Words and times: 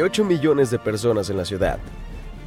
Hay 0.00 0.04
8 0.04 0.24
millones 0.24 0.70
de 0.70 0.78
personas 0.78 1.28
en 1.28 1.36
la 1.36 1.44
ciudad, 1.44 1.78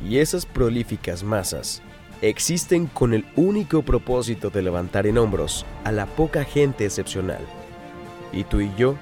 y 0.03 0.17
esas 0.17 0.43
prolíficas 0.43 1.23
masas 1.23 1.83
existen 2.19 2.87
con 2.87 3.13
el 3.13 3.27
único 3.35 3.83
propósito 3.83 4.49
de 4.49 4.63
levantar 4.63 5.05
en 5.05 5.19
hombros 5.19 5.63
a 5.83 5.91
la 5.91 6.07
poca 6.07 6.45
gente 6.45 6.83
excepcional. 6.83 7.45
Y 8.31 8.43
tú 8.43 8.59
y 8.59 8.71
yo 8.75 8.95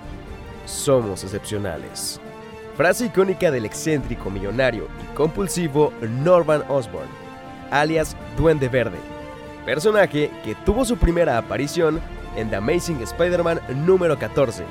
somos 0.66 1.24
excepcionales. 1.24 2.20
Frase 2.76 3.06
icónica 3.06 3.52
del 3.52 3.64
excéntrico 3.64 4.30
millonario 4.30 4.90
y 5.02 5.16
compulsivo 5.16 5.94
Norman 6.02 6.66
Osborn, 6.68 7.08
alias 7.72 8.18
Duende 8.36 8.68
Verde, 8.68 8.98
personaje 9.66 10.30
que 10.44 10.56
tuvo 10.66 10.84
su 10.84 10.98
primera 10.98 11.38
aparición 11.38 12.02
en 12.36 12.50
The 12.50 12.58
Amazing 12.58 13.02
Spider-Man 13.02 13.62
número 13.86 14.20
14, 14.20 14.66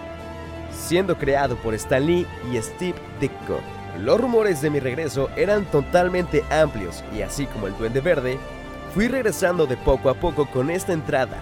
siendo 0.71 1.17
creado 1.17 1.57
por 1.57 1.73
Stan 1.73 2.05
Lee 2.05 2.27
y 2.53 2.59
Steve 2.59 2.97
Ditko. 3.21 3.59
Los 4.03 4.19
rumores 4.19 4.63
de 4.63 4.71
mi 4.71 4.81
regreso 4.81 5.29
eran 5.37 5.67
totalmente 5.67 6.43
amplios 6.51 7.05
y 7.15 7.21
así 7.21 7.45
como 7.45 7.67
el 7.67 7.77
Duende 7.77 8.01
Verde, 8.01 8.39
fui 8.95 9.09
regresando 9.09 9.67
de 9.67 9.77
poco 9.77 10.09
a 10.09 10.15
poco 10.15 10.47
con 10.47 10.71
esta 10.71 10.95
entrada, 10.95 11.37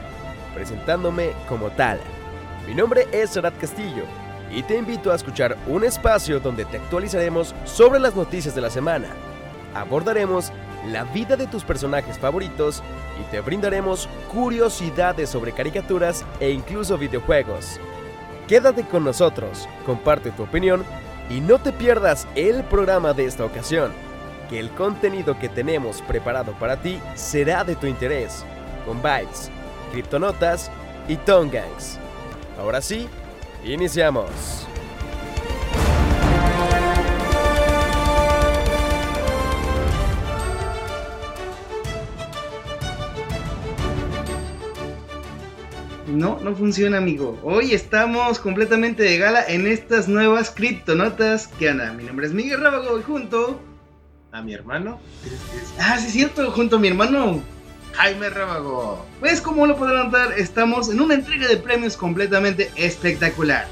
presentándome 0.55 1.31
como 1.49 1.71
tal. 1.71 2.01
Mi 2.67 2.75
nombre 2.75 3.07
es 3.13 3.31
Sarat 3.31 3.57
Castillo 3.59 4.03
y 4.51 4.65
te 4.65 4.77
invito 4.77 5.13
a 5.13 5.15
escuchar 5.15 5.57
un 5.69 5.85
espacio 5.85 6.41
donde 6.41 6.65
te 6.65 6.79
actualizaremos 6.79 7.55
sobre 7.65 8.01
las 8.01 8.17
noticias 8.17 8.57
de 8.57 8.61
la 8.61 8.71
semana. 8.71 9.07
Abordaremos 9.73 10.51
la 10.89 11.05
vida 11.05 11.37
de 11.37 11.47
tus 11.47 11.63
personajes 11.63 12.19
favoritos 12.19 12.83
y 13.21 13.31
te 13.31 13.41
brindaremos 13.41 14.09
curiosidades 14.33 15.31
sobre 15.31 15.53
caricaturas 15.53 16.25
e 16.41 16.51
incluso 16.51 16.99
videojuegos. 16.99 17.79
Quédate 18.49 18.83
con 18.83 19.05
nosotros, 19.05 19.69
comparte 19.87 20.33
tu 20.33 20.43
opinión 20.43 20.85
y 21.31 21.41
no 21.41 21.59
te 21.59 21.73
pierdas 21.73 22.27
el 22.35 22.65
programa 22.65 23.13
de 23.13 23.27
esta 23.27 23.45
ocasión, 23.45 23.93
que 24.49 24.59
el 24.59 24.71
contenido 24.71 25.39
que 25.39 25.49
tenemos 25.49 26.03
preparado 26.03 26.53
para 26.53 26.77
ti 26.77 27.01
será 27.15 27.65
de 27.65 27.77
tu 27.77 27.87
interés, 27.87 28.45
con 28.87 29.03
bytes, 29.03 29.51
criptonotas 29.93 30.71
y 31.07 31.17
tongangs. 31.17 31.99
Ahora 32.59 32.81
sí, 32.81 33.09
iniciamos. 33.65 34.68
No, 46.09 46.41
no 46.41 46.55
funciona, 46.55 46.97
amigo. 46.97 47.39
Hoy 47.43 47.75
estamos 47.75 48.39
completamente 48.39 49.03
de 49.03 49.19
gala 49.19 49.45
en 49.47 49.67
estas 49.67 50.09
nuevas 50.09 50.51
criptonotas. 50.51 51.49
¿Qué 51.59 51.69
onda? 51.69 51.93
Mi 51.93 52.05
nombre 52.05 52.27
es 52.27 52.33
Miguel 52.33 52.63
Rábago 52.63 52.99
y 52.99 53.03
junto 53.03 53.61
a 54.33 54.41
mi 54.41 54.55
hermano. 54.55 54.99
Ah, 55.79 55.99
sí, 55.99 56.07
es 56.07 56.13
cierto, 56.13 56.51
junto 56.51 56.77
a 56.77 56.79
mi 56.79 56.89
hermano 56.89 57.43
Jaime 57.93 58.31
Rábago. 58.31 59.05
Pues, 59.21 59.43
como 59.43 59.67
lo 59.67 59.77
podrán 59.77 60.07
notar, 60.07 60.33
estamos 60.39 60.89
en 60.89 61.03
una 61.03 61.15
entrega 61.15 61.47
de 61.47 61.59
premios 61.59 61.95
completamente 61.95 62.71
espectacular. 62.77 63.67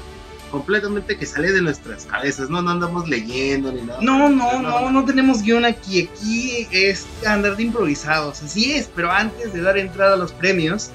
Completamente 0.51 1.17
que 1.17 1.25
sale 1.25 1.51
de 1.51 1.61
nuestras 1.61 2.05
cabezas, 2.05 2.51
no, 2.51 2.61
no 2.61 2.69
andamos 2.69 3.09
leyendo 3.09 3.71
ni 3.71 3.81
nada. 3.81 3.99
No, 4.01 4.29
no, 4.29 4.61
no, 4.61 4.91
no 4.91 5.05
tenemos 5.05 5.41
guion 5.41 5.65
aquí. 5.65 6.07
Aquí 6.07 6.67
es 6.71 7.07
andar 7.25 7.57
de 7.57 7.63
improvisados, 7.63 8.43
así 8.43 8.73
es. 8.73 8.89
Pero 8.95 9.11
antes 9.11 9.53
de 9.53 9.61
dar 9.61 9.77
entrada 9.77 10.13
a 10.13 10.17
los 10.17 10.31
premios, 10.31 10.91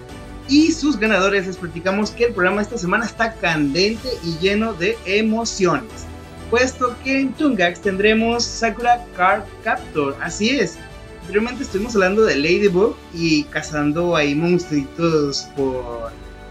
y 0.49 0.73
sus 0.73 0.99
ganadores 0.99 1.47
les 1.47 1.57
platicamos 1.57 2.11
que 2.11 2.25
el 2.25 2.33
programa 2.33 2.63
esta 2.63 2.79
semana 2.79 3.07
está 3.07 3.35
candente 3.35 4.09
y 4.25 4.39
lleno 4.39 4.75
de 4.75 4.97
emociones, 5.05 6.07
puesto 6.51 6.97
que 7.03 7.21
en 7.21 7.33
Tungax 7.33 7.81
tendremos 7.81 8.45
Sakura 8.45 9.05
Card 9.17 9.45
Captor, 9.65 10.17
así 10.21 10.51
es. 10.51 10.79
Anteriormente 11.23 11.63
estuvimos 11.63 11.95
hablando 11.95 12.25
de 12.25 12.37
Ladybug 12.37 12.97
y 13.15 13.45
cazando 13.45 14.17
ahí 14.17 14.35
monstruitos 14.35 15.49
por 15.57 16.11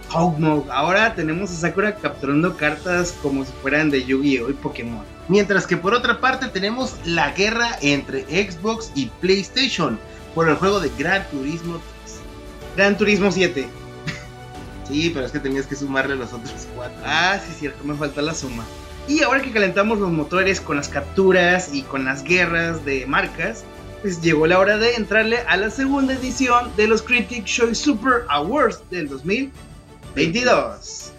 Hawkmoth. 0.09 0.69
Ahora 0.69 1.13
tenemos 1.13 1.51
a 1.51 1.55
Sakura 1.55 1.95
capturando 1.95 2.55
cartas 2.55 3.13
como 3.21 3.45
si 3.45 3.51
fueran 3.61 3.89
de 3.89 4.03
Yu-Gi-Oh! 4.03 4.49
y 4.49 4.53
Pokémon. 4.53 5.03
Mientras 5.27 5.67
que 5.67 5.77
por 5.77 5.93
otra 5.93 6.19
parte 6.19 6.47
tenemos 6.47 6.95
la 7.05 7.31
guerra 7.31 7.77
entre 7.81 8.23
Xbox 8.23 8.91
y 8.95 9.07
PlayStation 9.21 9.99
por 10.33 10.49
el 10.49 10.55
juego 10.55 10.79
de 10.79 10.89
Gran 10.97 11.29
Turismo 11.29 11.79
3. 12.05 12.19
Gran 12.75 12.97
Turismo 12.97 13.31
7. 13.31 13.67
Sí, 14.91 15.09
pero 15.13 15.25
es 15.25 15.31
que 15.31 15.39
tenías 15.39 15.67
que 15.67 15.77
sumarle 15.77 16.17
los 16.17 16.33
otros 16.33 16.67
cuatro. 16.75 16.97
Ah, 17.05 17.39
sí, 17.39 17.53
cierto, 17.57 17.81
me 17.85 17.95
falta 17.95 18.21
la 18.21 18.35
suma. 18.35 18.65
Y 19.07 19.23
ahora 19.23 19.41
que 19.41 19.51
calentamos 19.51 19.99
los 19.99 20.11
motores 20.11 20.59
con 20.59 20.75
las 20.75 20.89
capturas 20.89 21.73
y 21.73 21.83
con 21.83 22.03
las 22.03 22.25
guerras 22.25 22.83
de 22.83 23.05
marcas, 23.05 23.63
pues 24.01 24.21
llegó 24.21 24.47
la 24.47 24.59
hora 24.59 24.77
de 24.77 24.95
entrarle 24.95 25.39
a 25.47 25.55
la 25.55 25.69
segunda 25.69 26.13
edición 26.13 26.75
de 26.75 26.87
los 26.87 27.01
Critic 27.01 27.45
Choice 27.45 27.75
Super 27.75 28.25
Awards 28.27 28.81
del 28.89 29.07
2022. 29.07 31.13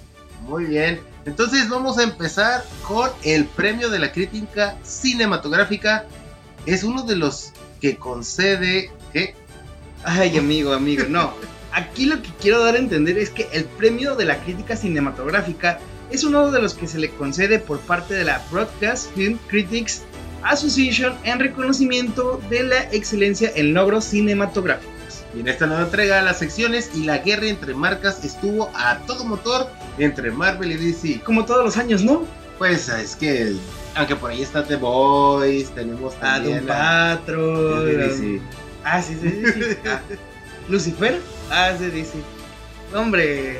Muy 0.46 0.66
bien, 0.66 1.00
entonces 1.24 1.70
vamos 1.70 1.96
a 1.96 2.02
empezar 2.02 2.62
con 2.86 3.08
el 3.22 3.46
premio 3.46 3.88
de 3.88 4.00
la 4.00 4.12
crítica 4.12 4.76
cinematográfica. 4.82 6.04
Es 6.66 6.84
uno 6.84 7.04
de 7.04 7.16
los 7.16 7.52
que 7.80 7.96
concede... 7.96 8.90
¿Qué? 9.14 9.34
Ay, 10.04 10.36
amigo, 10.36 10.74
amigo, 10.74 11.04
no. 11.08 11.32
Aquí 11.72 12.06
lo 12.06 12.20
que 12.20 12.30
quiero 12.40 12.62
dar 12.62 12.74
a 12.74 12.78
entender 12.78 13.18
es 13.18 13.30
que 13.30 13.48
el 13.52 13.64
premio 13.64 14.14
de 14.14 14.26
la 14.26 14.38
crítica 14.38 14.76
cinematográfica 14.76 15.78
es 16.10 16.24
uno 16.24 16.50
de 16.50 16.60
los 16.60 16.74
que 16.74 16.86
se 16.86 16.98
le 16.98 17.10
concede 17.10 17.58
por 17.58 17.80
parte 17.80 18.14
de 18.14 18.24
la 18.24 18.42
Broadcast 18.50 19.10
Film 19.14 19.38
Critics 19.48 20.02
Association 20.42 21.14
en 21.24 21.40
reconocimiento 21.40 22.40
de 22.50 22.64
la 22.64 22.82
excelencia 22.92 23.50
en 23.54 23.72
logros 23.72 24.04
cinematográficos. 24.04 24.92
Y 25.34 25.40
en 25.40 25.48
esta 25.48 25.66
nueva 25.66 25.84
entrega, 25.84 26.20
las 26.20 26.40
secciones 26.40 26.90
y 26.94 27.04
la 27.04 27.18
guerra 27.18 27.46
entre 27.46 27.74
marcas 27.74 28.22
estuvo 28.22 28.70
a 28.74 28.98
todo 29.06 29.24
motor 29.24 29.68
entre 29.96 30.30
Marvel 30.30 30.72
y 30.72 30.76
DC. 30.76 31.20
Como 31.24 31.46
todos 31.46 31.64
los 31.64 31.76
años, 31.78 32.02
¿no? 32.04 32.26
Pues 32.58 32.88
es 32.90 33.16
que, 33.16 33.54
aunque 33.94 34.14
por 34.14 34.30
ahí 34.30 34.42
está 34.42 34.62
The 34.62 34.76
Boys, 34.76 35.70
tenemos 35.70 36.14
también 36.20 36.70
a 36.70 37.16
Doom 37.26 38.40
Ah, 38.84 39.00
sí, 39.00 39.16
sí, 39.20 39.30
sí. 39.30 39.76
Ah. 39.86 40.00
Lucifer. 40.68 41.20
Ah, 41.52 41.74
se 41.76 41.90
dice. 41.90 42.14
Hombre. 42.94 43.58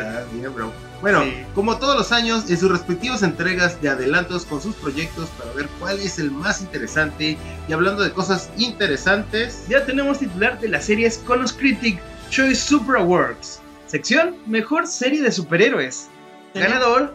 Ah, 0.00 0.22
bien, 0.32 0.52
bro. 0.52 0.72
Bueno, 1.00 1.24
como 1.54 1.78
todos 1.78 1.96
los 1.96 2.10
años, 2.12 2.50
en 2.50 2.58
sus 2.58 2.70
respectivas 2.70 3.22
entregas 3.22 3.80
de 3.80 3.88
adelantos 3.88 4.44
con 4.44 4.60
sus 4.60 4.74
proyectos 4.74 5.28
para 5.30 5.52
ver 5.52 5.68
cuál 5.78 5.98
es 6.00 6.18
el 6.18 6.32
más 6.32 6.60
interesante. 6.60 7.38
Y 7.68 7.72
hablando 7.72 8.02
de 8.02 8.10
cosas 8.12 8.50
interesantes, 8.58 9.64
ya 9.68 9.86
tenemos 9.86 10.18
titular 10.18 10.60
de 10.60 10.68
las 10.68 10.86
series 10.86 11.18
con 11.18 11.40
los 11.40 11.52
Critic 11.52 12.00
Choice 12.30 12.56
Super 12.56 12.96
Awards. 12.96 13.60
Sección 13.86 14.36
Mejor 14.46 14.88
Serie 14.88 15.22
de 15.22 15.30
Superhéroes. 15.32 16.08
Ganador, 16.54 17.14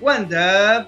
WandaVision. 0.00 0.86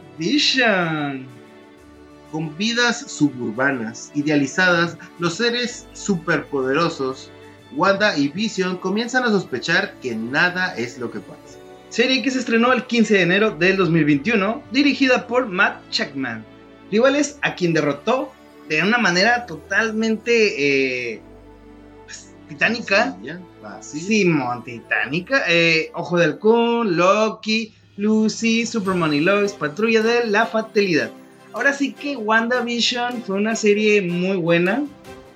Con 2.33 2.57
vidas 2.57 3.05
suburbanas, 3.13 4.11
idealizadas, 4.15 4.97
los 5.19 5.35
seres 5.35 5.87
superpoderosos 5.93 7.31
Wanda 7.77 8.17
y 8.17 8.29
Vision 8.29 8.77
comienzan 8.77 9.25
a 9.25 9.31
sospechar 9.31 9.95
que 10.01 10.15
nada 10.15 10.75
es 10.77 10.99
lo 10.99 11.11
que 11.11 11.21
parece. 11.21 11.59
Serie 11.89 12.23
que 12.23 12.31
se 12.31 12.41
estrenó 12.41 12.73
el 12.73 12.85
15 12.87 13.15
de 13.15 13.23
enero 13.23 13.51
del 13.53 13.77
2021, 13.77 14.63
dirigida 14.73 15.27
por 15.27 15.47
Matt 15.47 15.89
Chapman. 15.91 16.45
Rivales 16.91 17.39
a 17.43 17.55
quien 17.55 17.73
derrotó 17.73 18.33
de 18.69 18.83
una 18.83 18.99
manera 18.99 19.47
totalmente 19.47 21.13
eh, 21.15 21.21
pues, 22.05 22.33
titánica. 22.49 23.17
Simón, 23.81 24.65
titánica. 24.65 25.45
Eh, 25.49 25.91
Ojo 25.95 26.19
de 26.19 26.25
Halcón, 26.25 26.97
Loki, 26.97 27.75
Lucy, 27.97 28.67
Superman 28.67 29.15
y 29.15 29.21
Lois, 29.21 29.53
Patrulla 29.53 30.03
de 30.03 30.27
la 30.27 30.47
Fatalidad. 30.47 31.11
Ahora 31.53 31.73
sí 31.73 31.93
que 31.93 32.17
WandaVision 32.17 33.23
fue 33.23 33.37
una 33.37 33.55
serie 33.55 34.03
muy 34.03 34.37
buena 34.37 34.85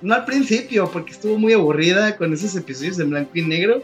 no 0.01 0.15
al 0.15 0.25
principio, 0.25 0.89
porque 0.91 1.11
estuvo 1.11 1.37
muy 1.37 1.53
aburrida 1.53 2.15
con 2.17 2.33
esos 2.33 2.55
episodios 2.55 2.99
en 2.99 3.09
blanco 3.09 3.31
y 3.33 3.41
negro. 3.41 3.83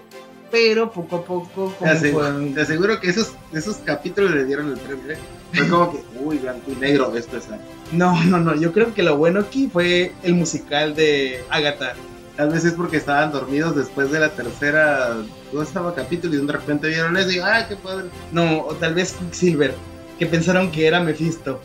Pero 0.52 0.92
poco 0.92 1.18
a 1.18 1.26
poco. 1.26 1.74
Te 1.80 2.62
aseguro, 2.62 3.00
que 3.02 3.10
esos, 3.10 3.34
esos 3.52 3.78
capítulos 3.78 4.32
le 4.32 4.46
dieron 4.46 4.70
el 4.70 4.78
premio. 4.78 5.12
¿eh? 5.12 5.18
Fue 5.54 5.68
como 5.68 5.92
que, 5.92 6.04
uy, 6.24 6.38
blanco 6.38 6.72
y 6.72 6.76
negro, 6.76 7.16
esto 7.16 7.38
es. 7.38 7.46
No, 7.92 8.24
no, 8.26 8.40
no. 8.40 8.56
Yo 8.56 8.72
creo 8.72 8.94
que 8.94 9.04
lo 9.04 9.18
bueno 9.18 9.42
aquí 9.42 9.70
fue 9.72 10.14
el 10.24 10.36
musical 10.36 10.96
de 10.96 11.44
Agatha. 11.50 11.94
Tal 12.38 12.50
vez 12.50 12.66
es 12.66 12.74
porque 12.74 12.98
estaban 12.98 13.32
dormidos 13.32 13.76
después 13.76 14.12
de 14.12 14.20
la 14.20 14.30
tercera. 14.30 15.16
¿Cómo 15.52 15.64
estaba 15.64 15.96
capítulo? 15.96 16.36
Y 16.36 16.46
de 16.46 16.52
repente 16.52 16.88
vieron 16.90 17.16
eso 17.18 17.32
y, 17.32 17.40
¡ay, 17.40 17.66
qué 17.70 17.76
padre! 17.76 18.06
No, 18.32 18.66
o 18.66 18.76
tal 18.76 18.94
vez 18.94 19.14
Quicksilver, 19.14 19.74
que 20.20 20.26
pensaron 20.26 20.72
que 20.72 20.86
era 20.86 21.00
Mephisto. 21.00 21.62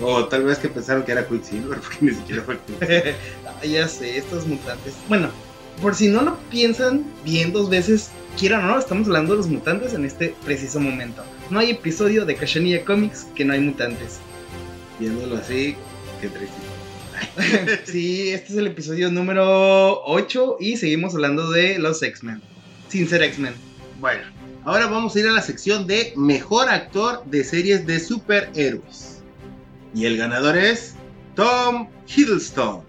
O 0.00 0.24
tal 0.26 0.44
vez 0.44 0.58
que 0.58 0.68
pensaron 0.68 1.04
que 1.04 1.12
era 1.12 1.26
Quicksilver, 1.26 1.78
porque 1.80 1.98
ni 2.00 2.12
siquiera 2.12 2.42
fue 2.42 2.58
Quicksilver. 2.58 3.14
ya 3.64 3.88
sé, 3.88 4.18
estos 4.18 4.46
mutantes. 4.46 4.94
Bueno, 5.08 5.30
por 5.80 5.94
si 5.94 6.08
no 6.08 6.22
lo 6.22 6.38
piensan 6.50 7.04
bien 7.24 7.52
dos 7.52 7.68
veces, 7.68 8.10
quieran 8.38 8.64
o 8.64 8.68
no, 8.68 8.78
estamos 8.78 9.06
hablando 9.06 9.32
de 9.32 9.38
los 9.38 9.48
mutantes 9.48 9.92
en 9.94 10.04
este 10.04 10.34
preciso 10.44 10.80
momento. 10.80 11.22
No 11.50 11.58
hay 11.58 11.70
episodio 11.70 12.24
de 12.24 12.36
Kashania 12.36 12.84
Comics 12.84 13.26
que 13.34 13.44
no 13.44 13.52
hay 13.52 13.60
mutantes. 13.60 14.18
Viéndolo 14.98 15.36
así, 15.36 15.74
qué 16.20 16.28
triste. 16.28 17.84
sí, 17.84 18.30
este 18.30 18.52
es 18.52 18.58
el 18.58 18.66
episodio 18.68 19.10
número 19.10 20.02
8 20.04 20.56
y 20.60 20.76
seguimos 20.76 21.14
hablando 21.14 21.50
de 21.50 21.78
los 21.78 22.02
X-Men. 22.02 22.40
Sin 22.88 23.08
ser 23.08 23.22
X-Men. 23.22 23.54
Bueno, 24.00 24.22
ahora 24.64 24.86
vamos 24.86 25.14
a 25.14 25.20
ir 25.20 25.28
a 25.28 25.32
la 25.32 25.42
sección 25.42 25.86
de 25.86 26.12
mejor 26.16 26.68
actor 26.68 27.24
de 27.26 27.44
series 27.44 27.86
de 27.86 28.00
superhéroes. 28.00 29.22
Y 29.94 30.06
el 30.06 30.16
ganador 30.16 30.56
es 30.56 30.94
Tom 31.34 31.88
Hiddleston. 32.06 32.82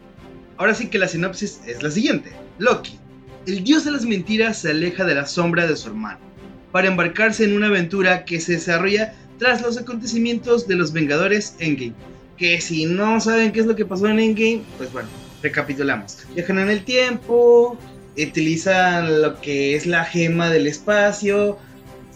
Ahora 0.57 0.73
sí 0.73 0.87
que 0.87 0.99
la 0.99 1.07
sinopsis 1.07 1.59
es 1.65 1.83
la 1.83 1.91
siguiente. 1.91 2.31
Loki, 2.57 2.97
el 3.47 3.63
dios 3.63 3.85
de 3.85 3.91
las 3.91 4.05
mentiras, 4.05 4.59
se 4.59 4.71
aleja 4.71 5.03
de 5.05 5.15
la 5.15 5.25
sombra 5.25 5.67
de 5.67 5.75
su 5.75 5.89
hermano 5.89 6.19
para 6.71 6.87
embarcarse 6.87 7.45
en 7.45 7.55
una 7.55 7.67
aventura 7.67 8.25
que 8.25 8.41
se 8.41 8.53
desarrolla 8.53 9.13
tras 9.39 9.61
los 9.61 9.77
acontecimientos 9.77 10.67
de 10.67 10.75
los 10.75 10.91
Vengadores 10.91 11.55
Endgame. 11.59 11.93
Que 12.37 12.59
si 12.59 12.85
no 12.85 13.21
saben 13.21 13.53
qué 13.53 13.61
es 13.61 13.65
lo 13.65 13.75
que 13.75 13.85
pasó 13.85 14.07
en 14.07 14.19
Endgame, 14.19 14.61
pues 14.77 14.91
bueno, 14.91 15.07
recapitulamos. 15.41 16.17
Viajan 16.33 16.59
en 16.59 16.69
el 16.69 16.83
tiempo, 16.83 17.77
utilizan 18.17 19.21
lo 19.21 19.39
que 19.39 19.75
es 19.75 19.85
la 19.85 20.03
gema 20.03 20.49
del 20.49 20.67
espacio, 20.67 21.57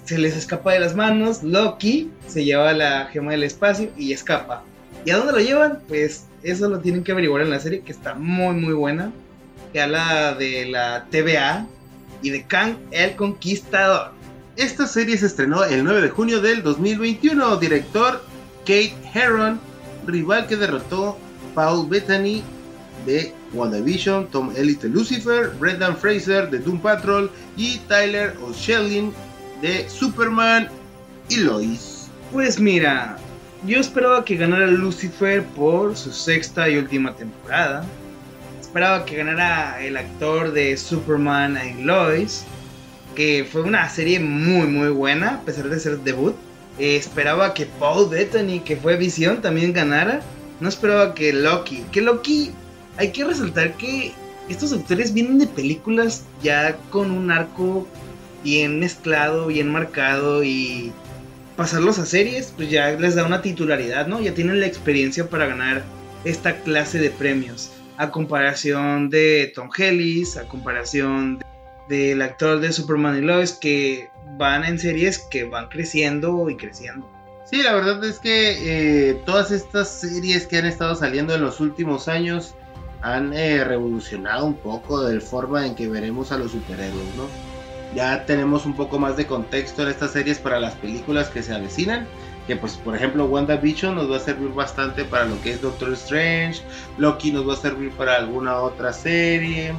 se 0.03 0.18
les 0.18 0.36
escapa 0.36 0.74
de 0.74 0.80
las 0.80 0.95
manos, 0.95 1.44
Loki 1.44 2.09
se 2.27 2.44
lleva 2.44 2.74
la 2.74 3.06
gema 3.06 3.31
del 3.31 3.44
espacio 3.44 3.91
y 3.97 4.12
escapa. 4.12 4.63
¿Y 5.06 5.12
a 5.12 5.18
dónde 5.18 5.33
lo 5.33 5.39
llevan? 5.39 5.80
Pues 5.88 6.25
eso 6.44 6.69
lo 6.69 6.80
tienen 6.80 7.03
que 7.03 7.12
averiguar 7.12 7.41
en 7.41 7.50
la 7.50 7.59
serie 7.59 7.81
que 7.81 7.91
está 7.91 8.15
muy 8.15 8.56
muy 8.56 8.74
buena. 8.74 9.12
Que 9.74 9.81
habla 9.81 10.33
de 10.33 10.65
la 10.65 11.06
TVA 11.12 11.68
y 12.21 12.30
de 12.31 12.44
Kang 12.44 12.75
el 12.91 13.15
Conquistador. 13.15 14.12
Esta 14.56 14.88
serie 14.88 15.18
se 15.18 15.27
estrenó 15.27 15.63
el 15.63 15.83
9 15.83 16.01
de 16.01 16.09
junio 16.09 16.41
del 16.41 16.63
2021. 16.63 17.57
Director 17.57 18.21
Kate 18.62 18.94
Herron, 19.13 19.59
rival 20.06 20.47
que 20.47 20.57
derrotó 20.57 21.18
Paul 21.56 21.88
Bettany 21.88 22.44
de 23.06 23.33
WandaVision, 23.53 24.27
Tom 24.27 24.51
Ellis 24.56 24.81
de 24.81 24.89
Lucifer, 24.89 25.51
Brendan 25.59 25.95
Fraser 25.95 26.50
de 26.50 26.59
Doom 26.59 26.80
Patrol 26.80 27.31
y 27.57 27.77
Tyler 27.88 28.36
O'Shelling 28.44 29.13
de 29.62 29.88
Superman 29.89 30.68
y 31.30 31.38
Lois. 31.38 32.07
Pues 32.31 32.59
mira, 32.59 33.18
yo 33.65 33.79
esperaba 33.79 34.25
que 34.25 34.35
ganara 34.35 34.67
Lucifer 34.67 35.44
por 35.44 35.95
su 35.95 36.11
sexta 36.11 36.69
y 36.69 36.77
última 36.77 37.15
temporada. 37.15 37.85
Esperaba 38.61 39.06
que 39.06 39.17
ganara 39.17 39.83
el 39.83 39.97
actor 39.97 40.51
de 40.51 40.77
Superman 40.77 41.57
y 41.57 41.83
Lois 41.83 42.45
que 43.15 43.44
fue 43.44 43.63
una 43.63 43.89
serie 43.89 44.19
muy 44.19 44.67
muy 44.67 44.89
buena, 44.89 45.35
a 45.35 45.41
pesar 45.41 45.67
de 45.67 45.79
ser 45.79 46.00
debut. 46.00 46.35
Eh, 46.77 46.95
esperaba 46.95 47.53
que 47.53 47.65
Paul 47.65 48.09
Bettany, 48.09 48.61
que 48.61 48.77
fue 48.77 48.95
Visión, 48.95 49.41
también 49.41 49.73
ganara. 49.73 50.21
No 50.62 50.69
esperaba 50.69 51.13
que 51.13 51.33
Loki, 51.33 51.83
que 51.91 52.01
Loki, 52.01 52.51
hay 52.97 53.12
que 53.12 53.25
resaltar 53.25 53.73
que 53.73 54.13
estos 54.47 54.71
actores 54.71 55.13
vienen 55.13 55.38
de 55.38 55.47
películas 55.47 56.23
ya 56.41 56.77
con 56.91 57.12
un 57.12 57.29
arco 57.29 57.85
bien 58.44 58.79
mezclado, 58.79 59.47
bien 59.47 59.69
marcado 59.69 60.44
y 60.44 60.94
pasarlos 61.59 62.00
a 62.00 62.06
series, 62.06 62.53
pues 62.56 62.69
ya 62.69 62.89
les 62.91 63.15
da 63.15 63.25
una 63.25 63.41
titularidad, 63.41 64.07
¿no? 64.07 64.21
Ya 64.21 64.33
tienen 64.33 64.61
la 64.61 64.65
experiencia 64.65 65.29
para 65.29 65.45
ganar 65.45 65.83
esta 66.23 66.56
clase 66.61 67.00
de 67.00 67.09
premios. 67.09 67.71
A 67.97 68.11
comparación 68.11 69.09
de 69.09 69.51
Tom 69.53 69.69
Hellis, 69.77 70.38
a 70.38 70.47
comparación 70.47 71.39
de 71.39 71.45
del 71.89 72.21
actor 72.21 72.61
de 72.61 72.71
Superman 72.71 73.17
y 73.17 73.21
Lois 73.21 73.51
que 73.51 74.07
van 74.38 74.63
en 74.63 74.79
series 74.79 75.17
que 75.17 75.44
van 75.44 75.67
creciendo 75.67 76.50
y 76.50 76.56
creciendo. 76.56 77.11
Sí, 77.44 77.62
la 77.62 77.73
verdad 77.73 78.05
es 78.05 78.19
que 78.19 79.09
eh, 79.09 79.21
todas 79.25 79.51
estas 79.51 79.89
series 80.00 80.47
que 80.47 80.59
han 80.59 80.65
estado 80.65 80.95
saliendo 80.95 81.35
en 81.35 81.41
los 81.41 81.59
últimos 81.59 82.07
años 82.07 82.53
han 83.01 83.33
eh, 83.33 83.65
revolucionado 83.65 84.45
un 84.45 84.55
poco 84.55 85.01
de 85.01 85.15
la 85.15 85.21
forma 85.21 85.65
en 85.65 85.75
que 85.75 85.89
veremos 85.89 86.31
a 86.31 86.38
los 86.38 86.51
superhéroes, 86.51 87.15
¿no? 87.17 87.49
Ya 87.95 88.25
tenemos 88.25 88.65
un 88.65 88.75
poco 88.75 89.00
más 89.00 89.18
de 89.18 89.25
contexto 89.25 89.81
en 89.83 89.89
estas 89.89 90.12
series 90.12 90.38
para 90.39 90.59
las 90.59 90.75
películas 90.75 91.30
que 91.30 91.41
se 91.41 91.53
avecinan. 91.53 92.07
Que 92.47 92.56
pues 92.56 92.77
por 92.77 92.95
ejemplo 92.95 93.25
WandaVision 93.25 93.95
nos 93.95 94.12
va 94.12 94.18
a 94.18 94.19
servir 94.19 94.50
bastante 94.50 95.06
para 95.06 95.25
lo 95.25 95.39
que 95.41 95.51
es 95.51 95.62
Doctor 95.62 95.94
Strange. 95.94 96.62
Loki 96.97 97.31
nos 97.31 97.47
va 97.47 97.53
a 97.53 97.57
servir 97.57 97.91
para 97.91 98.15
alguna 98.15 98.57
otra 98.57 98.94
serie. 98.94 99.74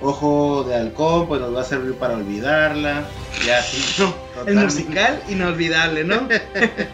Ojo 0.00 0.64
de 0.64 0.74
Halcón, 0.74 1.28
pues 1.28 1.40
nos 1.40 1.54
va 1.54 1.62
a 1.62 1.64
servir 1.64 1.94
para 1.94 2.14
olvidarla. 2.14 3.04
Ya 3.46 3.62
sí, 3.62 4.04
El 4.46 4.56
musical 4.56 5.22
inolvidable, 5.28 6.04
¿no? 6.04 6.28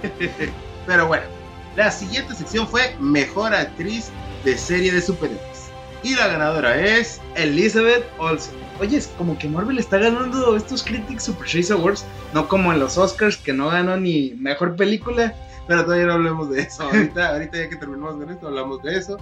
Pero 0.87 1.07
bueno, 1.07 1.25
la 1.77 1.91
siguiente 1.91 2.35
sección 2.35 2.69
fue 2.69 2.95
Mejor 3.01 3.55
Actriz 3.55 4.11
de 4.45 4.57
Serie 4.57 4.93
de 4.93 5.01
Superhéroes. 5.01 5.71
Y 6.03 6.15
la 6.15 6.29
ganadora 6.29 6.81
es 6.81 7.21
Elizabeth 7.35 8.05
Olsen. 8.19 8.55
Oye, 8.81 8.97
es 8.97 9.09
como 9.19 9.39
que 9.39 9.47
Marvel 9.47 9.79
está 9.79 9.99
ganando 9.99 10.57
estos 10.57 10.83
Critics 10.83 11.25
Super 11.25 11.47
Chase 11.47 11.73
Awards, 11.73 12.05
no 12.33 12.49
como 12.49 12.73
en 12.73 12.81
los 12.81 12.97
Oscars 12.97 13.37
que 13.37 13.53
no 13.53 13.69
ganó 13.69 13.97
ni 13.99 14.33
mejor 14.39 14.75
película. 14.75 15.35
Pero 15.69 15.85
todavía 15.85 16.07
no 16.07 16.15
hablemos 16.15 16.51
de 16.51 16.63
eso. 16.63 16.83
Ahorita, 16.91 17.29
ahorita 17.29 17.59
ya 17.59 17.69
que 17.69 17.77
terminamos 17.77 18.17
con 18.17 18.31
esto, 18.31 18.49
hablamos 18.49 18.83
de 18.83 18.97
eso. 18.97 19.19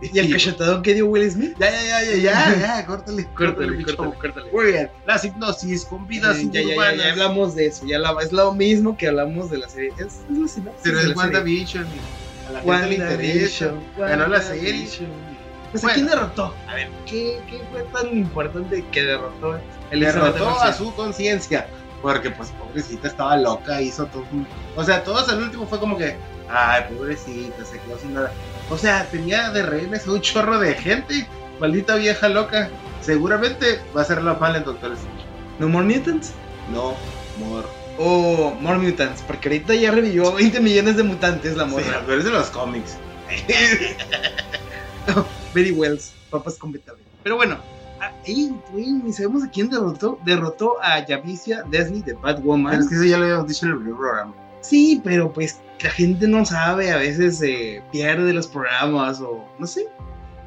¿Y 0.00 0.16
el 0.18 0.30
cachetadón 0.30 0.82
que 0.82 0.94
dio 0.94 1.06
Will 1.06 1.28
Smith? 1.28 1.56
Ya, 1.58 1.70
ya, 1.70 1.82
ya, 1.82 2.04
ya, 2.04 2.16
ya, 2.16 2.56
ya, 2.60 2.86
córtale. 2.86 3.26
Córtale, 3.34 3.84
córtale. 3.96 4.52
Muy 4.52 4.66
bien. 4.72 4.90
La 5.06 5.20
hipnosis 5.20 5.84
con 5.86 6.06
vidas 6.06 6.38
ya, 6.52 6.60
ya, 6.60 6.76
ya, 6.76 6.94
ya, 6.94 7.10
hablamos 7.10 7.56
de 7.56 7.66
eso. 7.66 7.84
Ya 7.84 7.98
la, 7.98 8.14
es 8.22 8.30
lo 8.30 8.52
mismo 8.54 8.96
que 8.96 9.08
hablamos 9.08 9.50
de 9.50 9.58
la 9.58 9.68
serie. 9.68 9.92
Es, 9.98 10.20
es 10.30 10.38
la 10.38 10.48
sinopsis 10.48 10.82
Pero 10.84 11.00
es 11.00 11.16
WandaVision. 11.16 11.86
A 12.48 12.52
la 12.52 12.60
gente 12.60 12.86
le 12.86 12.94
interesa. 12.94 13.74
Ganó 13.96 14.28
la 14.28 14.40
serie. 14.40 14.86
Pues 15.70 15.84
¿a 15.84 15.92
quién 15.92 16.06
derrotó? 16.06 16.54
A 16.66 16.74
ver, 16.74 16.88
¿qué, 17.06 17.40
¿qué, 17.48 17.62
fue 17.70 17.82
tan 17.92 18.16
importante 18.16 18.84
que 18.90 19.02
derrotó? 19.02 19.58
El 19.90 20.00
derrotó 20.00 20.60
a 20.60 20.72
su 20.72 20.94
conciencia. 20.94 21.66
Porque, 22.02 22.30
pues, 22.30 22.50
pobrecita 22.50 23.08
estaba 23.08 23.36
loca, 23.36 23.82
hizo 23.82 24.06
todo. 24.06 24.24
O 24.76 24.84
sea, 24.84 25.02
todos 25.02 25.28
el 25.30 25.42
último 25.42 25.66
fue 25.66 25.80
como 25.80 25.98
que, 25.98 26.16
ay, 26.48 26.84
pobrecita, 26.94 27.64
se 27.64 27.80
quedó 27.80 27.98
sin 27.98 28.14
nada. 28.14 28.30
O 28.70 28.78
sea, 28.78 29.04
tenía 29.10 29.50
de 29.50 29.62
rehenes 29.64 30.06
un 30.06 30.20
chorro 30.20 30.58
de 30.60 30.74
gente. 30.74 31.26
Maldita 31.58 31.96
vieja 31.96 32.28
loca. 32.28 32.70
Seguramente 33.00 33.80
va 33.96 34.02
a 34.02 34.04
ser 34.04 34.22
la 34.22 34.34
mal 34.34 34.54
en 34.54 34.64
Doctor 34.64 34.92
Strange. 34.92 35.24
¿No 35.58 35.68
More 35.68 35.86
Mutants? 35.86 36.32
No, 36.72 36.94
More. 37.38 37.66
Oh, 37.98 38.56
More 38.60 38.78
Mutants. 38.78 39.22
Porque 39.22 39.48
ahorita 39.48 39.74
ya 39.74 39.90
revivió 39.90 40.32
20 40.32 40.60
millones 40.60 40.96
de 40.96 41.02
mutantes 41.02 41.56
la 41.56 41.64
morra. 41.64 41.84
Sí, 41.84 41.90
pero 42.06 42.18
es 42.18 42.24
de 42.24 42.30
los 42.30 42.50
cómics. 42.50 42.96
very 45.54 45.72
Wells. 45.72 46.12
Papas 46.30 46.56
con 46.56 46.78
Pero 47.22 47.36
bueno, 47.36 47.58
ahí, 48.00 48.54
ni 48.74 49.12
sabemos 49.12 49.44
a 49.44 49.50
quién 49.50 49.70
derrotó. 49.70 50.18
Derrotó 50.24 50.76
a 50.82 51.04
Javicia 51.06 51.64
Desley 51.70 52.02
de 52.02 52.12
Batwoman. 52.14 52.72
Pero 52.72 52.82
es 52.82 52.88
que 52.88 52.94
eso 52.96 53.04
ya 53.04 53.18
lo 53.18 53.24
habíamos 53.24 53.48
dicho 53.48 53.66
en 53.66 53.72
el 53.72 53.78
primer 53.78 53.96
programa. 53.96 54.34
Sí, 54.60 55.00
pero 55.02 55.32
pues 55.32 55.60
la 55.80 55.90
gente 55.90 56.26
no 56.26 56.44
sabe, 56.44 56.90
a 56.90 56.96
veces 56.96 57.38
se 57.38 57.82
pierde 57.92 58.32
los 58.32 58.46
programas 58.46 59.20
o 59.20 59.44
no 59.58 59.66
sé. 59.66 59.86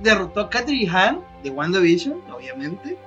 Derrotó 0.01 0.41
a 0.41 0.50
Catherine 0.50 0.89
Hahn 0.89 1.22
de 1.43 1.50
WandaVision, 1.50 2.22
obviamente. 2.31 2.98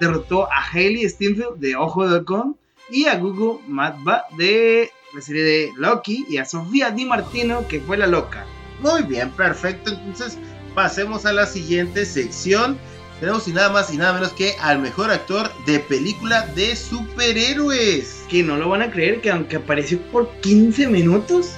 Derrotó 0.00 0.50
a 0.50 0.70
Hailey 0.72 1.08
Steinfeld 1.08 1.58
de 1.58 1.76
Ojo 1.76 2.08
de 2.08 2.16
Halcón 2.16 2.56
y 2.90 3.06
a 3.06 3.18
Google 3.18 3.60
Matba 3.68 4.24
de 4.36 4.90
la 5.14 5.20
serie 5.20 5.42
de 5.42 5.70
Loki 5.76 6.26
y 6.28 6.38
a 6.38 6.44
Sofía 6.44 6.90
Di 6.90 7.04
Martino 7.04 7.66
que 7.68 7.80
fue 7.80 7.96
la 7.96 8.06
loca. 8.06 8.46
Muy 8.80 9.02
bien, 9.02 9.30
perfecto. 9.30 9.92
Entonces 9.92 10.38
pasemos 10.74 11.26
a 11.26 11.32
la 11.32 11.46
siguiente 11.46 12.04
sección. 12.04 12.78
Tenemos 13.20 13.46
y 13.48 13.52
nada 13.52 13.68
más 13.68 13.92
y 13.92 13.98
nada 13.98 14.14
menos 14.14 14.32
que 14.32 14.54
al 14.60 14.78
mejor 14.78 15.10
actor 15.10 15.50
de 15.66 15.78
película 15.80 16.46
de 16.54 16.74
superhéroes. 16.74 18.24
Que 18.30 18.42
no 18.42 18.56
lo 18.56 18.68
van 18.68 18.82
a 18.82 18.90
creer 18.90 19.20
que 19.20 19.30
aunque 19.30 19.56
apareció 19.56 20.00
por 20.10 20.30
15 20.40 20.86
minutos, 20.86 21.52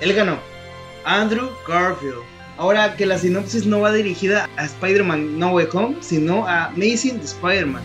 él 0.00 0.12
ganó. 0.14 0.38
Andrew 1.04 1.50
Garfield. 1.66 2.22
Ahora 2.58 2.96
que 2.96 3.06
la 3.06 3.18
sinopsis 3.18 3.66
no 3.66 3.80
va 3.80 3.92
dirigida 3.92 4.48
a 4.56 4.64
Spider-Man 4.64 5.38
No 5.38 5.50
Way 5.50 5.68
Home, 5.72 5.96
sino 6.00 6.46
a 6.46 6.66
Amazing 6.66 7.20
Spider-Man. 7.20 7.82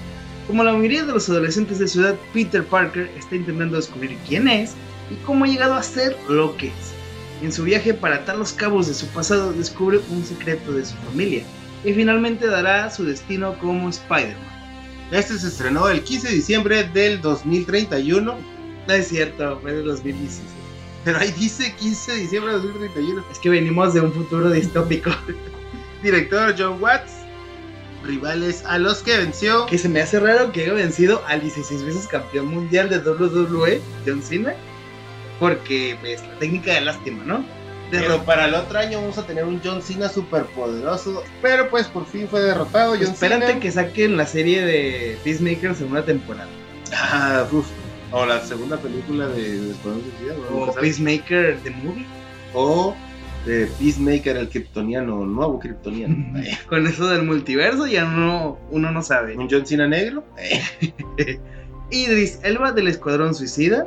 Como 0.47 0.63
la 0.63 0.73
mayoría 0.73 1.05
de 1.05 1.13
los 1.13 1.29
adolescentes 1.29 1.77
de 1.77 1.87
ciudad, 1.87 2.15
Peter 2.33 2.63
Parker 2.63 3.11
está 3.17 3.35
intentando 3.35 3.77
descubrir 3.77 4.17
quién 4.27 4.47
es 4.47 4.71
y 5.11 5.15
cómo 5.25 5.45
ha 5.45 5.47
llegado 5.47 5.75
a 5.75 5.83
ser 5.83 6.17
lo 6.27 6.57
que 6.57 6.67
es. 6.67 7.00
En 7.41 7.51
su 7.51 7.63
viaje 7.63 7.93
para 7.93 8.17
atar 8.17 8.37
los 8.37 8.53
cabos 8.53 8.87
de 8.87 8.93
su 8.93 9.07
pasado, 9.07 9.51
descubre 9.53 9.99
un 10.09 10.23
secreto 10.23 10.73
de 10.73 10.85
su 10.85 10.95
familia 10.97 11.43
y 11.83 11.93
finalmente 11.93 12.47
dará 12.47 12.89
su 12.91 13.03
destino 13.03 13.57
como 13.59 13.89
Spider-Man. 13.89 14.61
Este 15.11 15.37
se 15.37 15.47
estrenó 15.47 15.89
el 15.89 16.03
15 16.03 16.29
de 16.29 16.35
diciembre 16.35 16.83
del 16.83 17.19
2031. 17.19 18.37
No 18.87 18.93
es 18.93 19.07
cierto, 19.07 19.59
fue 19.59 19.73
del 19.73 19.85
2016. 19.85 20.41
Pero 21.03 21.17
ahí 21.17 21.31
dice 21.31 21.73
15 21.75 22.11
de 22.13 22.17
diciembre 22.19 22.53
de 22.53 22.59
2031. 22.59 23.25
Es 23.31 23.39
que 23.39 23.49
venimos 23.49 23.93
de 23.93 24.01
un 24.01 24.13
futuro 24.13 24.49
distópico. 24.51 25.11
Director 26.03 26.55
John 26.57 26.81
Watts. 26.81 27.11
Rivales 28.03 28.63
a 28.65 28.77
los 28.77 28.99
que 28.99 29.17
venció. 29.17 29.65
Que 29.65 29.77
se 29.77 29.89
me 29.89 30.01
hace 30.01 30.19
raro 30.19 30.51
que 30.51 30.63
haya 30.63 30.73
vencido 30.73 31.21
al 31.27 31.41
16 31.41 31.83
veces 31.83 32.07
campeón 32.07 32.47
mundial 32.47 32.89
de 32.89 32.99
WWE, 32.99 33.81
John 34.05 34.21
Cena. 34.21 34.53
Porque 35.41 35.91
es 35.91 35.97
pues, 35.97 36.21
la 36.21 36.39
técnica 36.39 36.73
de 36.75 36.81
lástima, 36.81 37.23
¿no? 37.25 37.43
Pero 37.89 38.23
para 38.23 38.45
el 38.45 38.53
otro 38.53 38.79
año 38.79 39.01
vamos 39.01 39.17
a 39.17 39.25
tener 39.25 39.43
un 39.43 39.59
John 39.63 39.81
Cena 39.81 40.07
super 40.07 40.43
poderoso. 40.43 41.23
Pero 41.41 41.69
pues 41.69 41.87
por 41.87 42.05
fin 42.05 42.27
fue 42.29 42.41
derrotado. 42.41 42.93
John 42.93 43.11
Espérate 43.11 43.47
Cena. 43.47 43.59
que 43.59 43.71
saquen 43.71 44.17
la 44.17 44.25
serie 44.25 44.61
de 44.61 45.17
Peacemaker 45.23 45.75
segunda 45.75 46.05
temporada. 46.05 46.47
Ah, 46.93 47.45
uf. 47.51 47.65
O 48.11 48.25
la 48.25 48.39
segunda 48.41 48.77
película 48.77 49.27
de, 49.27 49.59
de 49.59 49.71
Escuadrón 49.71 50.03
Suicida. 50.03 50.35
O. 50.53 50.73
Peacemaker 50.73 51.57
The 51.63 51.69
Movie. 51.71 52.05
O 52.53 52.95
de 53.45 53.67
Peacemaker, 53.79 54.37
el 54.37 54.49
kryptoniano, 54.49 55.25
nuevo 55.25 55.59
kryptoniano. 55.59 56.39
Eh, 56.39 56.57
Con 56.69 56.85
eso 56.85 57.07
del 57.07 57.23
multiverso 57.23 57.87
ya 57.87 58.05
no, 58.05 58.59
uno 58.69 58.91
no 58.91 59.01
sabe. 59.01 59.35
un 59.37 59.49
John 59.49 59.65
Cena 59.65 59.87
negro. 59.87 60.23
Eh, 60.37 61.39
Idris 61.89 62.39
Elba 62.43 62.71
del 62.71 62.87
Escuadrón 62.87 63.33
Suicida. 63.35 63.85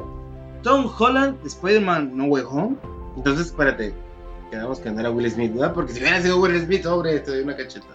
Tom 0.65 0.91
Holland, 0.99 1.37
Spider-Man 1.45 2.17
No 2.17 2.25
Way 2.25 2.43
Home. 2.49 2.77
Entonces, 3.17 3.47
espérate. 3.47 3.95
Quedamos 4.51 4.81
que 4.81 4.91
no 4.91 5.01
era 5.01 5.11
Will 5.11 5.31
Smith, 5.31 5.53
¿verdad? 5.53 5.75
Porque 5.75 5.93
si 5.93 6.01
hubiera 6.01 6.21
sido 6.21 6.41
Will 6.41 6.61
Smith, 6.61 6.87
hombre, 6.87 7.21
te 7.21 7.31
doy 7.31 7.43
una 7.43 7.57
cacheta. 7.57 7.87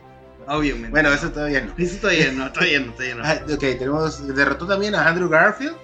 Obviamente. 0.47 0.89
Bueno, 0.89 1.11
eso 1.11 1.31
todavía 1.31 1.61
no. 1.61 1.73
Eso 1.77 1.97
todavía 1.99 2.31
no, 2.31 2.51
todavía 2.51 2.79
no, 2.79 2.93
todavía 2.93 3.15
no. 3.15 3.23
Ah, 3.25 3.39
ok, 3.43 3.59
tenemos. 3.59 4.35
Derrotó 4.35 4.67
también 4.67 4.95
a 4.95 5.07
Andrew 5.07 5.29
Garfield, 5.29 5.75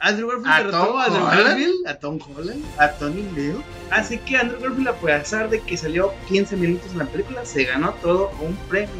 Andrew 0.00 0.28
Garfield 0.28 0.52
¿A 0.52 0.58
derrotó 0.58 0.86
Tom 0.86 0.98
a 0.98 1.04
Andrew 1.04 1.24
Holland? 1.24 1.46
Garfield, 1.46 1.86
a 1.86 1.94
Tom 1.94 2.18
Holland. 2.36 2.64
a 2.78 2.88
Tony 2.92 3.22
Leo. 3.34 3.62
Así 3.90 4.18
que 4.18 4.36
Andrew 4.36 4.60
Garfield, 4.60 4.88
a 4.88 4.94
pesar 4.94 5.48
de 5.48 5.60
que 5.60 5.76
salió 5.76 6.12
15 6.28 6.56
minutos 6.56 6.92
en 6.92 6.98
la 6.98 7.06
película, 7.06 7.44
se 7.44 7.64
ganó 7.64 7.92
todo 8.02 8.30
un 8.40 8.54
premio. 8.68 8.90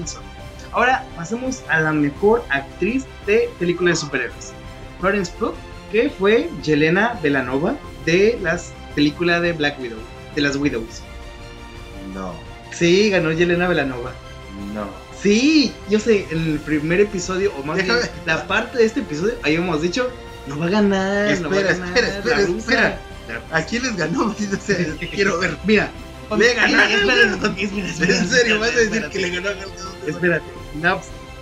Ahora 0.73 1.07
pasemos 1.17 1.63
a 1.69 1.81
la 1.81 1.93
mejor 1.93 2.43
actriz 2.51 3.05
de 3.27 3.49
película 3.59 3.91
de 3.91 3.97
superhéroes. 3.97 4.53
Florence 5.01 5.33
Pugh, 5.39 5.55
que 5.93 6.11
fue 6.11 6.51
Yelena 6.63 7.19
Belanova 7.23 7.77
de 8.05 8.39
las 8.43 8.73
películas 8.95 9.43
de 9.43 9.53
Black 9.53 9.79
Widow, 9.81 9.99
de 10.35 10.43
las 10.43 10.57
Widows. 10.57 11.03
No, 12.15 12.35
Sí, 12.73 13.09
ganó 13.11 13.31
Yelena 13.33 13.69
Belanova. 13.69 14.13
no. 14.75 14.89
Sí, 15.21 15.73
yo 15.89 15.99
sé, 15.99 16.27
en 16.31 16.53
el 16.53 16.59
primer 16.59 17.01
episodio, 17.01 17.51
o 17.59 17.63
más 17.63 17.79
Déjame- 17.79 18.01
bien 18.03 18.11
la 18.27 18.47
parte 18.47 18.77
de 18.79 18.85
este 18.85 19.01
episodio, 19.01 19.35
habíamos 19.43 19.81
dicho, 19.81 20.11
no 20.47 20.59
va 20.59 20.67
a 20.67 20.71
ganar, 20.71 21.41
no 21.41 21.49
va 21.49 21.57
a 21.57 21.61
Espera, 21.61 21.73
ganar. 21.79 21.89
espera, 21.97 22.09
espera, 22.19 22.39
la 22.41 22.47
rusa". 22.47 22.59
espera. 22.59 23.01
¿A 23.53 23.63
quién 23.63 23.83
les 23.85 23.97
ganó? 23.97 24.35
Sea, 24.67 24.77
quiero 25.13 25.39
ver. 25.39 25.57
Mira, 25.65 25.89
Le 26.37 26.55
ganó 26.55 26.83
espera, 26.83 27.37
espera, 27.57 28.19
En 28.19 28.29
serio, 28.29 28.59
vas 28.61 28.69
a 28.71 28.73
decir 28.73 28.85
espérate. 28.87 29.11
que 29.13 29.19
le 29.19 29.31
ganó 29.31 29.49
a? 29.49 30.09
Espérate, 30.11 30.45
una, 30.75 30.97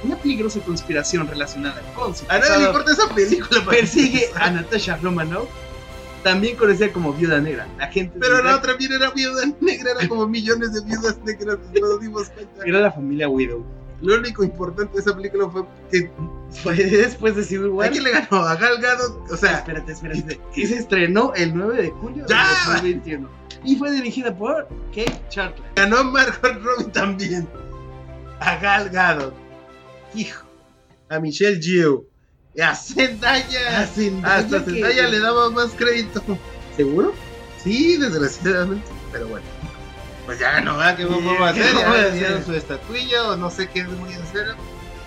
una 0.05 0.17
peligrosa 0.17 0.61
conspiración 0.61 1.27
relacionada 1.29 1.81
con 1.95 2.15
su 2.15 2.25
A 2.29 2.39
nadie 2.39 2.59
le 2.59 2.65
importa 2.67 2.93
esa 2.93 3.15
película. 3.15 3.65
persigue 3.71 4.29
a 4.37 4.51
Natasha 4.51 4.97
Romanoff, 4.97 5.49
también 6.23 6.57
conocida 6.57 6.93
como 6.93 7.13
Viuda 7.13 7.41
Negra, 7.41 7.67
agente 7.81 8.17
Pero 8.21 8.37
de 8.39 8.45
la 8.45 8.57
otra 8.57 8.75
bien 8.75 8.93
era 8.93 9.11
viuda 9.11 9.43
negra, 9.61 9.91
era 9.99 10.09
como 10.09 10.27
millones 10.29 10.73
de 10.73 10.81
viudas 10.83 11.19
negras, 11.25 11.59
nos 11.81 12.01
dimos 12.01 12.29
cuenta. 12.31 12.63
era 12.65 12.81
la 12.81 12.93
familia 12.93 13.29
Widow. 13.29 13.65
Lo 14.01 14.17
único 14.17 14.43
importante 14.43 14.95
de 14.95 15.01
esa 15.01 15.15
película 15.15 15.49
fue 15.49 15.63
que 15.91 16.11
Fue 16.63 16.75
después 16.75 17.37
de 17.37 17.45
Civil 17.45 17.69
¿a 17.69 17.71
War. 17.71 17.91
quién 17.93 18.03
le 18.03 18.11
ganó? 18.11 18.43
A 18.45 18.57
Gal 18.57 18.79
Gadot, 18.81 19.31
o 19.31 19.37
sea, 19.37 19.59
espérate, 19.59 19.93
espérate. 19.93 20.41
Y 20.57 20.67
se 20.67 20.77
estrenó 20.79 21.33
el 21.37 21.57
9 21.57 21.83
de 21.83 21.91
julio 21.91 22.27
¡Ya! 22.29 22.45
de 22.67 22.73
2021. 22.73 23.29
Y 23.65 23.77
fue 23.77 23.93
dirigida 23.93 24.35
por 24.35 24.67
Kate 24.93 25.21
Chartler. 25.29 25.69
ganó 25.77 25.99
a 25.99 26.03
Margot 26.03 26.63
Robbie 26.63 26.91
también. 26.93 27.49
A 28.41 28.57
Gal 28.57 28.91
Gadot. 28.91 29.35
Hijo. 30.15 30.45
A 31.09 31.19
Michelle 31.19 31.61
Yeoh. 31.61 32.05
Y 32.55 32.61
a 32.61 32.75
Zendaya. 32.75 33.81
A 33.81 33.87
Zendaya 33.87 34.37
Hasta 34.37 34.65
que- 34.65 34.71
Zendaya 34.73 35.09
le 35.09 35.21
daba 35.21 35.51
más 35.51 35.71
crédito. 35.77 36.23
¿Seguro? 36.77 37.15
Sí, 37.63 37.97
desgraciadamente. 37.97 38.87
Pero 39.13 39.29
bueno. 39.29 39.45
Pues 40.27 40.39
ya 40.39 40.53
ganó, 40.53 40.77
¿verdad? 40.77 40.97
¿Qué 40.97 41.05
vamos 41.05 41.41
a 41.41 41.49
hacer? 41.49 41.65
¿qué 41.65 41.73
vamos 41.75 41.97
a 41.99 42.17
Ya 42.17 42.43
su 42.45 42.55
estatuilla 42.55 43.29
o 43.31 43.37
no 43.37 43.51
sé 43.51 43.69
qué 43.69 43.85
voy 43.85 44.13
a 44.13 44.23
hacer. 44.23 44.55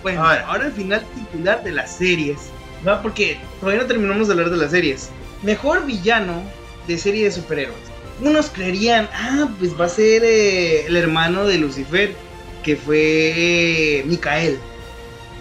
Bueno, 0.02 0.22
Ahora. 0.24 0.46
ahora, 0.46 0.66
el 0.66 0.72
final 0.72 1.04
titular 1.14 1.62
de 1.64 1.72
las 1.72 1.96
series. 1.96 2.38
¿va? 2.86 3.00
Porque 3.02 3.38
todavía 3.60 3.82
no 3.82 3.88
terminamos 3.88 4.28
de 4.28 4.34
hablar 4.34 4.50
de 4.50 4.56
las 4.58 4.70
series. 4.70 5.08
Mejor 5.42 5.86
villano 5.86 6.42
de 6.86 6.98
serie 6.98 7.24
de 7.24 7.32
superhéroes. 7.32 7.78
Unos 8.20 8.48
creerían, 8.50 9.08
ah, 9.12 9.48
pues 9.58 9.78
va 9.78 9.86
a 9.86 9.88
ser 9.88 10.22
eh, 10.24 10.86
el 10.86 10.96
hermano 10.96 11.44
de 11.46 11.58
Lucifer, 11.58 12.14
que 12.62 12.76
fue 12.76 12.98
eh, 13.36 14.04
Micael. 14.06 14.58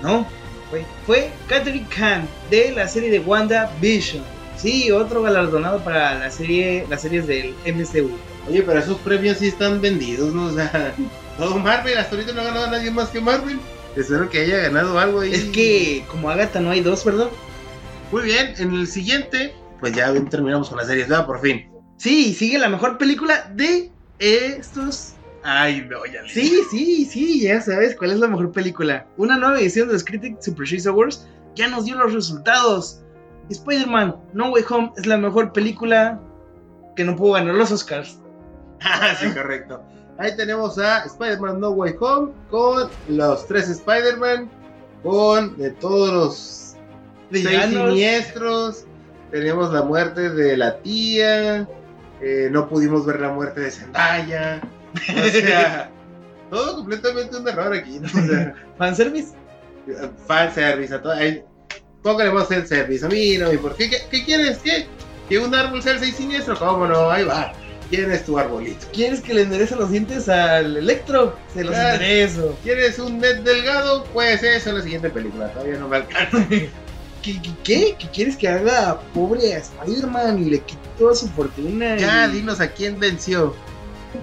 No, 0.05 0.27
fue, 0.69 0.85
fue 1.07 1.31
Catherine 1.47 1.87
Khan 1.89 2.27
de 2.51 2.71
la 2.71 2.87
serie 2.87 3.09
de 3.09 3.19
Wanda 3.19 3.71
Vision. 3.81 4.23
Sí, 4.55 4.91
otro 4.91 5.23
galardonado 5.23 5.79
para 5.79 6.13
la 6.19 6.29
serie, 6.29 6.85
las 6.91 7.01
series 7.01 7.25
del 7.25 7.55
MCU. 7.65 8.11
Oye, 8.47 8.61
pero 8.61 8.77
esos 8.77 8.99
premios 8.99 9.39
sí 9.39 9.47
están 9.47 9.81
vendidos, 9.81 10.31
¿no? 10.31 10.45
O 10.45 10.53
sea, 10.53 10.93
todo 11.39 11.57
Marvel, 11.57 11.97
hasta 11.97 12.15
ahorita 12.15 12.33
no 12.33 12.41
ha 12.41 12.45
ganado 12.45 12.67
nadie 12.67 12.91
más 12.91 13.09
que 13.09 13.19
Marvel. 13.19 13.59
Espero 13.95 14.29
que 14.29 14.41
haya 14.41 14.57
ganado 14.57 14.99
algo 14.99 15.21
ahí. 15.21 15.33
Es 15.33 15.45
que 15.45 16.05
como 16.07 16.29
Agatha 16.29 16.59
no 16.59 16.69
hay 16.69 16.81
dos, 16.81 17.03
¿verdad? 17.03 17.29
Muy 18.11 18.21
bien, 18.21 18.53
en 18.59 18.75
el 18.75 18.85
siguiente, 18.87 19.55
pues 19.79 19.93
ya 19.93 20.13
terminamos 20.29 20.69
con 20.69 20.77
las 20.77 20.85
series, 20.85 21.07
¿verdad? 21.07 21.25
Por 21.25 21.41
fin. 21.41 21.67
Sí, 21.97 22.35
sigue 22.35 22.59
la 22.59 22.69
mejor 22.69 22.99
película 22.99 23.49
de 23.55 23.89
estos. 24.19 25.14
Ay, 25.47 25.85
no, 25.87 26.03
ya 26.07 26.21
Sí, 26.27 26.59
sí, 26.71 27.05
sí, 27.05 27.41
ya 27.41 27.61
sabes 27.61 27.95
cuál 27.95 28.11
es 28.11 28.19
la 28.19 28.27
mejor 28.27 28.51
película. 28.51 29.05
Una 29.17 29.37
nueva 29.37 29.59
edición 29.59 29.87
de 29.87 29.93
los 29.93 30.03
Critics 30.03 30.43
Super 30.43 30.65
Choice 30.67 30.89
Awards 30.89 31.27
ya 31.53 31.67
nos 31.67 31.85
dio 31.85 31.95
los 31.95 32.13
resultados. 32.13 33.01
Spider-Man 33.49 34.15
No 34.33 34.49
Way 34.49 34.63
Home 34.71 34.91
es 34.97 35.05
la 35.05 35.17
mejor 35.17 35.53
película 35.53 36.19
que 36.95 37.03
no 37.03 37.15
pudo 37.15 37.33
ganar 37.33 37.53
los 37.53 37.71
Oscars. 37.71 38.19
Ah, 38.81 39.13
sí, 39.19 39.29
correcto. 39.29 39.83
Ahí 40.17 40.35
tenemos 40.35 40.79
a 40.79 41.03
Spider-Man 41.05 41.59
No 41.59 41.69
Way 41.69 41.93
Home 41.99 42.31
con 42.49 42.89
los 43.07 43.45
tres 43.47 43.69
Spider-Man, 43.69 44.49
con 45.03 45.55
de 45.57 45.69
todos 45.71 46.11
los 46.11 46.75
seis 47.31 47.65
siniestros. 47.69 48.85
Tenemos 49.29 49.71
la 49.71 49.83
muerte 49.83 50.29
de 50.31 50.57
la 50.57 50.79
tía. 50.79 51.67
eh, 52.21 52.49
no 52.51 52.67
pudimos 52.67 53.05
ver 53.05 53.19
la 53.19 53.29
muerte 53.29 53.61
de 53.61 53.69
Zendaya. 53.69 54.61
O 55.25 55.29
sea, 55.29 55.91
todo 56.49 56.75
completamente 56.77 57.35
un 57.37 57.47
error 57.47 57.73
aquí, 57.73 57.99
¿no? 57.99 58.07
O 58.07 58.27
sea, 58.27 58.53
Fanservice. 58.77 59.33
fan 60.27 60.53
service 60.53 60.93
a 60.93 61.01
todo. 61.01 61.13
ahí, 61.13 61.43
Póngale 62.01 62.31
el 62.51 62.67
service. 62.67 63.05
A 63.05 63.09
mí 63.09 63.37
no 63.37 63.47
me 63.47 63.55
importa. 63.55 63.77
¿Qué, 63.77 63.89
qué, 63.89 63.97
qué 64.11 64.23
quieres? 64.23 64.59
¿Qué? 64.59 64.85
¿Que 65.27 65.39
un 65.39 65.55
árbol 65.55 65.81
sea 65.81 65.93
el 65.93 65.99
seis 65.99 66.15
siniestro? 66.15 66.57
¿Cómo 66.57 66.85
no? 66.85 67.09
Ahí 67.09 67.23
va. 67.23 67.51
¿Quién 67.89 68.11
es 68.11 68.25
tu 68.25 68.37
arbolito? 68.37 68.85
¿Quieres 68.93 69.21
que 69.21 69.33
le 69.33 69.41
enderece 69.41 69.75
los 69.75 69.89
dientes 69.91 70.29
al 70.29 70.77
Electro? 70.77 71.35
Se 71.53 71.63
los 71.63 71.75
enderezo. 71.75 72.57
¿Quieres 72.63 72.99
un 72.99 73.19
net 73.19 73.37
delgado? 73.43 74.03
Pues 74.13 74.43
eso 74.43 74.69
en 74.69 74.77
la 74.77 74.83
siguiente 74.83 75.09
película. 75.09 75.51
Todavía 75.51 75.77
no 75.79 75.87
me 75.87 75.97
alcanza. 75.97 76.45
¿Qué, 76.49 77.41
qué, 77.63 77.95
quieres 78.13 78.37
que 78.37 78.47
haga 78.47 78.99
pobre 79.13 79.55
a 79.55 79.57
Spider-Man 79.57 80.43
y 80.43 80.49
le 80.51 80.59
quite 80.59 80.87
toda 80.97 81.15
su 81.15 81.27
fortuna? 81.29 81.95
Ya, 81.97 82.27
y- 82.27 82.33
dinos 82.33 82.59
a 82.61 82.67
quién 82.69 82.99
venció. 82.99 83.55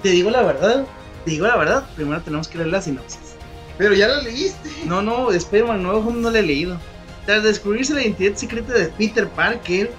Te 0.03 0.11
digo 0.11 0.31
la 0.31 0.43
verdad. 0.43 0.85
Te 1.25 1.31
digo 1.31 1.47
la 1.47 1.57
verdad. 1.57 1.85
Primero 1.95 2.21
tenemos 2.23 2.49
que 2.49 2.59
leer 2.59 2.71
la 2.71 2.83
sinopsis. 2.83 3.37
Pero 3.79 3.95
ya 3.95 4.09
lo 4.09 4.23
leíste. 4.23 4.71
No, 4.87 5.03
no, 5.03 5.31
de 5.31 5.39
Spider-Man 5.39 5.83
No 5.83 5.93
Home 5.99 6.21
no 6.21 6.31
la 6.31 6.39
he 6.39 6.43
leído. 6.43 6.79
Tras 7.27 7.43
descubrirse 7.43 7.95
la 7.95 8.03
identidad 8.03 8.35
secreta 8.35 8.73
de 8.73 8.87
Peter 8.89 9.29
Parker, 9.29 9.91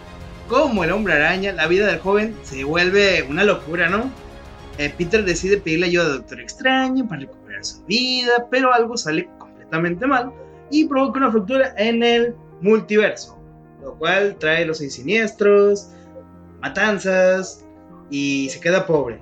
como 0.48 0.84
el 0.84 0.92
hombre 0.92 1.14
araña, 1.14 1.54
la 1.54 1.68
vida 1.68 1.88
del 1.88 2.00
joven 2.00 2.36
se 2.44 2.64
vuelve 2.64 3.24
una 3.24 3.44
locura, 3.44 3.90
¿no? 3.90 4.12
Eh, 4.78 4.94
Peter 4.98 5.24
decide 5.24 5.58
pedirle 5.58 5.86
ayuda 5.86 6.06
al 6.06 6.18
Doctor 6.18 6.42
Extraño 6.42 7.08
para 7.08 7.22
recuperar 7.22 7.64
su 7.64 7.84
vida, 7.86 8.48
pero 8.50 8.74
algo 8.74 8.98
sale 8.98 9.30
completamente 9.38 10.06
mal 10.06 10.32
y 10.70 10.86
provoca 10.86 11.20
una 11.20 11.32
fractura 11.32 11.74
en 11.78 12.04
el 12.04 12.36
multiverso, 12.62 13.38
lo 13.82 13.96
cual 13.96 14.36
trae 14.40 14.66
los 14.66 14.80
seis 14.80 14.96
siniestros, 14.96 15.90
matanzas 16.62 17.64
y 18.10 18.50
se 18.50 18.60
queda 18.60 18.86
pobre. 18.86 19.22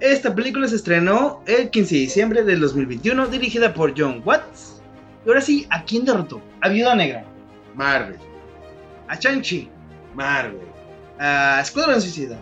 Esta 0.00 0.34
película 0.34 0.68
se 0.68 0.76
estrenó 0.76 1.42
el 1.46 1.70
15 1.70 1.94
de 1.94 2.00
diciembre 2.02 2.42
del 2.44 2.60
2021, 2.60 3.26
dirigida 3.28 3.72
por 3.72 3.94
John 3.98 4.22
Watts. 4.24 4.82
Y 5.24 5.28
ahora 5.28 5.40
sí, 5.40 5.66
¿a 5.70 5.84
quién 5.84 6.04
derrotó? 6.04 6.40
A 6.60 6.68
Viuda 6.68 6.94
Negra, 6.94 7.24
Marvel. 7.74 8.16
a 9.08 9.16
Shang-Chi, 9.16 9.68
Marvel. 10.14 10.60
a 11.18 11.60
Escuadrón 11.62 12.00
Suicida. 12.02 12.38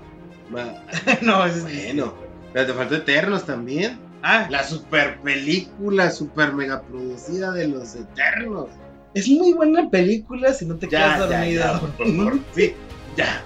Ma- 0.50 0.82
no, 1.22 1.44
es 1.46 1.62
Bueno. 1.62 2.14
Pero 2.52 2.66
te 2.66 2.72
faltó 2.74 2.94
Eternos 2.96 3.44
también. 3.46 3.98
Ah, 4.22 4.46
La 4.50 4.62
super 4.64 5.20
película, 5.20 6.10
super 6.10 6.52
mega 6.54 6.82
producida 6.82 7.52
de 7.52 7.68
los 7.68 7.94
Eternos. 7.94 8.68
es 9.14 9.28
muy 9.28 9.52
buena 9.52 9.88
película 9.90 10.52
si 10.54 10.64
no 10.66 10.76
te 10.76 10.88
quedas 10.88 11.18
Ya, 11.20 11.28
ya, 11.28 11.38
dormido. 11.38 11.62
ya, 11.64 11.80
por 11.80 11.92
favor. 11.96 12.38
Sí, 12.54 12.74
ya. 13.16 13.42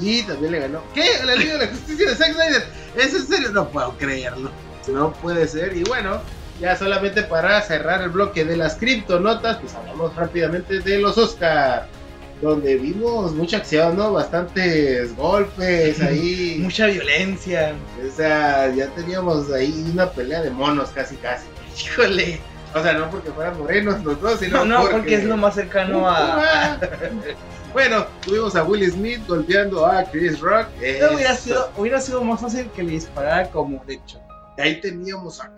Y 0.00 0.22
también 0.22 0.52
le 0.52 0.60
ganó. 0.60 0.82
¿Qué? 0.94 1.06
La 1.24 1.34
Liga 1.34 1.54
de 1.54 1.66
la 1.66 1.70
Justicia 1.72 2.10
de 2.10 2.14
Zack 2.14 2.32
Snyder. 2.34 2.64
¿Es 2.96 3.14
en 3.14 3.26
serio? 3.26 3.50
No 3.52 3.68
puedo 3.68 3.96
creerlo. 3.98 4.50
No 4.88 5.12
puede 5.12 5.46
ser. 5.48 5.76
Y 5.76 5.82
bueno, 5.84 6.20
ya 6.60 6.76
solamente 6.76 7.22
para 7.22 7.60
cerrar 7.62 8.02
el 8.02 8.10
bloque 8.10 8.44
de 8.44 8.56
las 8.56 8.76
criptonotas, 8.76 9.58
pues 9.58 9.74
hablamos 9.74 10.14
rápidamente 10.16 10.80
de 10.80 10.98
los 10.98 11.18
Oscar. 11.18 11.88
donde 12.40 12.76
vimos 12.76 13.32
mucha 13.32 13.58
acción, 13.58 13.96
¿no? 13.96 14.12
Bastantes 14.12 15.16
golpes 15.16 16.00
ahí. 16.02 16.58
Mucha 16.62 16.86
violencia. 16.86 17.74
O 18.06 18.14
sea, 18.14 18.72
ya 18.74 18.88
teníamos 18.88 19.50
ahí 19.50 19.90
una 19.92 20.10
pelea 20.10 20.42
de 20.42 20.50
monos 20.50 20.90
casi 20.90 21.16
casi. 21.16 21.46
Híjole. 21.78 22.40
O 22.74 22.82
sea, 22.82 22.92
no 22.92 23.10
porque 23.10 23.30
fueran 23.30 23.58
morenos 23.58 24.04
los 24.04 24.20
dos, 24.20 24.38
sino 24.40 24.64
No, 24.64 24.82
no, 24.82 24.90
porque, 24.90 25.14
es 25.14 25.24
lo 25.24 25.36
más 25.38 25.54
cercano 25.54 26.08
a. 26.08 26.78
bueno, 27.76 28.06
tuvimos 28.24 28.56
a 28.56 28.64
Will 28.64 28.90
Smith 28.90 29.20
golpeando 29.28 29.84
a 29.84 30.02
Chris 30.04 30.40
Rock. 30.40 30.66
No, 30.98 31.14
hubiera, 31.14 31.36
sido, 31.36 31.70
hubiera 31.76 32.00
sido 32.00 32.24
más 32.24 32.40
fácil 32.40 32.70
que 32.74 32.82
le 32.82 32.92
disparara 32.92 33.50
como 33.50 33.84
de 33.84 33.96
hecho. 33.96 34.18
Ahí 34.56 34.80
teníamos 34.80 35.42
a. 35.42 35.52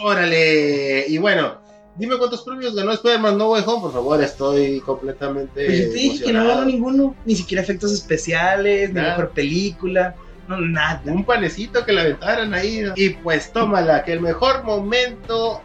¡Órale! 0.00 1.06
Y 1.06 1.18
bueno, 1.18 1.60
dime 1.94 2.18
cuántos 2.18 2.42
premios 2.42 2.74
ganó 2.74 2.90
Spider-Man 2.90 3.38
No 3.38 3.50
Way 3.50 3.62
Home, 3.64 3.80
por 3.80 3.92
favor, 3.92 4.20
estoy 4.20 4.80
completamente. 4.80 5.66
Pues 5.66 5.78
yo 5.78 5.84
te 5.90 5.94
dije 5.94 6.24
que 6.24 6.32
no 6.32 6.48
ganó 6.48 6.64
ninguno, 6.64 7.14
ni 7.24 7.36
siquiera 7.36 7.62
efectos 7.62 7.92
especiales, 7.92 8.92
ni 8.92 9.00
mejor 9.00 9.30
película, 9.30 10.16
no, 10.48 10.60
nada. 10.60 11.00
un 11.06 11.24
panecito 11.24 11.84
que 11.84 11.92
le 11.92 12.00
aventaran 12.00 12.52
ahí. 12.54 12.90
Y 12.96 13.10
pues 13.10 13.52
tómala, 13.52 14.02
que 14.02 14.14
el 14.14 14.20
mejor 14.20 14.64
momento 14.64 15.62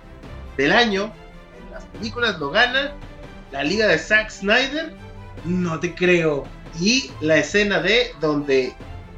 del 0.58 0.74
año 0.74 1.12
en 1.60 1.72
las 1.72 1.86
películas 1.86 2.40
lo 2.40 2.52
gana 2.52 2.94
la 3.52 3.64
liga 3.64 3.88
de 3.88 3.98
Zack 3.98 4.30
Snyder 4.30 5.07
No 5.46 5.80
te 5.80 5.94
creo. 5.96 6.46
y 6.80 7.10
la 7.22 7.38
escena 7.38 7.80
de 7.82 8.12
donde 8.22 8.74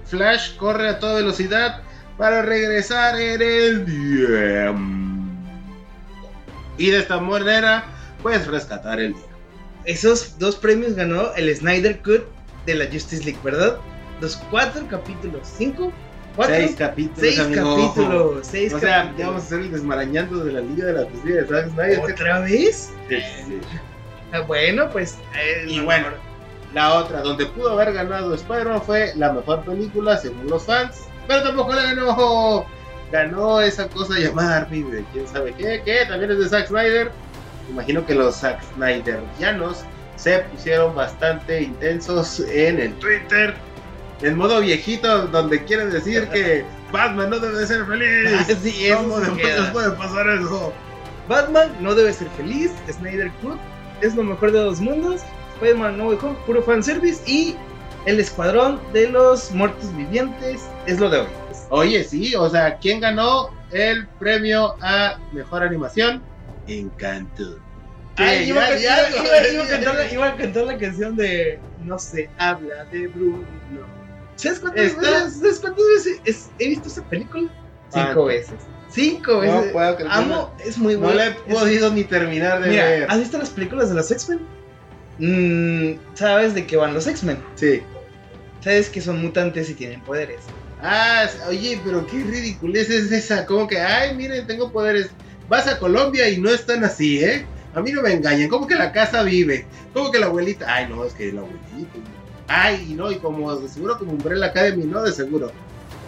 Flash 0.05 0.55
corre 0.57 0.89
a 0.89 0.99
toda 0.99 1.15
velocidad 1.15 1.81
para 2.17 2.41
regresar 2.41 3.19
en 3.19 3.41
el 3.41 3.85
tiempo. 3.85 4.79
Y 6.77 6.91
de 6.91 6.99
esta 6.99 7.19
manera, 7.19 7.83
pues 8.21 8.47
rescatar 8.47 8.99
el 8.99 9.13
día. 9.13 9.23
Esos 9.85 10.38
dos 10.39 10.55
premios 10.55 10.95
ganó 10.95 11.33
el 11.35 11.53
Snyder 11.55 12.01
Cut 12.01 12.23
de 12.65 12.75
la 12.75 12.85
Justice 12.85 13.23
League, 13.23 13.39
¿verdad? 13.43 13.77
Los 14.21 14.38
cuatro 14.49 14.85
capítulos. 14.89 15.41
¿Cinco? 15.57 15.91
¿Cuatro? 16.35 16.55
Seis 16.55 16.75
capítulos. 16.77 17.19
Seis 17.19 17.39
amigo. 17.39 17.75
capítulos. 17.75 18.47
Seis 18.49 18.73
O 18.73 18.79
sea, 18.79 18.89
capítulos. 19.03 19.19
ya 19.19 19.27
vamos 19.27 19.41
a 19.41 19.45
hacer 19.45 19.59
el 19.59 19.71
desmarañando 19.71 20.43
de 20.45 20.51
la 20.53 20.61
Liga 20.61 20.85
de 20.85 20.93
la 20.93 21.03
Justicia 21.09 21.41
de 21.41 21.47
Zack 21.47 21.69
Snyder. 21.71 21.99
¿Otra 21.99 22.39
vez? 22.39 22.91
Sí, 23.09 23.15
sí. 23.47 23.59
Ah, 24.33 24.41
bueno, 24.41 24.89
pues. 24.89 25.17
eh, 25.36 25.65
Y 25.67 25.77
no, 25.77 25.86
bueno, 25.86 26.07
la 26.74 26.93
otra, 26.95 27.21
donde 27.21 27.45
pudo 27.48 27.71
haber 27.71 27.93
ganado 27.93 28.33
Spider-Man 28.36 28.81
fue 28.83 29.12
la 29.15 29.33
mejor 29.33 29.63
película 29.63 30.17
según 30.17 30.48
los 30.48 30.63
fans, 30.63 31.07
pero 31.27 31.43
tampoco 31.43 31.74
la 31.74 31.83
ganó. 31.83 32.65
Ganó 33.12 33.59
esa 33.59 33.88
cosa 33.89 34.19
llamada 34.19 34.57
Army, 34.57 34.86
quién 35.12 35.27
sabe 35.27 35.51
qué, 35.53 35.81
que 35.83 36.05
también 36.05 36.29
es 36.31 36.38
de 36.39 36.48
Zack 36.50 36.67
Snyder. 36.67 37.12
Imagino 37.67 38.05
que 38.05 38.13
los 38.13 38.36
Zack 38.36 38.62
Snyderianos 38.75 39.79
se 40.15 40.39
pusieron 40.39 40.93
bastante 40.95 41.62
intensos 41.63 42.39
en 42.41 42.79
el 42.79 42.93
Twitter, 43.00 43.55
en 44.21 44.38
modo 44.38 44.59
viejito, 44.62 45.25
donde 45.27 45.63
quieren 45.63 45.89
decir 45.89 46.27
que 46.29 46.63
Batman 46.91 47.31
no 47.31 47.39
debe 47.39 47.57
de 47.57 47.65
ser 47.67 47.83
feliz. 47.88 48.57
Sí, 48.62 48.89
¿Cómo 48.95 49.19
queda. 49.38 49.71
puede 49.74 49.89
pasar 49.91 50.29
eso? 50.29 50.71
Batman 51.27 51.75
no 51.79 51.95
debe 51.95 52.13
ser 52.13 52.27
feliz. 52.38 52.71
Snyder 52.91 53.31
Cut 53.41 53.57
es 54.01 54.15
lo 54.15 54.24
mejor 54.24 54.51
de 54.51 54.60
dos 54.60 54.79
mundos. 54.79 55.22
Spider-Man 55.56 55.98
No 55.98 56.08
Way 56.08 56.18
Home, 56.22 56.38
puro 56.46 56.63
fanservice. 56.63 57.22
Y 57.29 57.56
el 58.06 58.20
escuadrón 58.20 58.79
de 58.94 59.10
los 59.10 59.51
muertos 59.51 59.96
vivientes 59.96 60.62
es 60.86 61.00
lo 61.00 61.10
de 61.10 61.20
hoy. 61.20 61.27
Oye, 61.70 62.03
sí, 62.03 62.34
o 62.36 62.50
sea, 62.50 62.77
¿quién 62.77 63.00
ganó 63.01 63.50
el 63.72 64.08
premio 64.20 64.75
a 64.82 65.20
mejor 65.32 65.63
animación? 65.63 66.24
Encanto. 66.68 67.60
Ay, 68.15 68.50
iba, 68.50 68.65
a 68.65 68.70
cantar- 68.70 69.12
la- 70.66 70.77
canción 70.77 71.16
de 71.16 71.62
No 71.77 71.98
se 71.98 72.29
habla 72.38 72.83
de 72.85 73.07
Bruno. 73.07 73.46
¿Sabes 74.35 74.59
cuántas 74.59 74.85
Está- 74.85 75.01
veces, 75.01 75.40
¿sabes 75.40 75.59
cuántas 75.59 75.83
veces 75.96 76.22
es- 76.25 76.50
he 76.59 76.68
visto 76.70 76.88
esa 76.90 77.03
película? 77.03 77.50
Cinco 77.90 78.05
¿Cuántas? 78.14 78.25
veces. 78.25 78.59
Cinco 78.89 79.33
No 79.33 79.39
veces. 79.41 79.71
puedo 79.71 79.95
creer. 79.95 80.11
Amo, 80.11 80.53
es 80.65 80.77
muy 80.77 80.93
No 80.95 81.01
bueno. 81.01 81.15
la 81.15 81.27
he 81.27 81.29
Es- 81.29 81.37
podido 81.59 81.91
ni 81.91 82.03
terminar 82.03 82.61
de 82.61 82.69
Mira, 82.69 82.85
ver. 82.85 83.05
¿has 83.11 83.19
visto 83.19 83.37
las 83.37 83.49
películas 83.49 83.89
de 83.89 83.95
los 83.95 84.09
X-Men? 84.11 84.39
Mm, 85.19 85.99
¿Sabes 86.15 86.53
de 86.53 86.65
qué 86.65 86.77
van 86.77 86.93
los 86.93 87.07
X-Men? 87.07 87.37
Sí. 87.55 87.81
Sabes 88.63 88.89
que 88.89 89.01
son 89.01 89.21
mutantes 89.21 89.69
y 89.69 89.73
tienen 89.73 90.01
poderes. 90.01 90.39
Ah, 90.81 91.27
oye, 91.47 91.79
pero 91.83 92.05
qué 92.07 92.17
ridiculez 92.23 92.89
es 92.89 93.11
esa. 93.11 93.45
Como 93.45 93.67
que, 93.67 93.79
ay, 93.79 94.15
miren, 94.15 94.47
tengo 94.47 94.71
poderes. 94.71 95.09
Vas 95.49 95.67
a 95.67 95.77
Colombia 95.79 96.29
y 96.29 96.37
no 96.39 96.49
están 96.49 96.83
así, 96.83 97.23
¿eh? 97.23 97.45
A 97.75 97.81
mí 97.81 97.91
no 97.91 98.01
me 98.01 98.13
engañan. 98.13 98.49
¿Cómo 98.49 98.65
que 98.65 98.75
la 98.75 98.91
casa 98.91 99.23
vive? 99.23 99.65
¿Cómo 99.93 100.11
que 100.11 100.19
la 100.19 100.27
abuelita? 100.27 100.65
Ay, 100.73 100.87
no, 100.89 101.03
es 101.05 101.13
que 101.13 101.31
la 101.31 101.41
abuelita. 101.41 101.99
Ay, 102.47 102.93
no, 102.97 103.11
y 103.11 103.15
como 103.17 103.55
de 103.55 103.67
seguro 103.67 103.97
como 103.99 104.11
Umbrella 104.13 104.47
Academy, 104.47 104.85
no, 104.85 105.03
de 105.03 105.11
seguro. 105.11 105.51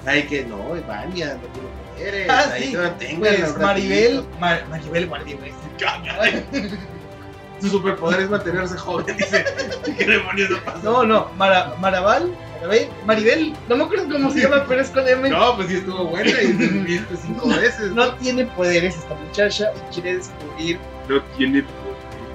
Ay, 0.06 0.24
que 0.24 0.44
no, 0.46 0.58
Vania, 0.88 1.36
no 1.36 1.48
tiene 1.54 1.68
poderes. 2.02 2.30
Ah, 2.30 2.52
ahí 2.54 2.64
sí. 3.00 3.16
Pues. 3.20 3.58
Maribel, 3.58 4.24
Mar- 4.40 4.66
Maribel 4.70 5.08
Guardia, 5.08 5.36
güey. 5.38 6.44
Su 7.62 7.70
superpoder 7.70 8.22
es 8.22 8.30
mantenerse 8.30 8.76
joven, 8.78 9.16
dice. 9.18 9.46
¿Qué 9.98 10.06
demonios 10.06 10.50
no 10.50 10.58
pasa? 10.64 10.80
No, 10.84 11.04
no, 11.06 11.30
Mara, 11.38 11.76
Marabal, 11.80 12.34
Marabel, 12.56 12.90
Maribel, 13.06 13.54
no 13.70 13.76
me 13.78 13.84
acuerdo 13.84 14.10
cómo 14.12 14.32
se 14.32 14.42
llama, 14.42 14.66
pero 14.68 14.82
es 14.82 14.90
con 14.90 15.08
M. 15.08 15.30
No, 15.30 15.56
pues 15.56 15.68
sí 15.68 15.76
estuvo 15.76 16.06
buena 16.06 16.42
y 16.42 16.48
viste 16.54 17.16
cinco 17.18 17.48
veces. 17.50 17.92
No 17.92 18.16
tiene 18.16 18.46
poderes 18.48 18.96
esta 18.98 19.14
muchacha 19.14 19.72
y 19.76 19.94
quiere 19.94 20.18
descubrir, 20.18 20.80
No 21.08 21.22
tiene 21.38 21.64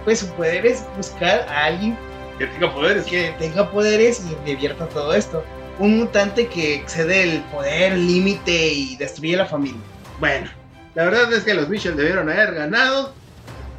pues 0.04 0.20
su 0.20 0.28
poder 0.34 0.64
es 0.64 0.84
buscar 0.96 1.40
a 1.48 1.64
alguien 1.64 1.98
que 2.38 2.46
tenga 2.46 2.72
poderes. 2.72 3.04
que 3.06 3.34
tenga 3.40 3.68
poderes 3.68 4.22
y 4.30 4.48
revierta 4.48 4.88
todo 4.88 5.12
esto. 5.12 5.42
Un 5.78 5.98
mutante 5.98 6.46
que 6.48 6.74
excede 6.74 7.22
el 7.22 7.42
poder, 7.44 7.96
límite 7.96 8.72
y 8.72 8.96
destruye 8.96 9.36
la 9.36 9.46
familia. 9.46 9.80
Bueno, 10.18 10.50
la 10.94 11.04
verdad 11.04 11.32
es 11.32 11.44
que 11.44 11.54
los 11.54 11.68
Mitchell 11.68 11.96
debieron 11.96 12.30
haber 12.30 12.54
ganado. 12.54 13.12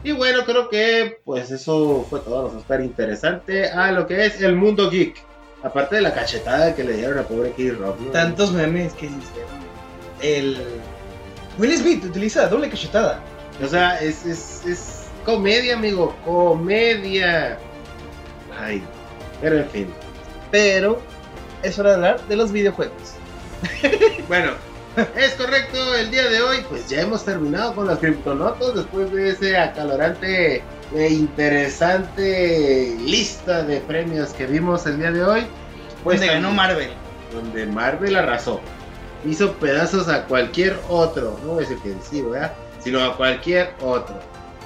Y 0.03 0.11
bueno, 0.11 0.45
creo 0.45 0.69
que 0.69 1.19
pues 1.25 1.49
eso 1.49 2.05
fue 2.09 2.19
todo 2.19 2.43
lo 2.43 2.51
súper 2.51 2.81
interesante 2.81 3.69
a 3.69 3.91
lo 3.91 4.05
que 4.05 4.25
es 4.25 4.41
el 4.41 4.55
mundo 4.55 4.89
geek. 4.89 5.17
Aparte 5.63 5.95
de 5.95 6.01
la 6.01 6.13
cachetada 6.13 6.75
que 6.75 6.83
le 6.83 6.93
dieron 6.93 7.17
a 7.17 7.23
pobre 7.23 7.51
Kid 7.51 7.73
Rock. 7.73 7.99
¿no? 7.99 8.11
Tantos 8.11 8.51
memes 8.51 8.93
que 8.93 9.07
hicieron. 9.07 9.67
El. 10.21 10.57
Will 11.57 11.75
Smith 11.75 12.05
utiliza 12.05 12.47
doble 12.47 12.69
cachetada. 12.69 13.19
O 13.63 13.67
sea, 13.67 13.99
es, 13.99 14.23
es, 14.25 14.65
es 14.67 15.07
comedia, 15.25 15.75
amigo. 15.75 16.15
Comedia. 16.23 17.57
Ay, 18.59 18.83
pero 19.41 19.57
en 19.57 19.69
fin. 19.69 19.87
Pero 20.51 21.01
es 21.63 21.77
hora 21.79 21.89
de 21.91 21.95
hablar 21.95 22.21
de 22.27 22.35
los 22.35 22.51
videojuegos. 22.51 23.13
Bueno, 24.27 24.51
es 25.15 25.33
correcto, 25.33 25.95
el 25.95 26.11
día 26.11 26.27
de 26.27 26.41
hoy 26.41 26.57
pues 26.69 26.87
ya 26.89 27.01
hemos 27.01 27.23
terminado 27.23 27.73
con 27.75 27.87
las 27.87 27.99
criptonotas 27.99 28.75
después 28.75 29.11
de 29.11 29.29
ese 29.29 29.57
acalorante 29.57 30.63
e 30.95 31.09
interesante 31.09 32.95
lista 32.99 33.63
de 33.63 33.79
premios 33.81 34.29
que 34.29 34.45
vimos 34.45 34.85
el 34.85 34.97
día 34.99 35.11
de 35.11 35.23
hoy. 35.23 35.41
Pues 36.03 36.19
Pues 36.19 36.31
ganó 36.31 36.51
Marvel. 36.51 36.89
donde 37.33 37.65
Marvel 37.65 38.15
arrasó. 38.15 38.59
Hizo 39.25 39.53
pedazos 39.53 40.07
a 40.07 40.25
cualquier 40.25 40.79
otro, 40.89 41.37
no 41.43 41.53
voy 41.53 41.65
a 41.65 41.67
decir 41.67 41.79
que 41.83 41.95
sí, 42.07 42.21
¿verdad? 42.21 42.53
Sino 42.79 43.03
a 43.03 43.17
cualquier 43.17 43.73
otro. 43.81 44.15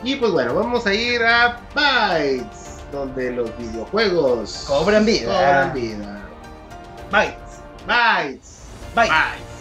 Y 0.04 0.16
pues 0.16 0.32
bueno, 0.32 0.54
vamos 0.54 0.86
a 0.86 0.94
ir 0.94 1.22
a 1.24 1.60
Bytes, 1.74 2.80
donde 2.92 3.32
los 3.32 3.56
videojuegos 3.58 4.66
Cobran 4.68 5.06
vida. 5.06 5.26
Cobran 5.34 5.74
vida. 5.74 6.21
Bytes. 7.12 7.60
Bytes. 7.86 8.72
Bytes. 8.96 9.12
Bytes. 9.12 9.52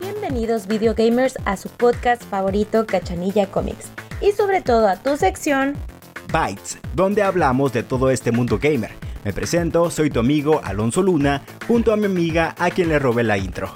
Bienvenidos 0.00 0.66
videogamers 0.66 1.36
a 1.44 1.58
su 1.58 1.68
podcast 1.68 2.22
favorito 2.22 2.86
Cachanilla 2.86 3.50
Comics 3.50 3.90
y 4.22 4.32
sobre 4.32 4.62
todo 4.62 4.88
a 4.88 4.96
tu 4.96 5.18
sección 5.18 5.76
Bytes, 6.30 6.78
donde 6.94 7.22
hablamos 7.22 7.72
de 7.72 7.82
todo 7.82 8.10
este 8.10 8.30
mundo 8.30 8.58
gamer. 8.60 8.92
Me 9.24 9.32
presento, 9.32 9.90
soy 9.90 10.10
tu 10.10 10.20
amigo 10.20 10.60
Alonso 10.62 11.02
Luna, 11.02 11.42
junto 11.66 11.92
a 11.92 11.96
mi 11.96 12.06
amiga 12.06 12.54
a 12.58 12.70
quien 12.70 12.88
le 12.88 12.98
robé 12.98 13.22
la 13.24 13.36
intro. 13.36 13.74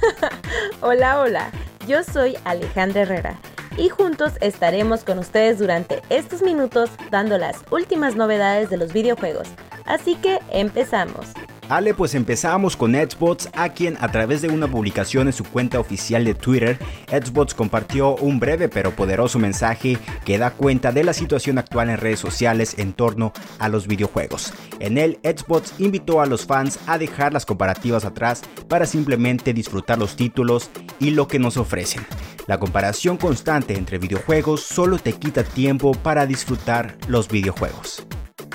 Hola 0.80 1.20
hola, 1.20 1.50
yo 1.86 2.02
soy 2.02 2.36
Alejandra 2.44 3.02
Herrera 3.02 3.38
y 3.76 3.88
juntos 3.88 4.32
estaremos 4.40 5.04
con 5.04 5.18
ustedes 5.18 5.58
durante 5.58 6.02
estos 6.10 6.42
minutos 6.42 6.90
dando 7.10 7.38
las 7.38 7.62
últimas 7.70 8.16
novedades 8.16 8.68
de 8.68 8.76
los 8.76 8.92
videojuegos. 8.92 9.48
Así 9.86 10.16
que 10.16 10.40
empezamos. 10.50 11.26
Ale, 11.68 11.94
pues 11.94 12.14
empezamos 12.14 12.76
con 12.76 12.92
Xbox, 12.92 13.48
a 13.54 13.70
quien 13.70 13.96
a 14.00 14.10
través 14.10 14.42
de 14.42 14.48
una 14.48 14.68
publicación 14.68 15.28
en 15.28 15.32
su 15.32 15.44
cuenta 15.44 15.80
oficial 15.80 16.24
de 16.24 16.34
Twitter, 16.34 16.78
Xbox 17.08 17.54
compartió 17.54 18.16
un 18.16 18.40
breve 18.40 18.68
pero 18.68 18.90
poderoso 18.90 19.38
mensaje 19.38 19.96
que 20.24 20.38
da 20.38 20.50
cuenta 20.50 20.92
de 20.92 21.04
la 21.04 21.12
situación 21.12 21.58
actual 21.58 21.88
en 21.90 21.98
redes 21.98 22.20
sociales 22.20 22.74
en 22.78 22.92
torno 22.92 23.32
a 23.58 23.68
los 23.68 23.86
videojuegos. 23.86 24.52
En 24.80 24.98
él, 24.98 25.18
Xbox 25.22 25.74
invitó 25.78 26.20
a 26.20 26.26
los 26.26 26.46
fans 26.46 26.78
a 26.86 26.98
dejar 26.98 27.32
las 27.32 27.46
comparativas 27.46 28.04
atrás 28.04 28.42
para 28.68 28.84
simplemente 28.84 29.54
disfrutar 29.54 29.98
los 29.98 30.16
títulos 30.16 30.70
y 30.98 31.10
lo 31.10 31.26
que 31.28 31.38
nos 31.38 31.56
ofrecen. 31.56 32.04
La 32.46 32.58
comparación 32.58 33.16
constante 33.16 33.78
entre 33.78 33.98
videojuegos 33.98 34.62
solo 34.62 34.98
te 34.98 35.12
quita 35.12 35.44
tiempo 35.44 35.92
para 35.92 36.26
disfrutar 36.26 36.96
los 37.06 37.28
videojuegos. 37.28 38.04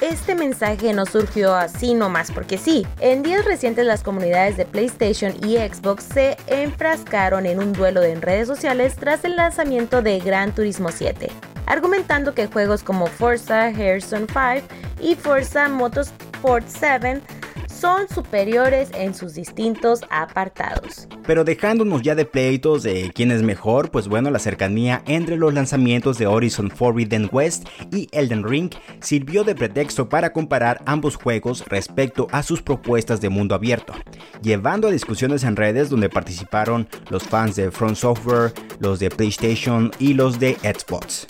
Este 0.02 0.36
mensaje 0.36 0.94
no 0.94 1.08
surgió 1.08 1.56
así 1.56 1.96
nomás 1.96 2.32
porque 2.32 2.60
sí. 2.60 2.86
En 3.00 3.24
días 3.24 3.46
recientes 3.46 3.84
las 3.84 4.04
comunidades 4.04 4.56
de 4.56 4.66
PlayStation 4.66 5.34
y 5.44 5.58
Xbox 5.58 6.04
se 6.04 6.38
enfrascaron 6.46 7.48
en 7.48 7.58
un 7.58 7.74
duelo 7.74 8.04
en 8.04 8.22
redes 8.22 8.48
sociales 8.48 8.96
tras 8.96 9.26
el 9.26 9.36
lanzamiento 9.36 10.04
de 10.04 10.20
Gran 10.20 10.54
Turismo 10.54 10.90
7, 10.92 11.32
argumentando 11.66 12.36
que 12.36 12.46
juegos 12.46 12.84
como 12.84 13.08
Forza 13.08 13.70
Horizon 13.70 14.28
5 14.28 14.68
y 15.02 15.16
Forza 15.16 15.68
Motorsport 15.68 16.68
7 16.68 17.22
son 17.78 18.10
superiores 18.10 18.90
en 18.94 19.14
sus 19.14 19.36
distintos 19.36 20.02
apartados. 20.10 21.08
Pero 21.26 21.44
dejándonos 21.44 22.02
ya 22.02 22.16
de 22.16 22.26
pleitos 22.26 22.84
de 22.84 23.12
quién 23.14 23.32
es 23.32 23.44
mejor, 23.44 23.92
pues 23.92 24.08
bueno, 24.08 24.32
la 24.32 24.40
cercanía 24.40 25.04
entre 25.06 25.38
los 25.38 25.54
lanzamientos 25.54 26.18
de 26.18 26.28
Horizon 26.28 26.72
Forbidden 26.72 27.30
West 27.32 27.68
y 27.92 28.08
Elden 28.12 28.44
Ring 28.44 28.72
sirvió 29.00 29.44
de 29.44 29.56
pretexto 29.56 30.10
para 30.10 30.34
comparar 30.34 30.82
ambos 30.86 31.16
juegos 31.16 31.64
respecto 31.68 32.28
a 32.32 32.42
sus 32.44 32.62
propuestas 32.62 33.22
de 33.22 33.30
mundo 33.30 33.54
abierto, 33.54 33.94
llevando 34.42 34.88
a 34.88 34.92
discusiones 34.92 35.44
en 35.44 35.56
redes 35.56 35.90
donde 35.90 36.10
participaron 36.10 36.88
los 37.10 37.24
fans 37.24 37.56
de 37.56 37.70
Front 37.72 37.98
Software, 37.98 38.54
los 38.80 39.00
de 39.00 39.10
PlayStation 39.10 39.92
y 40.00 40.14
los 40.14 40.40
de 40.40 40.56
Xbox. 40.56 41.28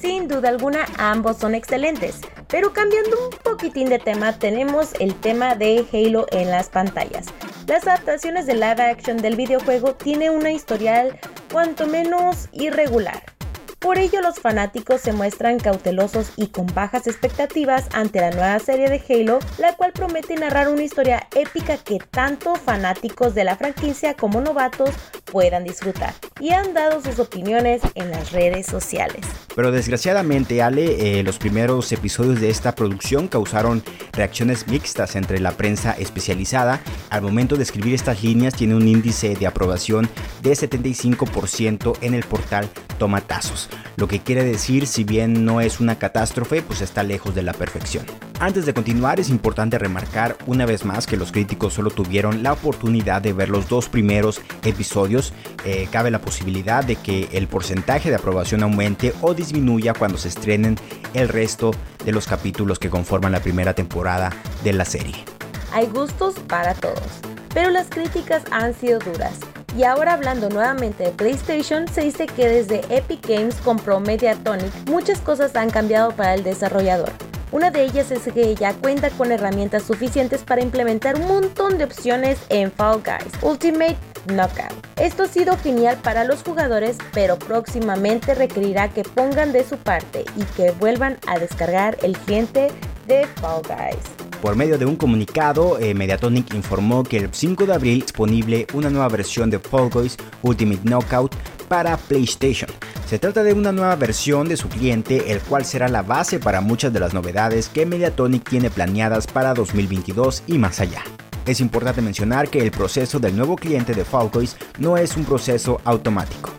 Sin 0.00 0.28
duda 0.28 0.48
alguna, 0.48 0.86
ambos 0.98 1.38
son 1.38 1.54
excelentes. 1.54 2.20
Pero 2.48 2.72
cambiando 2.72 3.16
un 3.28 3.36
poquitín 3.38 3.88
de 3.88 3.98
tema, 3.98 4.38
tenemos 4.38 4.94
el 5.00 5.14
tema 5.14 5.54
de 5.54 5.84
Halo 5.92 6.26
en 6.30 6.50
las 6.50 6.68
pantallas. 6.68 7.26
Las 7.66 7.86
adaptaciones 7.86 8.46
de 8.46 8.54
live 8.54 8.82
action 8.82 9.18
del 9.18 9.36
videojuego 9.36 9.94
tienen 9.94 10.30
una 10.32 10.50
historial 10.50 11.18
cuanto 11.52 11.86
menos 11.86 12.48
irregular. 12.52 13.37
Por 13.78 13.96
ello 13.96 14.20
los 14.20 14.40
fanáticos 14.40 15.00
se 15.00 15.12
muestran 15.12 15.60
cautelosos 15.60 16.32
y 16.34 16.48
con 16.48 16.66
bajas 16.66 17.06
expectativas 17.06 17.86
ante 17.92 18.20
la 18.20 18.32
nueva 18.32 18.58
serie 18.58 18.90
de 18.90 19.00
Halo, 19.08 19.38
la 19.58 19.76
cual 19.76 19.92
promete 19.92 20.34
narrar 20.34 20.68
una 20.68 20.82
historia 20.82 21.28
épica 21.36 21.76
que 21.76 21.98
tanto 22.10 22.56
fanáticos 22.56 23.36
de 23.36 23.44
la 23.44 23.56
franquicia 23.56 24.14
como 24.14 24.40
novatos 24.40 24.90
puedan 25.24 25.62
disfrutar. 25.62 26.12
Y 26.40 26.50
han 26.50 26.74
dado 26.74 27.00
sus 27.00 27.20
opiniones 27.20 27.80
en 27.94 28.10
las 28.10 28.32
redes 28.32 28.66
sociales. 28.66 29.24
Pero 29.54 29.70
desgraciadamente, 29.70 30.60
Ale, 30.60 31.20
eh, 31.20 31.22
los 31.22 31.38
primeros 31.38 31.92
episodios 31.92 32.40
de 32.40 32.50
esta 32.50 32.74
producción 32.74 33.28
causaron 33.28 33.84
reacciones 34.12 34.66
mixtas 34.66 35.14
entre 35.14 35.38
la 35.38 35.52
prensa 35.52 35.92
especializada. 35.92 36.80
Al 37.10 37.22
momento 37.22 37.56
de 37.56 37.62
escribir 37.62 37.94
estas 37.94 38.24
líneas 38.24 38.54
tiene 38.54 38.74
un 38.74 38.88
índice 38.88 39.36
de 39.36 39.46
aprobación 39.46 40.08
de 40.42 40.50
75% 40.50 41.96
en 42.00 42.14
el 42.14 42.24
portal 42.24 42.68
Tomatazos 42.98 43.67
lo 43.96 44.08
que 44.08 44.20
quiere 44.20 44.44
decir 44.44 44.86
si 44.86 45.04
bien 45.04 45.44
no 45.44 45.60
es 45.60 45.80
una 45.80 45.98
catástrofe, 45.98 46.62
pues 46.62 46.80
está 46.80 47.02
lejos 47.02 47.34
de 47.34 47.42
la 47.42 47.52
perfección. 47.52 48.06
Antes 48.40 48.66
de 48.66 48.74
continuar 48.74 49.18
es 49.18 49.30
importante 49.30 49.78
remarcar 49.78 50.36
una 50.46 50.64
vez 50.64 50.84
más 50.84 51.06
que 51.06 51.16
los 51.16 51.32
críticos 51.32 51.74
solo 51.74 51.90
tuvieron 51.90 52.42
la 52.42 52.52
oportunidad 52.52 53.20
de 53.20 53.32
ver 53.32 53.48
los 53.48 53.68
dos 53.68 53.88
primeros 53.88 54.40
episodios, 54.64 55.32
eh, 55.64 55.88
cabe 55.90 56.10
la 56.10 56.20
posibilidad 56.20 56.84
de 56.84 56.96
que 56.96 57.28
el 57.32 57.48
porcentaje 57.48 58.10
de 58.10 58.16
aprobación 58.16 58.62
aumente 58.62 59.12
o 59.20 59.34
disminuya 59.34 59.92
cuando 59.92 60.18
se 60.18 60.28
estrenen 60.28 60.76
el 61.14 61.28
resto 61.28 61.72
de 62.04 62.12
los 62.12 62.26
capítulos 62.26 62.78
que 62.78 62.90
conforman 62.90 63.32
la 63.32 63.40
primera 63.40 63.74
temporada 63.74 64.30
de 64.62 64.72
la 64.72 64.84
serie. 64.84 65.24
Hay 65.72 65.86
gustos 65.86 66.34
para 66.46 66.74
todos, 66.74 67.20
pero 67.52 67.70
las 67.70 67.88
críticas 67.88 68.42
han 68.50 68.72
sido 68.74 68.98
duras. 69.00 69.40
Y 69.76 69.84
ahora 69.84 70.14
hablando 70.14 70.48
nuevamente 70.48 71.04
de 71.04 71.10
PlayStation, 71.10 71.86
se 71.88 72.00
dice 72.02 72.26
que 72.26 72.48
desde 72.48 72.80
Epic 72.88 73.26
Games 73.28 73.56
compró 73.56 74.00
Mediatonic, 74.00 74.72
muchas 74.88 75.20
cosas 75.20 75.54
han 75.56 75.70
cambiado 75.70 76.12
para 76.12 76.34
el 76.34 76.42
desarrollador. 76.42 77.12
Una 77.50 77.70
de 77.70 77.84
ellas 77.84 78.10
es 78.10 78.22
que 78.32 78.54
ya 78.54 78.74
cuenta 78.74 79.08
con 79.10 79.32
herramientas 79.32 79.84
suficientes 79.84 80.42
para 80.42 80.62
implementar 80.62 81.16
un 81.16 81.26
montón 81.28 81.78
de 81.78 81.84
opciones 81.84 82.38
en 82.50 82.70
Fall 82.70 83.02
Guys 83.02 83.32
Ultimate 83.42 83.96
Knockout. 84.26 84.86
Esto 84.96 85.22
ha 85.22 85.28
sido 85.28 85.56
genial 85.56 85.96
para 86.02 86.24
los 86.24 86.42
jugadores, 86.42 86.98
pero 87.14 87.38
próximamente 87.38 88.34
requerirá 88.34 88.88
que 88.88 89.02
pongan 89.02 89.52
de 89.52 89.64
su 89.64 89.78
parte 89.78 90.24
y 90.36 90.42
que 90.56 90.72
vuelvan 90.72 91.16
a 91.26 91.38
descargar 91.38 91.96
el 92.02 92.18
cliente 92.18 92.68
de 93.06 93.26
Fall 93.40 93.62
Guys. 93.62 94.17
Por 94.40 94.54
medio 94.54 94.78
de 94.78 94.86
un 94.86 94.94
comunicado, 94.94 95.80
eh, 95.80 95.94
Mediatonic 95.94 96.54
informó 96.54 97.02
que 97.02 97.16
el 97.16 97.28
5 97.32 97.66
de 97.66 97.74
abril 97.74 98.02
disponible 98.02 98.68
una 98.72 98.88
nueva 98.88 99.08
versión 99.08 99.50
de 99.50 99.58
Fall 99.58 99.90
Guys 99.90 100.16
Ultimate 100.42 100.82
Knockout 100.84 101.34
para 101.66 101.96
PlayStation. 101.96 102.70
Se 103.08 103.18
trata 103.18 103.42
de 103.42 103.52
una 103.52 103.72
nueva 103.72 103.96
versión 103.96 104.48
de 104.48 104.56
su 104.56 104.68
cliente, 104.68 105.32
el 105.32 105.40
cual 105.40 105.64
será 105.64 105.88
la 105.88 106.02
base 106.02 106.38
para 106.38 106.60
muchas 106.60 106.92
de 106.92 107.00
las 107.00 107.14
novedades 107.14 107.68
que 107.68 107.84
Mediatonic 107.84 108.48
tiene 108.48 108.70
planeadas 108.70 109.26
para 109.26 109.54
2022 109.54 110.44
y 110.46 110.56
más 110.58 110.78
allá. 110.78 111.02
Es 111.44 111.60
importante 111.60 112.00
mencionar 112.00 112.48
que 112.48 112.60
el 112.60 112.70
proceso 112.70 113.18
del 113.18 113.34
nuevo 113.34 113.56
cliente 113.56 113.92
de 113.92 114.04
Fall 114.04 114.30
Guys 114.32 114.56
no 114.78 114.96
es 114.96 115.16
un 115.16 115.24
proceso 115.24 115.80
automático. 115.84 116.52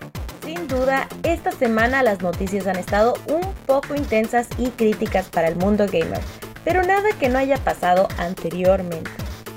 Sin 0.43 0.67
duda, 0.67 1.07
esta 1.23 1.51
semana 1.51 2.03
las 2.03 2.21
noticias 2.21 2.67
han 2.67 2.75
estado 2.75 3.13
un 3.27 3.53
poco 3.65 3.95
intensas 3.95 4.49
y 4.57 4.67
críticas 4.71 5.29
para 5.29 5.47
el 5.47 5.55
mundo 5.55 5.85
gamer 5.89 6.19
pero 6.69 6.83
nada 6.83 7.09
que 7.19 7.29
no 7.29 7.39
haya 7.39 7.57
pasado 7.57 8.07
anteriormente. 8.19 9.09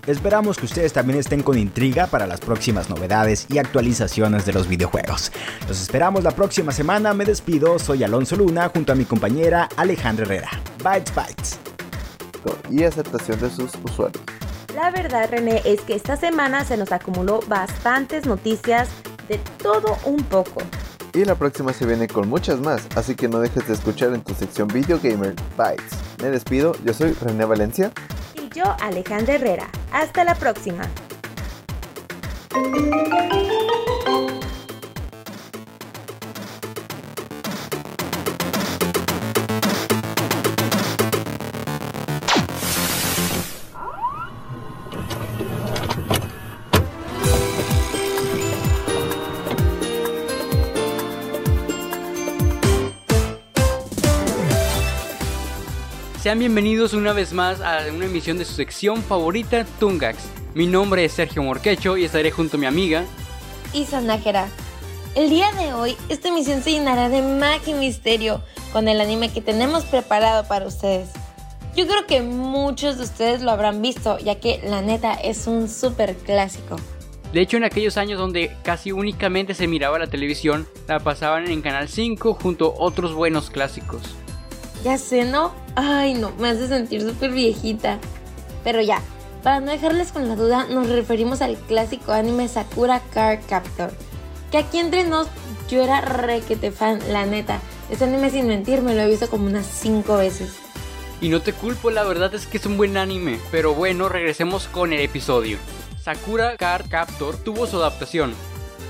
Esperamos 0.06 0.56
que 0.56 0.64
ustedes 0.64 0.94
también 0.94 1.18
estén 1.18 1.42
con 1.42 1.58
intriga 1.58 2.06
para 2.06 2.26
las 2.26 2.40
próximas 2.40 2.88
novedades 2.88 3.46
y 3.50 3.58
actualizaciones 3.58 4.46
de 4.46 4.54
los 4.54 4.66
videojuegos. 4.66 5.30
Los 5.68 5.82
esperamos 5.82 6.24
la 6.24 6.30
próxima 6.30 6.72
semana. 6.72 7.12
Me 7.12 7.26
despido, 7.26 7.78
soy 7.78 8.02
Alonso 8.02 8.34
Luna 8.36 8.70
junto 8.70 8.92
a 8.92 8.94
mi 8.94 9.04
compañera 9.04 9.68
Alejandra 9.76 10.24
Herrera. 10.24 10.48
Bytes 10.82 11.14
Bytes. 11.14 11.58
Y 12.70 12.82
aceptación 12.84 13.38
de 13.40 13.50
sus 13.50 13.72
usuarios. 13.84 14.24
La 14.74 14.90
verdad, 14.90 15.28
René, 15.30 15.60
es 15.66 15.82
que 15.82 15.94
esta 15.94 16.16
semana 16.16 16.64
se 16.64 16.78
nos 16.78 16.92
acumuló 16.92 17.40
bastantes 17.46 18.24
noticias 18.24 18.88
de 19.28 19.38
todo 19.62 19.98
un 20.06 20.24
poco. 20.24 20.62
Y 21.14 21.24
la 21.26 21.34
próxima 21.34 21.72
se 21.74 21.84
viene 21.84 22.08
con 22.08 22.28
muchas 22.28 22.60
más, 22.60 22.88
así 22.96 23.14
que 23.14 23.28
no 23.28 23.38
dejes 23.40 23.68
de 23.68 23.74
escuchar 23.74 24.14
en 24.14 24.22
tu 24.22 24.32
sección 24.34 24.66
Video 24.68 24.98
Gamer 25.02 25.34
Bytes. 25.58 25.92
Me 26.22 26.30
despido, 26.30 26.74
yo 26.84 26.94
soy 26.94 27.12
René 27.12 27.44
Valencia. 27.44 27.92
Y 28.34 28.48
yo, 28.48 28.64
Alejandra 28.80 29.34
Herrera. 29.34 29.68
Hasta 29.92 30.24
la 30.24 30.34
próxima. 30.34 30.84
Sean 56.22 56.38
bienvenidos 56.38 56.94
una 56.94 57.12
vez 57.12 57.32
más 57.32 57.60
a 57.60 57.80
una 57.92 58.04
emisión 58.04 58.38
de 58.38 58.44
su 58.44 58.52
sección 58.52 59.02
favorita, 59.02 59.66
Tungax. 59.80 60.22
Mi 60.54 60.68
nombre 60.68 61.04
es 61.04 61.14
Sergio 61.14 61.42
Morquecho 61.42 61.96
y 61.96 62.04
estaré 62.04 62.30
junto 62.30 62.56
a 62.56 62.60
mi 62.60 62.66
amiga 62.66 63.04
Isa 63.72 64.00
Nájera. 64.00 64.46
El 65.16 65.30
día 65.30 65.50
de 65.50 65.74
hoy, 65.74 65.96
esta 66.08 66.28
emisión 66.28 66.62
se 66.62 66.70
llenará 66.70 67.08
de 67.08 67.22
magia 67.22 67.74
y 67.74 67.76
misterio 67.76 68.40
con 68.72 68.86
el 68.86 69.00
anime 69.00 69.32
que 69.32 69.40
tenemos 69.40 69.82
preparado 69.84 70.46
para 70.46 70.64
ustedes. 70.64 71.10
Yo 71.74 71.88
creo 71.88 72.06
que 72.06 72.22
muchos 72.22 72.98
de 72.98 73.02
ustedes 73.02 73.42
lo 73.42 73.50
habrán 73.50 73.82
visto, 73.82 74.16
ya 74.20 74.36
que 74.36 74.60
la 74.62 74.80
neta 74.80 75.14
es 75.14 75.48
un 75.48 75.68
súper 75.68 76.14
clásico. 76.14 76.76
De 77.32 77.40
hecho, 77.40 77.56
en 77.56 77.64
aquellos 77.64 77.96
años 77.96 78.20
donde 78.20 78.56
casi 78.62 78.92
únicamente 78.92 79.54
se 79.54 79.66
miraba 79.66 79.98
la 79.98 80.06
televisión, 80.06 80.68
la 80.86 81.00
pasaban 81.00 81.50
en 81.50 81.62
Canal 81.62 81.88
5 81.88 82.34
junto 82.34 82.66
a 82.66 82.74
otros 82.78 83.12
buenos 83.12 83.50
clásicos. 83.50 84.21
Ya 84.84 84.98
sé, 84.98 85.24
¿no? 85.24 85.52
Ay, 85.76 86.14
no, 86.14 86.32
me 86.38 86.48
hace 86.48 86.66
sentir 86.68 87.02
súper 87.02 87.30
viejita. 87.30 87.98
Pero 88.64 88.80
ya, 88.80 89.00
para 89.42 89.60
no 89.60 89.70
dejarles 89.70 90.12
con 90.12 90.28
la 90.28 90.36
duda, 90.36 90.66
nos 90.66 90.88
referimos 90.88 91.40
al 91.42 91.56
clásico 91.56 92.12
anime 92.12 92.48
Sakura 92.48 93.00
Card 93.12 93.40
Captor. 93.48 93.92
Que 94.50 94.58
aquí 94.58 94.78
entre 94.78 95.04
nos, 95.04 95.28
yo 95.68 95.82
era 95.82 96.00
requete 96.00 96.70
fan, 96.70 97.00
la 97.10 97.26
neta. 97.26 97.60
Ese 97.90 98.04
anime 98.04 98.30
sin 98.30 98.46
mentir 98.46 98.82
me 98.82 98.94
lo 98.94 99.02
he 99.02 99.08
visto 99.08 99.28
como 99.28 99.46
unas 99.46 99.66
5 99.66 100.16
veces. 100.16 100.54
Y 101.20 101.28
no 101.28 101.40
te 101.40 101.52
culpo, 101.52 101.90
la 101.90 102.02
verdad 102.02 102.34
es 102.34 102.46
que 102.46 102.58
es 102.58 102.66
un 102.66 102.76
buen 102.76 102.96
anime. 102.96 103.38
Pero 103.50 103.74
bueno, 103.74 104.08
regresemos 104.08 104.66
con 104.66 104.92
el 104.92 105.00
episodio. 105.00 105.58
Sakura 106.02 106.56
Card 106.56 106.88
Captor 106.88 107.36
tuvo 107.36 107.68
su 107.68 107.76
adaptación, 107.76 108.34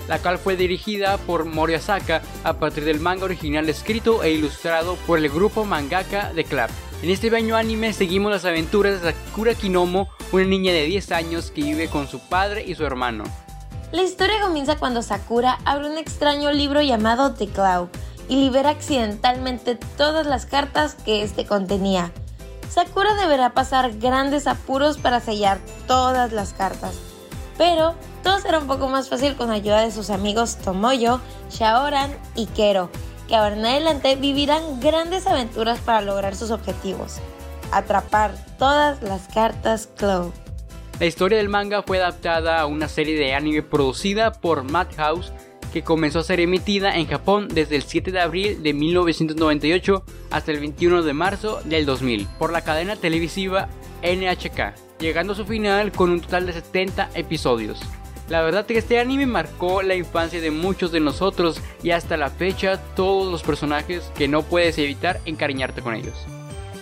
la 0.08 0.18
cual 0.18 0.38
fue 0.38 0.56
dirigida 0.56 1.18
por 1.18 1.44
Mori 1.44 1.74
Asaka 1.74 2.22
a 2.44 2.54
partir 2.54 2.84
del 2.84 3.00
manga 3.00 3.24
original 3.24 3.68
escrito 3.68 4.22
e 4.22 4.32
ilustrado 4.32 4.96
por 5.06 5.18
el 5.18 5.28
grupo 5.28 5.64
mangaka 5.64 6.32
de 6.32 6.44
Club. 6.44 6.68
En 7.02 7.10
este 7.10 7.30
baño 7.30 7.56
anime 7.56 7.92
seguimos 7.92 8.30
las 8.30 8.44
aventuras 8.44 9.02
de 9.02 9.12
Sakura 9.12 9.54
Kinomo, 9.54 10.08
una 10.30 10.44
niña 10.44 10.72
de 10.72 10.84
10 10.84 11.12
años 11.12 11.50
que 11.50 11.62
vive 11.62 11.88
con 11.88 12.06
su 12.06 12.20
padre 12.20 12.64
y 12.66 12.74
su 12.74 12.84
hermano. 12.84 13.24
La 13.90 14.02
historia 14.02 14.40
comienza 14.40 14.76
cuando 14.76 15.02
Sakura 15.02 15.58
abre 15.64 15.90
un 15.90 15.98
extraño 15.98 16.52
libro 16.52 16.80
llamado 16.80 17.34
The 17.34 17.48
Cloud 17.48 17.88
y 18.28 18.36
libera 18.36 18.70
accidentalmente 18.70 19.76
todas 19.96 20.26
las 20.26 20.46
cartas 20.46 20.94
que 20.94 21.22
este 21.22 21.44
contenía. 21.44 22.12
Sakura 22.70 23.14
deberá 23.14 23.52
pasar 23.52 23.98
grandes 23.98 24.46
apuros 24.46 24.96
para 24.96 25.20
sellar 25.20 25.58
todas 25.86 26.32
las 26.32 26.54
cartas, 26.54 26.94
pero 27.58 27.94
todo 28.22 28.38
será 28.40 28.58
un 28.58 28.66
poco 28.66 28.88
más 28.88 29.08
fácil 29.08 29.36
con 29.36 29.50
ayuda 29.50 29.82
de 29.82 29.90
sus 29.90 30.10
amigos 30.10 30.56
Tomoyo, 30.56 31.20
Shaoran 31.50 32.10
y 32.34 32.46
Kero, 32.46 32.90
que 33.28 33.36
ahora 33.36 33.56
en 33.56 33.66
adelante 33.66 34.16
vivirán 34.16 34.80
grandes 34.80 35.26
aventuras 35.26 35.80
para 35.80 36.00
lograr 36.00 36.36
sus 36.36 36.50
objetivos. 36.50 37.16
Atrapar 37.72 38.34
todas 38.58 39.02
las 39.02 39.28
cartas 39.28 39.88
Cloud. 39.96 40.32
La 41.00 41.06
historia 41.06 41.38
del 41.38 41.48
manga 41.48 41.82
fue 41.82 41.98
adaptada 41.98 42.60
a 42.60 42.66
una 42.66 42.88
serie 42.88 43.18
de 43.18 43.34
anime 43.34 43.62
producida 43.62 44.32
por 44.32 44.62
Madhouse 44.62 45.32
que 45.72 45.82
comenzó 45.82 46.20
a 46.20 46.24
ser 46.24 46.38
emitida 46.38 46.96
en 46.96 47.06
Japón 47.06 47.48
desde 47.48 47.76
el 47.76 47.82
7 47.82 48.12
de 48.12 48.20
abril 48.20 48.62
de 48.62 48.74
1998 48.74 50.04
hasta 50.30 50.52
el 50.52 50.60
21 50.60 51.02
de 51.02 51.12
marzo 51.14 51.60
del 51.64 51.86
2000 51.86 52.28
por 52.38 52.52
la 52.52 52.60
cadena 52.60 52.94
televisiva 52.96 53.68
NHK, 54.02 54.98
llegando 55.00 55.32
a 55.32 55.36
su 55.36 55.46
final 55.46 55.90
con 55.90 56.10
un 56.10 56.20
total 56.20 56.46
de 56.46 56.52
70 56.52 57.10
episodios. 57.14 57.80
La 58.32 58.40
verdad 58.40 58.64
que 58.64 58.78
este 58.78 58.98
anime 58.98 59.26
marcó 59.26 59.82
la 59.82 59.94
infancia 59.94 60.40
de 60.40 60.50
muchos 60.50 60.90
de 60.90 61.00
nosotros 61.00 61.60
y 61.82 61.90
hasta 61.90 62.16
la 62.16 62.30
fecha 62.30 62.78
todos 62.96 63.30
los 63.30 63.42
personajes 63.42 64.10
que 64.14 64.26
no 64.26 64.40
puedes 64.40 64.78
evitar 64.78 65.20
encariñarte 65.26 65.82
con 65.82 65.94
ellos. 65.94 66.14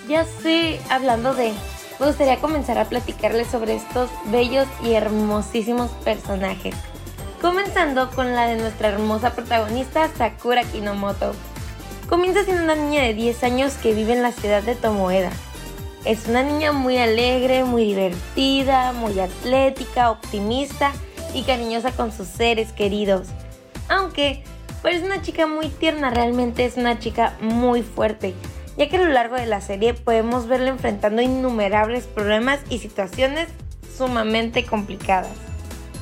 Ya 0.08 0.24
sé, 0.24 0.78
hablando 0.90 1.34
de, 1.34 1.52
me 1.98 2.06
gustaría 2.06 2.36
comenzar 2.36 2.78
a 2.78 2.88
platicarles 2.88 3.48
sobre 3.48 3.74
estos 3.74 4.08
bellos 4.26 4.68
y 4.84 4.92
hermosísimos 4.92 5.90
personajes. 6.04 6.76
Comenzando 7.42 8.10
con 8.10 8.32
la 8.32 8.46
de 8.46 8.56
nuestra 8.56 8.90
hermosa 8.90 9.34
protagonista 9.34 10.08
Sakura 10.16 10.62
Kinomoto. 10.62 11.32
Comienza 12.08 12.44
siendo 12.44 12.62
una 12.62 12.76
niña 12.76 13.02
de 13.02 13.14
10 13.14 13.42
años 13.42 13.72
que 13.72 13.92
vive 13.92 14.12
en 14.12 14.22
la 14.22 14.30
ciudad 14.30 14.62
de 14.62 14.76
Tomoeda. 14.76 15.32
Es 16.04 16.28
una 16.28 16.44
niña 16.44 16.70
muy 16.70 16.96
alegre, 16.98 17.64
muy 17.64 17.86
divertida, 17.86 18.92
muy 18.92 19.18
atlética, 19.18 20.12
optimista 20.12 20.92
y 21.34 21.42
cariñosa 21.42 21.92
con 21.92 22.12
sus 22.12 22.26
seres 22.26 22.72
queridos. 22.72 23.28
Aunque 23.88 24.44
parece 24.82 25.04
una 25.04 25.22
chica 25.22 25.46
muy 25.46 25.68
tierna, 25.68 26.10
realmente 26.10 26.64
es 26.64 26.76
una 26.76 26.98
chica 26.98 27.36
muy 27.40 27.82
fuerte, 27.82 28.34
ya 28.76 28.88
que 28.88 28.96
a 28.96 29.02
lo 29.02 29.08
largo 29.08 29.36
de 29.36 29.46
la 29.46 29.60
serie 29.60 29.94
podemos 29.94 30.46
verla 30.46 30.70
enfrentando 30.70 31.22
innumerables 31.22 32.04
problemas 32.04 32.60
y 32.68 32.78
situaciones 32.78 33.48
sumamente 33.96 34.64
complicadas. 34.64 35.32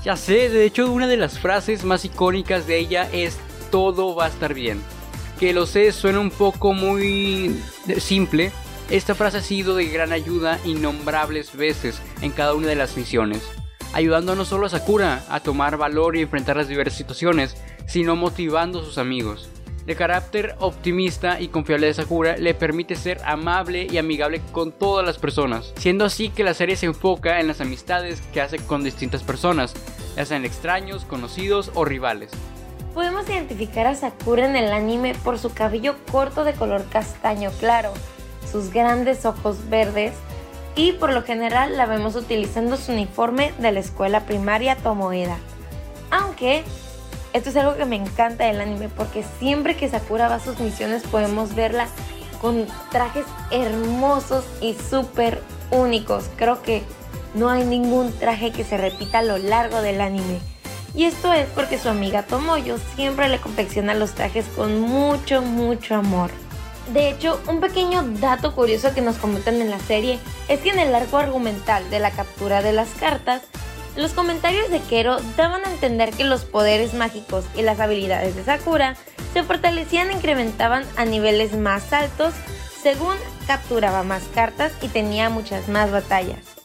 Ya 0.04 0.16
sé, 0.16 0.48
de 0.48 0.64
hecho 0.64 0.90
una 0.92 1.06
de 1.06 1.16
las 1.16 1.38
frases 1.38 1.84
más 1.84 2.04
icónicas 2.04 2.66
de 2.66 2.78
ella 2.78 3.08
es 3.12 3.38
todo 3.70 4.14
va 4.14 4.26
a 4.26 4.28
estar 4.28 4.54
bien. 4.54 4.80
Que 5.40 5.52
lo 5.52 5.66
sé, 5.66 5.92
suena 5.92 6.20
un 6.20 6.30
poco 6.30 6.72
muy 6.72 7.60
simple. 7.98 8.52
Esta 8.90 9.14
frase 9.14 9.38
ha 9.38 9.42
sido 9.42 9.74
de 9.74 9.86
gran 9.86 10.12
ayuda 10.12 10.58
innombrables 10.64 11.54
veces 11.54 12.00
en 12.22 12.32
cada 12.32 12.54
una 12.54 12.68
de 12.68 12.74
las 12.74 12.96
misiones, 12.96 13.42
ayudando 13.92 14.34
no 14.34 14.44
solo 14.44 14.66
a 14.66 14.70
Sakura 14.70 15.24
a 15.28 15.40
tomar 15.40 15.76
valor 15.76 16.16
y 16.16 16.22
enfrentar 16.22 16.56
las 16.56 16.68
diversas 16.68 16.98
situaciones, 16.98 17.56
sino 17.86 18.16
motivando 18.16 18.80
a 18.80 18.84
sus 18.84 18.98
amigos. 18.98 19.48
El 19.88 19.96
carácter 19.96 20.54
optimista 20.58 21.40
y 21.40 21.48
confiable 21.48 21.86
de 21.86 21.94
Sakura 21.94 22.36
le 22.36 22.52
permite 22.52 22.94
ser 22.94 23.22
amable 23.24 23.86
y 23.90 23.96
amigable 23.96 24.42
con 24.52 24.70
todas 24.70 25.06
las 25.06 25.16
personas, 25.16 25.72
siendo 25.78 26.04
así 26.04 26.28
que 26.28 26.44
la 26.44 26.52
serie 26.52 26.76
se 26.76 26.84
enfoca 26.84 27.40
en 27.40 27.48
las 27.48 27.62
amistades 27.62 28.20
que 28.34 28.42
hace 28.42 28.58
con 28.58 28.84
distintas 28.84 29.22
personas, 29.22 29.72
ya 30.14 30.26
sean 30.26 30.44
extraños, 30.44 31.06
conocidos 31.06 31.70
o 31.74 31.86
rivales. 31.86 32.32
Podemos 32.92 33.26
identificar 33.30 33.86
a 33.86 33.94
Sakura 33.94 34.46
en 34.46 34.56
el 34.56 34.72
anime 34.72 35.14
por 35.24 35.38
su 35.38 35.54
cabello 35.54 35.94
corto 36.12 36.44
de 36.44 36.52
color 36.52 36.84
castaño 36.90 37.50
claro, 37.58 37.94
sus 38.52 38.70
grandes 38.70 39.24
ojos 39.24 39.70
verdes 39.70 40.12
y 40.78 40.92
por 40.92 41.12
lo 41.12 41.24
general 41.24 41.76
la 41.76 41.86
vemos 41.86 42.14
utilizando 42.14 42.76
su 42.76 42.92
uniforme 42.92 43.52
de 43.58 43.72
la 43.72 43.80
escuela 43.80 44.20
primaria 44.20 44.76
Tomoeda. 44.76 45.36
Aunque 46.08 46.62
esto 47.32 47.50
es 47.50 47.56
algo 47.56 47.76
que 47.76 47.84
me 47.84 47.96
encanta 47.96 48.44
del 48.44 48.60
anime 48.60 48.88
porque 48.88 49.24
siempre 49.40 49.76
que 49.76 49.88
Sakura 49.88 50.28
va 50.28 50.36
a 50.36 50.40
sus 50.40 50.60
misiones 50.60 51.02
podemos 51.02 51.56
verla 51.56 51.88
con 52.40 52.64
trajes 52.92 53.26
hermosos 53.50 54.44
y 54.60 54.74
súper 54.74 55.42
únicos. 55.72 56.30
Creo 56.36 56.62
que 56.62 56.84
no 57.34 57.48
hay 57.50 57.64
ningún 57.64 58.16
traje 58.16 58.52
que 58.52 58.62
se 58.62 58.76
repita 58.76 59.18
a 59.18 59.22
lo 59.24 59.36
largo 59.36 59.82
del 59.82 60.00
anime. 60.00 60.38
Y 60.94 61.06
esto 61.06 61.32
es 61.32 61.48
porque 61.56 61.78
su 61.78 61.88
amiga 61.88 62.22
Tomoyo 62.22 62.78
siempre 62.94 63.28
le 63.28 63.40
confecciona 63.40 63.94
los 63.94 64.12
trajes 64.12 64.46
con 64.54 64.78
mucho, 64.80 65.42
mucho 65.42 65.96
amor. 65.96 66.30
De 66.92 67.10
hecho, 67.10 67.40
un 67.46 67.60
pequeño 67.60 68.02
dato 68.18 68.54
curioso 68.54 68.94
que 68.94 69.02
nos 69.02 69.16
comentan 69.16 69.60
en 69.60 69.70
la 69.70 69.78
serie 69.78 70.18
es 70.48 70.60
que 70.60 70.70
en 70.70 70.78
el 70.78 70.94
arco 70.94 71.18
argumental 71.18 71.88
de 71.90 72.00
la 72.00 72.10
captura 72.10 72.62
de 72.62 72.72
las 72.72 72.88
cartas, 72.90 73.42
los 73.94 74.12
comentarios 74.12 74.70
de 74.70 74.80
Kero 74.80 75.18
daban 75.36 75.64
a 75.66 75.70
entender 75.70 76.12
que 76.12 76.24
los 76.24 76.44
poderes 76.44 76.94
mágicos 76.94 77.44
y 77.54 77.62
las 77.62 77.80
habilidades 77.80 78.36
de 78.36 78.44
Sakura 78.44 78.96
se 79.34 79.42
fortalecían 79.42 80.10
e 80.10 80.14
incrementaban 80.14 80.84
a 80.96 81.04
niveles 81.04 81.54
más 81.56 81.92
altos 81.92 82.32
según 82.82 83.16
capturaba 83.46 84.02
más 84.02 84.22
cartas 84.34 84.72
y 84.80 84.88
tenía 84.88 85.28
muchas 85.28 85.68
más 85.68 85.90
batallas. 85.90 86.57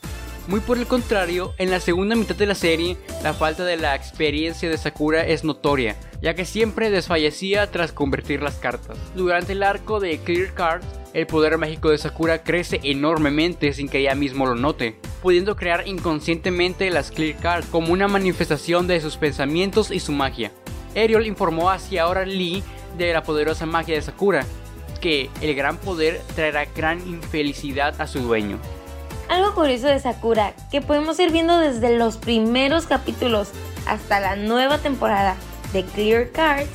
Muy 0.47 0.59
por 0.59 0.77
el 0.77 0.87
contrario, 0.87 1.53
en 1.57 1.71
la 1.71 1.79
segunda 1.79 2.17
mitad 2.17 2.35
de 2.35 2.45
la 2.45 2.55
serie, 2.55 2.97
la 3.23 3.33
falta 3.33 3.63
de 3.63 3.77
la 3.77 3.95
experiencia 3.95 4.69
de 4.69 4.77
Sakura 4.77 5.25
es 5.25 5.45
notoria, 5.45 5.95
ya 6.21 6.33
que 6.33 6.43
siempre 6.43 6.89
desfallecía 6.89 7.71
tras 7.71 7.93
convertir 7.93 8.41
las 8.41 8.55
cartas. 8.55 8.97
Durante 9.15 9.53
el 9.53 9.63
arco 9.63 10.01
de 10.01 10.17
Clear 10.19 10.53
Cards, 10.53 10.85
el 11.13 11.27
poder 11.27 11.57
mágico 11.57 11.91
de 11.91 11.97
Sakura 11.97 12.43
crece 12.43 12.81
enormemente 12.83 13.71
sin 13.71 13.87
que 13.87 13.99
ella 13.99 14.15
mismo 14.15 14.45
lo 14.45 14.55
note, 14.55 14.97
pudiendo 15.21 15.55
crear 15.55 15.87
inconscientemente 15.87 16.89
las 16.89 17.11
Clear 17.11 17.39
Cards 17.39 17.67
como 17.67 17.93
una 17.93 18.09
manifestación 18.09 18.85
de 18.85 18.99
sus 18.99 19.15
pensamientos 19.15 19.91
y 19.91 20.01
su 20.01 20.11
magia. 20.11 20.51
Ariel 20.93 21.25
informó 21.25 21.69
hacia 21.69 22.03
ahora 22.03 22.25
Lee 22.25 22.63
de 22.97 23.13
la 23.13 23.23
poderosa 23.23 23.65
magia 23.65 23.95
de 23.95 24.01
Sakura, 24.01 24.45
que 24.99 25.29
el 25.39 25.55
gran 25.55 25.77
poder 25.77 26.21
traerá 26.35 26.65
gran 26.65 26.99
infelicidad 27.07 27.99
a 28.01 28.07
su 28.07 28.19
dueño. 28.19 28.59
Algo 29.29 29.55
curioso 29.55 29.87
de 29.87 29.99
Sakura, 29.99 30.53
que 30.71 30.81
podemos 30.81 31.19
ir 31.19 31.31
viendo 31.31 31.57
desde 31.57 31.97
los 31.97 32.17
primeros 32.17 32.85
capítulos 32.85 33.49
hasta 33.87 34.19
la 34.19 34.35
nueva 34.35 34.77
temporada 34.77 35.35
de 35.71 35.83
Clear 35.83 36.31
Cards, 36.31 36.69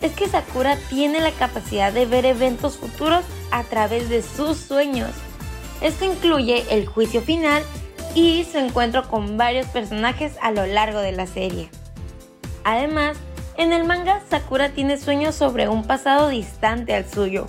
es 0.00 0.12
que 0.12 0.28
Sakura 0.28 0.76
tiene 0.88 1.20
la 1.20 1.32
capacidad 1.32 1.92
de 1.92 2.06
ver 2.06 2.26
eventos 2.26 2.76
futuros 2.76 3.24
a 3.50 3.64
través 3.64 4.08
de 4.08 4.22
sus 4.22 4.58
sueños. 4.58 5.10
Esto 5.80 6.04
incluye 6.04 6.64
el 6.70 6.86
juicio 6.86 7.22
final 7.22 7.62
y 8.14 8.44
su 8.44 8.58
encuentro 8.58 9.08
con 9.08 9.36
varios 9.36 9.66
personajes 9.66 10.34
a 10.40 10.50
lo 10.50 10.66
largo 10.66 11.00
de 11.00 11.12
la 11.12 11.26
serie. 11.26 11.70
Además, 12.64 13.16
en 13.56 13.72
el 13.72 13.84
manga 13.84 14.22
Sakura 14.30 14.70
tiene 14.70 14.98
sueños 14.98 15.34
sobre 15.34 15.68
un 15.68 15.84
pasado 15.84 16.28
distante 16.28 16.94
al 16.94 17.08
suyo, 17.08 17.46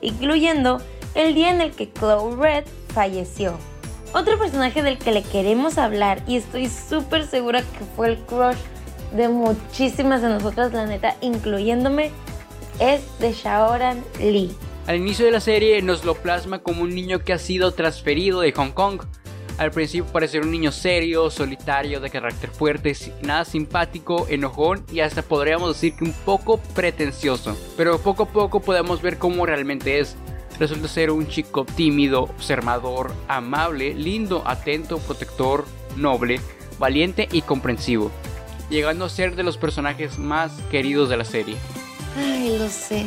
incluyendo 0.00 0.80
el 1.14 1.34
día 1.34 1.50
en 1.50 1.60
el 1.60 1.72
que 1.72 1.92
Chloe 1.92 2.36
Red 2.36 2.64
falleció. 2.94 3.58
Otro 4.12 4.38
personaje 4.38 4.82
del 4.82 4.98
que 4.98 5.12
le 5.12 5.22
queremos 5.22 5.76
hablar 5.76 6.22
y 6.26 6.36
estoy 6.36 6.68
súper 6.68 7.26
segura 7.26 7.60
que 7.60 7.84
fue 7.94 8.08
el 8.08 8.18
crush 8.18 8.56
de 9.14 9.28
muchísimas 9.28 10.22
de 10.22 10.28
nosotras, 10.28 10.72
la 10.72 10.86
neta, 10.86 11.16
incluyéndome, 11.20 12.10
es 12.80 13.02
de 13.18 13.32
Shaoran 13.32 14.02
Lee. 14.18 14.54
Al 14.86 14.96
inicio 14.96 15.26
de 15.26 15.32
la 15.32 15.40
serie 15.40 15.82
nos 15.82 16.04
lo 16.04 16.14
plasma 16.14 16.60
como 16.60 16.82
un 16.82 16.94
niño 16.94 17.18
que 17.18 17.34
ha 17.34 17.38
sido 17.38 17.72
transferido 17.72 18.40
de 18.40 18.52
Hong 18.52 18.70
Kong. 18.70 19.02
Al 19.58 19.72
principio 19.72 20.10
parece 20.10 20.38
un 20.38 20.50
niño 20.50 20.72
serio, 20.72 21.30
solitario, 21.30 22.00
de 22.00 22.08
carácter 22.08 22.48
fuerte, 22.48 22.96
nada 23.22 23.44
simpático, 23.44 24.26
enojón 24.30 24.86
y 24.90 25.00
hasta 25.00 25.20
podríamos 25.20 25.74
decir 25.74 25.94
que 25.96 26.04
un 26.04 26.12
poco 26.12 26.58
pretencioso. 26.74 27.58
Pero 27.76 27.98
poco 27.98 28.22
a 28.22 28.28
poco 28.28 28.60
podemos 28.60 29.02
ver 29.02 29.18
cómo 29.18 29.44
realmente 29.44 29.98
es. 29.98 30.16
Resulta 30.58 30.88
ser 30.88 31.10
un 31.10 31.28
chico 31.28 31.64
tímido, 31.64 32.22
observador, 32.22 33.12
amable, 33.28 33.94
lindo, 33.94 34.42
atento, 34.44 34.98
protector, 34.98 35.66
noble, 35.96 36.40
valiente 36.78 37.28
y 37.30 37.42
comprensivo, 37.42 38.10
llegando 38.68 39.04
a 39.04 39.08
ser 39.08 39.36
de 39.36 39.44
los 39.44 39.56
personajes 39.56 40.18
más 40.18 40.52
queridos 40.70 41.08
de 41.08 41.16
la 41.16 41.24
serie. 41.24 41.56
Ay, 42.16 42.58
lo 42.58 42.68
sé. 42.68 43.06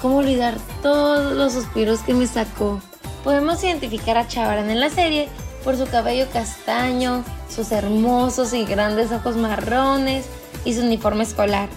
¿Cómo 0.00 0.18
olvidar 0.18 0.56
todos 0.82 1.34
los 1.34 1.52
suspiros 1.52 2.00
que 2.00 2.14
me 2.14 2.26
sacó? 2.26 2.80
Podemos 3.24 3.64
identificar 3.64 4.18
a 4.18 4.28
Chabaran 4.28 4.70
en 4.70 4.80
la 4.80 4.90
serie 4.90 5.28
por 5.64 5.76
su 5.76 5.86
cabello 5.86 6.26
castaño, 6.30 7.24
sus 7.48 7.72
hermosos 7.72 8.52
y 8.52 8.64
grandes 8.66 9.10
ojos 9.10 9.36
marrones 9.36 10.26
y 10.64 10.74
su 10.74 10.82
uniforme 10.82 11.24
escolar. 11.24 11.68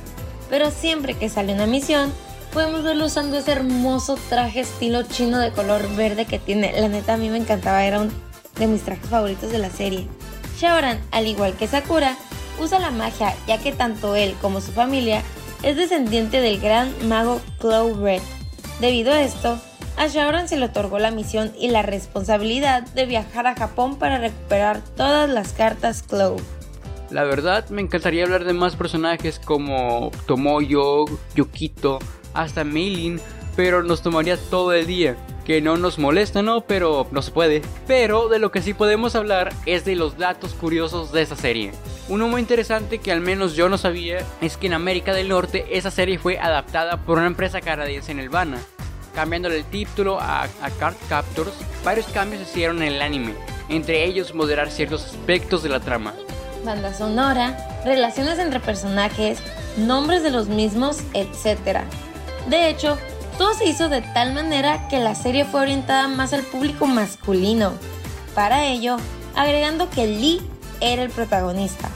Pero 0.49 0.71
siempre 0.71 1.13
que 1.13 1.29
sale 1.29 1.53
una 1.53 1.65
misión, 1.65 2.11
podemos 2.53 2.83
verlo 2.83 3.05
usando 3.05 3.37
ese 3.37 3.51
hermoso 3.51 4.17
traje 4.29 4.61
estilo 4.61 5.03
chino 5.03 5.39
de 5.39 5.51
color 5.51 5.95
verde 5.95 6.25
que 6.25 6.39
tiene. 6.39 6.73
La 6.79 6.87
neta 6.87 7.13
a 7.13 7.17
mí 7.17 7.29
me 7.29 7.37
encantaba, 7.37 7.85
era 7.85 8.01
uno 8.01 8.11
de 8.57 8.67
mis 8.67 8.81
trajes 8.81 9.09
favoritos 9.09 9.51
de 9.51 9.59
la 9.59 9.69
serie. 9.69 10.07
Shaoran, 10.57 10.99
al 11.11 11.27
igual 11.27 11.53
que 11.53 11.67
Sakura, 11.67 12.17
usa 12.59 12.79
la 12.79 12.91
magia 12.91 13.35
ya 13.47 13.57
que 13.59 13.71
tanto 13.71 14.15
él 14.15 14.35
como 14.41 14.61
su 14.61 14.71
familia 14.71 15.21
es 15.63 15.75
descendiente 15.75 16.41
del 16.41 16.59
gran 16.59 16.91
mago 17.07 17.41
Clow 17.59 17.95
Red. 18.01 18.21
Debido 18.79 19.13
a 19.13 19.21
esto, 19.21 19.59
a 19.97 20.07
Shaoran 20.07 20.47
se 20.47 20.57
le 20.57 20.65
otorgó 20.65 20.99
la 20.99 21.11
misión 21.11 21.51
y 21.57 21.69
la 21.69 21.81
responsabilidad 21.81 22.83
de 22.83 23.05
viajar 23.05 23.47
a 23.47 23.55
Japón 23.55 23.97
para 23.97 24.19
recuperar 24.19 24.81
todas 24.95 25.29
las 25.29 25.53
cartas 25.53 26.03
Clow. 26.03 26.37
La 27.09 27.23
verdad, 27.23 27.69
me 27.69 27.81
encantaría 27.81 28.25
hablar 28.25 28.43
de 28.43 28.53
más 28.53 28.75
personajes 28.75 29.39
como 29.39 30.11
Tomoyo, 30.25 31.05
Yukito, 31.35 31.99
hasta 32.37 32.63
Meilin, 32.63 33.19
pero 33.55 33.83
nos 33.83 34.01
tomaría 34.01 34.37
todo 34.37 34.71
el 34.73 34.87
día. 34.87 35.17
Que 35.45 35.61
no 35.61 35.77
nos 35.77 35.97
molesta, 35.97 36.41
¿no? 36.41 36.61
Pero 36.61 37.07
no 37.11 37.21
se 37.21 37.31
puede. 37.31 37.61
Pero 37.87 38.27
de 38.27 38.37
lo 38.37 38.51
que 38.51 38.61
sí 38.61 38.73
podemos 38.73 39.15
hablar 39.15 39.53
es 39.65 39.85
de 39.85 39.95
los 39.95 40.17
datos 40.17 40.53
curiosos 40.53 41.13
de 41.13 41.21
esta 41.21 41.37
serie. 41.37 41.71
Uno 42.09 42.27
muy 42.27 42.41
interesante 42.41 42.99
que 42.99 43.11
al 43.13 43.21
menos 43.21 43.55
yo 43.55 43.69
no 43.69 43.77
sabía 43.77 44.19
es 44.41 44.57
que 44.57 44.67
en 44.67 44.73
América 44.73 45.13
del 45.13 45.29
Norte 45.29 45.65
esa 45.71 45.89
serie 45.89 46.19
fue 46.19 46.37
adaptada 46.37 46.97
por 46.97 47.17
una 47.17 47.27
empresa 47.27 47.61
canadiense 47.61 48.11
en 48.11 48.19
Elvana, 48.19 48.59
cambiándole 49.15 49.57
el 49.57 49.65
título 49.65 50.19
a, 50.19 50.43
a 50.43 50.69
Card 50.79 50.95
Captors. 51.07 51.53
Varios 51.83 52.07
cambios 52.07 52.43
se 52.43 52.49
hicieron 52.49 52.81
en 52.81 52.93
el 52.93 53.01
anime, 53.01 53.33
entre 53.69 54.03
ellos 54.03 54.33
moderar 54.33 54.69
ciertos 54.69 55.05
aspectos 55.05 55.63
de 55.63 55.69
la 55.69 55.79
trama. 55.79 56.13
Banda 56.65 56.93
sonora, 56.93 57.57
relaciones 57.85 58.37
entre 58.39 58.59
personajes, 58.59 59.39
nombres 59.77 60.23
de 60.23 60.31
los 60.31 60.47
mismos, 60.47 60.99
etc. 61.13 61.81
De 62.47 62.69
hecho, 62.69 62.97
todo 63.37 63.53
se 63.53 63.65
hizo 63.65 63.89
de 63.89 64.01
tal 64.01 64.33
manera 64.33 64.87
que 64.87 64.99
la 64.99 65.15
serie 65.15 65.43
fue 65.43 65.61
orientada 65.61 66.07
más 66.07 66.31
al 66.31 66.43
público 66.43 66.87
masculino. 66.87 67.73
Para 68.33 68.65
ello, 68.65 68.97
agregando 69.35 69.89
que 69.89 70.07
Lee 70.07 70.41
era 70.79 71.03
el 71.03 71.09
protagonista. 71.09 71.89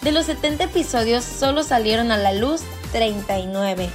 De 0.00 0.12
los 0.12 0.26
70 0.26 0.64
episodios 0.64 1.24
solo 1.24 1.62
salieron 1.62 2.10
a 2.10 2.16
la 2.16 2.32
luz 2.32 2.62
39, 2.92 3.90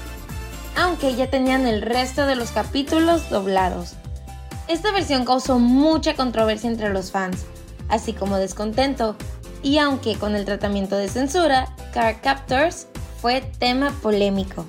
aunque 0.77 1.15
ya 1.15 1.29
tenían 1.29 1.65
el 1.65 1.81
resto 1.81 2.27
de 2.27 2.35
los 2.35 2.51
capítulos 2.51 3.29
doblados. 3.29 3.93
Esta 4.67 4.91
versión 4.91 5.25
causó 5.25 5.57
mucha 5.57 6.15
controversia 6.15 6.69
entre 6.69 6.93
los 6.93 7.11
fans, 7.11 7.45
así 7.89 8.13
como 8.13 8.37
descontento, 8.37 9.15
y 9.63 9.79
aunque 9.79 10.15
con 10.15 10.35
el 10.35 10.45
tratamiento 10.45 10.95
de 10.95 11.09
censura, 11.09 11.73
Car 11.93 12.21
Captors 12.21 12.87
fue 13.19 13.41
tema 13.41 13.91
polémico 14.01 14.65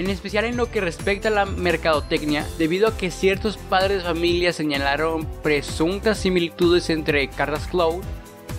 en 0.00 0.08
especial 0.08 0.46
en 0.46 0.56
lo 0.56 0.70
que 0.70 0.80
respecta 0.80 1.28
a 1.28 1.30
la 1.30 1.44
mercadotecnia, 1.44 2.46
debido 2.56 2.88
a 2.88 2.96
que 2.96 3.10
ciertos 3.10 3.58
padres 3.58 3.98
de 3.98 4.08
familia 4.08 4.54
señalaron 4.54 5.26
presuntas 5.42 6.18
similitudes 6.18 6.88
entre 6.88 7.28
cartas 7.28 7.66
Cloud 7.66 8.02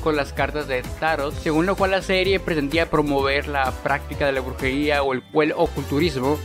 con 0.04 0.16
las 0.16 0.34
cartas 0.34 0.68
de 0.68 0.84
Tarot, 1.00 1.34
según 1.34 1.66
lo 1.66 1.76
cual 1.76 1.92
la 1.92 2.04
serie 2.04 2.40
pretendía 2.40 2.92
promover 2.92 3.48
la 3.48 3.72
práctica 3.72 4.28
de 4.28 4.34
la 4.34 4.42
brujería 4.42 5.02
o 5.02 5.14
el, 5.14 5.54
oculturismo, 5.56 6.38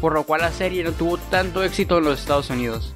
por 0.00 0.14
lo 0.14 0.24
cual 0.24 0.40
la 0.40 0.52
serie 0.52 0.84
no 0.84 0.92
tuvo 0.92 1.18
tanto 1.18 1.62
éxito 1.62 1.98
en 1.98 2.04
los 2.04 2.20
Estados 2.20 2.48
Unidos. 2.48 2.94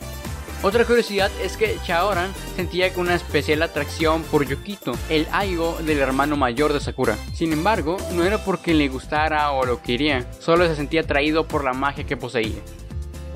Otra 0.64 0.86
curiosidad 0.86 1.30
es 1.42 1.58
que 1.58 1.76
Chaoran 1.84 2.32
sentía 2.56 2.90
una 2.96 3.14
especial 3.14 3.60
atracción 3.60 4.22
por 4.22 4.48
Yukito, 4.48 4.94
el 5.10 5.26
Aigo 5.30 5.76
del 5.84 5.98
hermano 5.98 6.38
mayor 6.38 6.72
de 6.72 6.80
Sakura. 6.80 7.18
Sin 7.34 7.52
embargo, 7.52 7.98
no 8.12 8.24
era 8.24 8.42
porque 8.42 8.72
le 8.72 8.88
gustara 8.88 9.50
o 9.50 9.66
lo 9.66 9.82
quería, 9.82 10.26
solo 10.40 10.66
se 10.66 10.74
sentía 10.74 11.02
atraído 11.02 11.46
por 11.46 11.64
la 11.64 11.74
magia 11.74 12.06
que 12.06 12.16
poseía. 12.16 12.56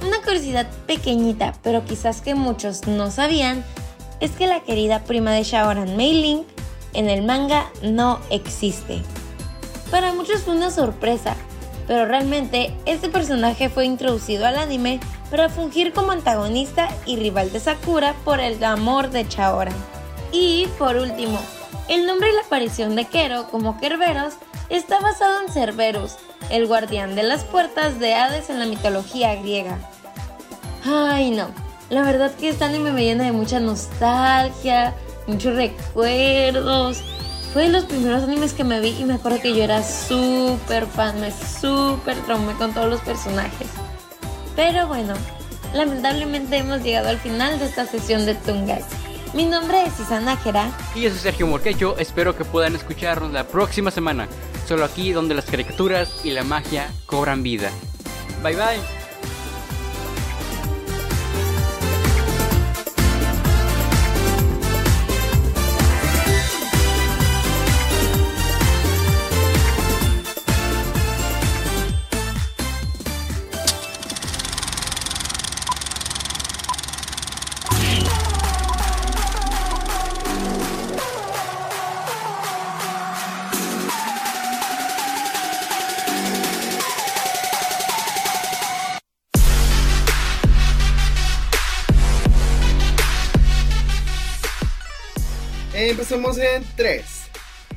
Una 0.07 0.23
curiosidad 0.23 0.71
pequeñita, 0.87 1.53
pero 1.63 1.85
quizás 1.85 2.23
que 2.23 2.35
muchos 2.35 2.87
no 2.87 3.11
sabían, 3.11 3.63
es 4.21 4.31
que 4.31 4.47
la 4.47 4.61
querida 4.61 5.05
prima 5.05 5.33
de 5.33 5.43
Shaoran, 5.43 5.99
Mei 5.99 6.15
Ling, 6.15 6.45
en 6.95 7.11
el 7.11 7.27
manga 7.27 7.71
no 7.83 8.21
existe. 8.31 9.03
Para 9.91 10.15
muchos 10.15 10.45
fue 10.45 10.57
una 10.57 10.71
sorpresa, 10.71 11.37
pero 11.89 12.05
realmente 12.05 12.73
este 12.85 13.09
personaje 13.09 13.71
fue 13.71 13.87
introducido 13.87 14.47
al 14.47 14.59
anime 14.59 15.01
para 15.31 15.49
fungir 15.49 15.93
como 15.93 16.13
antagonista 16.13 16.89
y 17.07 17.17
rival 17.17 17.51
de 17.51 17.59
Sakura 17.59 18.15
por 18.25 18.41
el 18.41 18.63
amor 18.63 19.11
de 19.11 19.27
Chaora. 19.27 19.73
Y 20.31 20.67
por 20.79 20.97
último, 20.97 21.41
el 21.89 22.07
nombre 22.07 22.29
y 22.31 22.35
la 22.35 22.43
aparición 22.43 22.95
de 22.95 23.07
Kero 23.07 23.49
como 23.51 23.81
Kerberos 23.81 24.35
está 24.69 25.01
basado 25.01 25.41
en 25.43 25.51
Cerberus, 25.51 26.17
el 26.51 26.67
guardián 26.67 27.15
de 27.15 27.23
las 27.23 27.45
puertas 27.45 27.99
de 27.99 28.15
Hades 28.15 28.51
en 28.51 28.59
la 28.59 28.67
mitología 28.67 29.35
griega. 29.37 29.79
Ay 30.85 31.31
no, 31.31 31.49
la 31.89 32.03
verdad 32.03 32.35
que 32.35 32.51
este 32.51 32.65
anime 32.65 32.93
me 32.93 33.03
llena 33.03 33.25
de 33.25 33.33
mucha 33.33 33.61
nostalgia, 33.61 34.95
muchos 35.27 35.57
recuerdos. 35.57 37.03
Fue 37.53 37.63
de 37.63 37.69
los 37.71 37.85
primeros 37.85 38.23
animes 38.23 38.53
que 38.53 38.65
me 38.65 38.81
vi 38.81 38.91
y 38.99 39.05
me 39.05 39.15
acuerdo 39.15 39.41
que 39.41 39.55
yo 39.55 39.63
era 39.63 39.83
súper 39.83 40.87
fan, 40.87 41.21
me 41.21 41.33
súper 41.33 42.17
traumé 42.27 42.53
con 42.55 42.73
todos 42.75 42.89
los 42.91 43.01
personajes. 43.01 43.69
Pero 44.55 44.87
bueno, 44.87 45.15
lamentablemente 45.73 46.59
hemos 46.59 46.83
llegado 46.83 47.09
al 47.09 47.19
final 47.19 47.59
de 47.59 47.65
esta 47.65 47.87
sesión 47.87 48.27
de 48.27 48.35
Tungas. 48.35 48.85
Mi 49.35 49.45
nombre 49.45 49.85
es 49.85 49.99
Isana 50.01 50.37
Jera. 50.37 50.71
Y 50.95 51.03
yo 51.03 51.11
soy 51.11 51.19
Sergio 51.19 51.47
Morquecho. 51.47 51.97
Espero 51.99 52.37
que 52.37 52.45
puedan 52.45 52.75
escucharnos 52.75 53.33
la 53.33 53.45
próxima 53.45 53.91
semana. 53.91 54.27
Solo 54.67 54.85
aquí 54.85 55.13
donde 55.13 55.35
las 55.35 55.45
caricaturas 55.47 56.25
y 56.25 56.31
la 56.31 56.45
magia 56.45 56.91
cobran 57.07 57.43
vida. 57.43 57.71
Bye 58.43 58.57
bye. 58.57 58.98
Empezamos 96.11 96.39
en 96.39 96.65
3, 96.75 97.05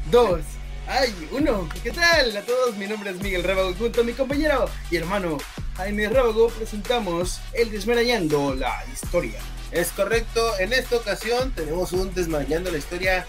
2, 0.10 0.39
ay, 0.88 1.13
1. 1.32 1.70
¿Qué 1.84 1.91
tal 1.91 2.38
a 2.38 2.41
todos? 2.44 2.78
Mi 2.78 2.88
nombre 2.88 3.10
es 3.10 3.22
Miguel 3.22 3.44
Rábago 3.44 3.74
junto 3.74 4.00
a 4.00 4.04
mi 4.06 4.13
compañero 4.13 4.70
y 4.89 4.96
hermano 4.96 5.38
Jaime 5.76 6.08
Rábago 6.08 6.48
presentamos 6.48 7.41
el 7.52 7.70
Desmarañando 7.72 8.56
la 8.56 8.86
Historia. 8.94 9.38
Es 9.74 9.91
correcto, 9.91 10.58
en 10.60 10.72
esta 10.72 10.96
ocasión 10.96 11.52
tenemos 11.52 11.91
un 11.91 12.13
Desmarañando 12.13 12.72
la 12.72 12.78
Historia 12.78 13.26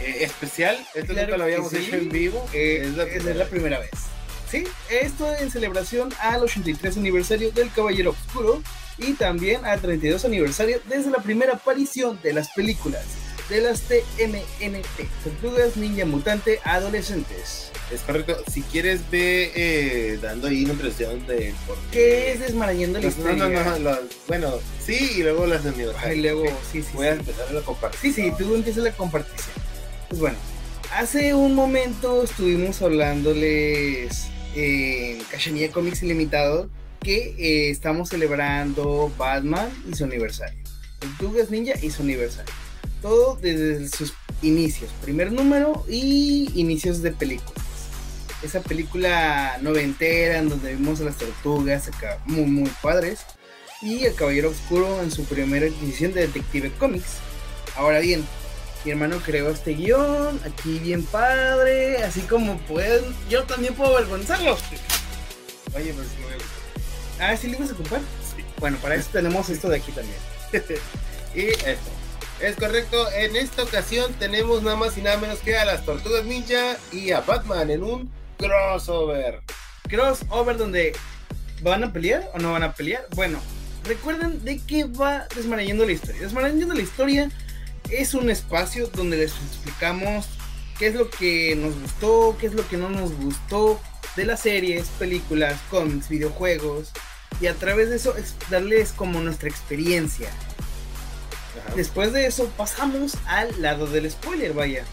eh, 0.00 0.20
especial. 0.20 0.78
Esto 0.94 1.12
nunca 1.12 1.36
lo 1.36 1.44
habíamos 1.44 1.70
hecho 1.74 1.96
en 1.96 2.08
vivo. 2.08 2.42
Eh, 2.54 2.84
es, 2.86 2.96
la, 2.96 3.04
es 3.04 3.36
la 3.36 3.44
primera 3.44 3.78
vez. 3.80 3.90
Sí, 4.50 4.64
esto 4.88 5.30
en 5.36 5.50
celebración 5.50 6.08
al 6.20 6.42
83 6.42 6.96
aniversario 6.96 7.52
del 7.52 7.70
Caballero 7.70 8.12
Oscuro 8.12 8.62
y 8.96 9.12
también 9.12 9.66
al 9.66 9.78
32 9.82 10.24
aniversario 10.24 10.80
desde 10.88 11.10
la 11.10 11.18
primera 11.18 11.52
aparición 11.52 12.18
de 12.22 12.32
las 12.32 12.48
películas 12.54 13.27
de 13.48 13.62
las 13.62 13.80
TMNT, 13.82 15.08
Tortugas 15.24 15.76
Ninja 15.76 16.04
Mutante 16.04 16.60
Adolescentes. 16.64 17.70
Es 17.92 18.02
correcto. 18.02 18.36
Si 18.50 18.60
quieres, 18.62 19.00
ve 19.10 19.52
eh, 19.54 20.18
dando 20.20 20.48
ahí 20.48 20.64
una 20.64 20.74
impresión 20.74 21.26
de 21.26 21.54
por 21.66 21.78
qué 21.90 22.32
es 22.32 22.40
desmarañando 22.40 22.98
la 23.00 23.06
historia. 23.06 23.48
No, 23.48 23.48
no, 23.48 23.78
no. 23.78 23.98
bueno, 24.26 24.54
sí, 24.84 25.12
y 25.16 25.22
luego 25.22 25.46
las 25.46 25.64
universidades. 25.64 26.18
Y 26.18 26.20
luego, 26.20 26.44
sí, 26.70 26.82
sí. 26.82 26.88
Voy 26.92 27.06
a 27.06 27.12
empezar 27.12 27.48
a 27.48 27.52
la 27.52 27.60
compartir. 27.62 28.00
Sí, 28.00 28.12
sí, 28.12 28.32
tú 28.36 28.54
empiezas 28.54 28.84
la 28.84 28.92
compartición. 28.92 29.56
Pues 30.08 30.20
bueno, 30.20 30.36
hace 30.94 31.32
un 31.32 31.54
momento 31.54 32.22
estuvimos 32.24 32.82
hablándoles 32.82 34.26
en 34.54 35.22
Cachanilla 35.24 35.70
Comics 35.70 36.02
Ilimitado 36.02 36.68
que 37.00 37.34
eh, 37.38 37.70
estamos 37.70 38.10
celebrando 38.10 39.10
Batman 39.16 39.70
y 39.90 39.94
su 39.94 40.04
aniversario. 40.04 40.58
Tortugas 40.98 41.50
Ninja 41.50 41.74
y 41.80 41.90
su 41.90 42.02
aniversario 42.02 42.67
todo 43.00 43.36
desde 43.40 43.88
sus 43.88 44.12
inicios, 44.42 44.90
primer 45.02 45.32
número 45.32 45.84
y 45.88 46.50
inicios 46.54 47.02
de 47.02 47.12
películas. 47.12 47.64
Esa 48.42 48.60
película 48.60 49.58
noventera 49.62 50.38
en 50.38 50.48
donde 50.48 50.74
vimos 50.74 51.00
a 51.00 51.04
las 51.04 51.16
tortugas 51.16 51.88
acá 51.88 52.18
muy 52.26 52.44
muy 52.44 52.70
padres. 52.82 53.20
y 53.80 54.04
El 54.04 54.14
Caballero 54.14 54.50
Oscuro 54.50 55.02
en 55.02 55.10
su 55.10 55.24
primera 55.24 55.66
edición 55.66 56.12
de 56.12 56.22
Detective 56.26 56.72
Comics. 56.78 57.18
Ahora 57.76 58.00
bien, 58.00 58.24
mi 58.84 58.92
hermano 58.92 59.20
creó 59.24 59.50
este 59.50 59.74
guion, 59.74 60.40
aquí 60.44 60.78
bien 60.78 61.04
padre, 61.04 62.02
así 62.02 62.20
como 62.22 62.58
pueden, 62.58 63.04
yo 63.28 63.44
también 63.44 63.74
puedo 63.74 63.96
avergonzarlos. 63.96 64.60
Oye, 65.74 65.92
pero 65.94 66.08
si 66.08 66.16
me 66.18 66.34
gusta. 66.34 66.48
Ah, 67.20 67.36
¿sí 67.36 67.48
le 67.48 67.56
ibas 67.56 67.70
a 67.70 67.72
ocupar? 67.74 68.00
Bueno, 68.60 68.78
para 68.78 68.94
eso 68.94 69.08
tenemos 69.12 69.48
esto 69.48 69.68
de 69.68 69.76
aquí 69.76 69.92
también. 69.92 70.18
Y 71.34 71.40
esto. 71.48 71.97
Es 72.40 72.54
correcto, 72.54 73.10
en 73.16 73.34
esta 73.34 73.64
ocasión 73.64 74.12
tenemos 74.14 74.62
nada 74.62 74.76
más 74.76 74.96
y 74.96 75.02
nada 75.02 75.16
menos 75.18 75.40
que 75.40 75.58
a 75.58 75.64
las 75.64 75.84
Tortugas 75.84 76.24
Ninja 76.24 76.76
y 76.92 77.10
a 77.10 77.20
Batman 77.20 77.68
en 77.68 77.82
un 77.82 78.12
crossover. 78.38 79.40
crossover 79.88 80.56
donde 80.56 80.92
van 81.62 81.82
a 81.82 81.92
pelear 81.92 82.30
o 82.34 82.38
no 82.38 82.52
van 82.52 82.62
a 82.62 82.74
pelear. 82.74 83.04
Bueno, 83.16 83.40
recuerden 83.82 84.44
de 84.44 84.60
qué 84.60 84.84
va 84.84 85.26
Desmarañando 85.34 85.84
la 85.84 85.90
Historia. 85.90 86.20
Desmarañando 86.20 86.74
la 86.74 86.82
Historia 86.82 87.28
es 87.90 88.14
un 88.14 88.30
espacio 88.30 88.86
donde 88.86 89.16
les 89.16 89.32
explicamos 89.32 90.26
qué 90.78 90.86
es 90.86 90.94
lo 90.94 91.10
que 91.10 91.56
nos 91.56 91.74
gustó, 91.80 92.36
qué 92.40 92.46
es 92.46 92.54
lo 92.54 92.68
que 92.68 92.76
no 92.76 92.88
nos 92.88 93.12
gustó 93.14 93.80
de 94.14 94.26
las 94.26 94.40
series, 94.40 94.86
películas, 94.98 95.58
cómics, 95.70 96.08
videojuegos. 96.08 96.92
Y 97.40 97.48
a 97.48 97.54
través 97.54 97.90
de 97.90 97.96
eso 97.96 98.14
darles 98.48 98.92
como 98.92 99.20
nuestra 99.20 99.48
experiencia. 99.48 100.30
Después 101.76 102.12
de 102.12 102.26
eso 102.26 102.50
pasamos 102.56 103.14
al 103.26 103.60
lado 103.60 103.86
del 103.86 104.10
spoiler, 104.10 104.52
vaya. 104.52 104.84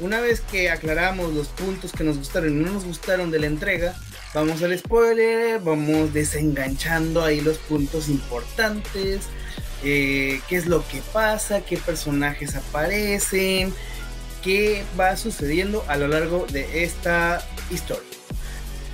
Una 0.00 0.20
vez 0.20 0.40
que 0.40 0.70
aclaramos 0.70 1.32
los 1.32 1.48
puntos 1.48 1.92
que 1.92 2.04
nos 2.04 2.18
gustaron 2.18 2.50
y 2.50 2.64
no 2.64 2.72
nos 2.72 2.84
gustaron 2.84 3.30
de 3.30 3.38
la 3.38 3.46
entrega, 3.46 3.94
vamos 4.34 4.62
al 4.62 4.76
spoiler, 4.76 5.60
vamos 5.60 6.12
desenganchando 6.12 7.24
ahí 7.24 7.40
los 7.40 7.58
puntos 7.58 8.08
importantes, 8.08 9.22
eh, 9.84 10.40
qué 10.48 10.56
es 10.56 10.66
lo 10.66 10.86
que 10.88 11.02
pasa, 11.12 11.60
qué 11.60 11.76
personajes 11.76 12.56
aparecen, 12.56 13.72
qué 14.42 14.84
va 14.98 15.16
sucediendo 15.16 15.84
a 15.88 15.96
lo 15.96 16.08
largo 16.08 16.46
de 16.50 16.84
esta 16.84 17.46
historia. 17.70 18.21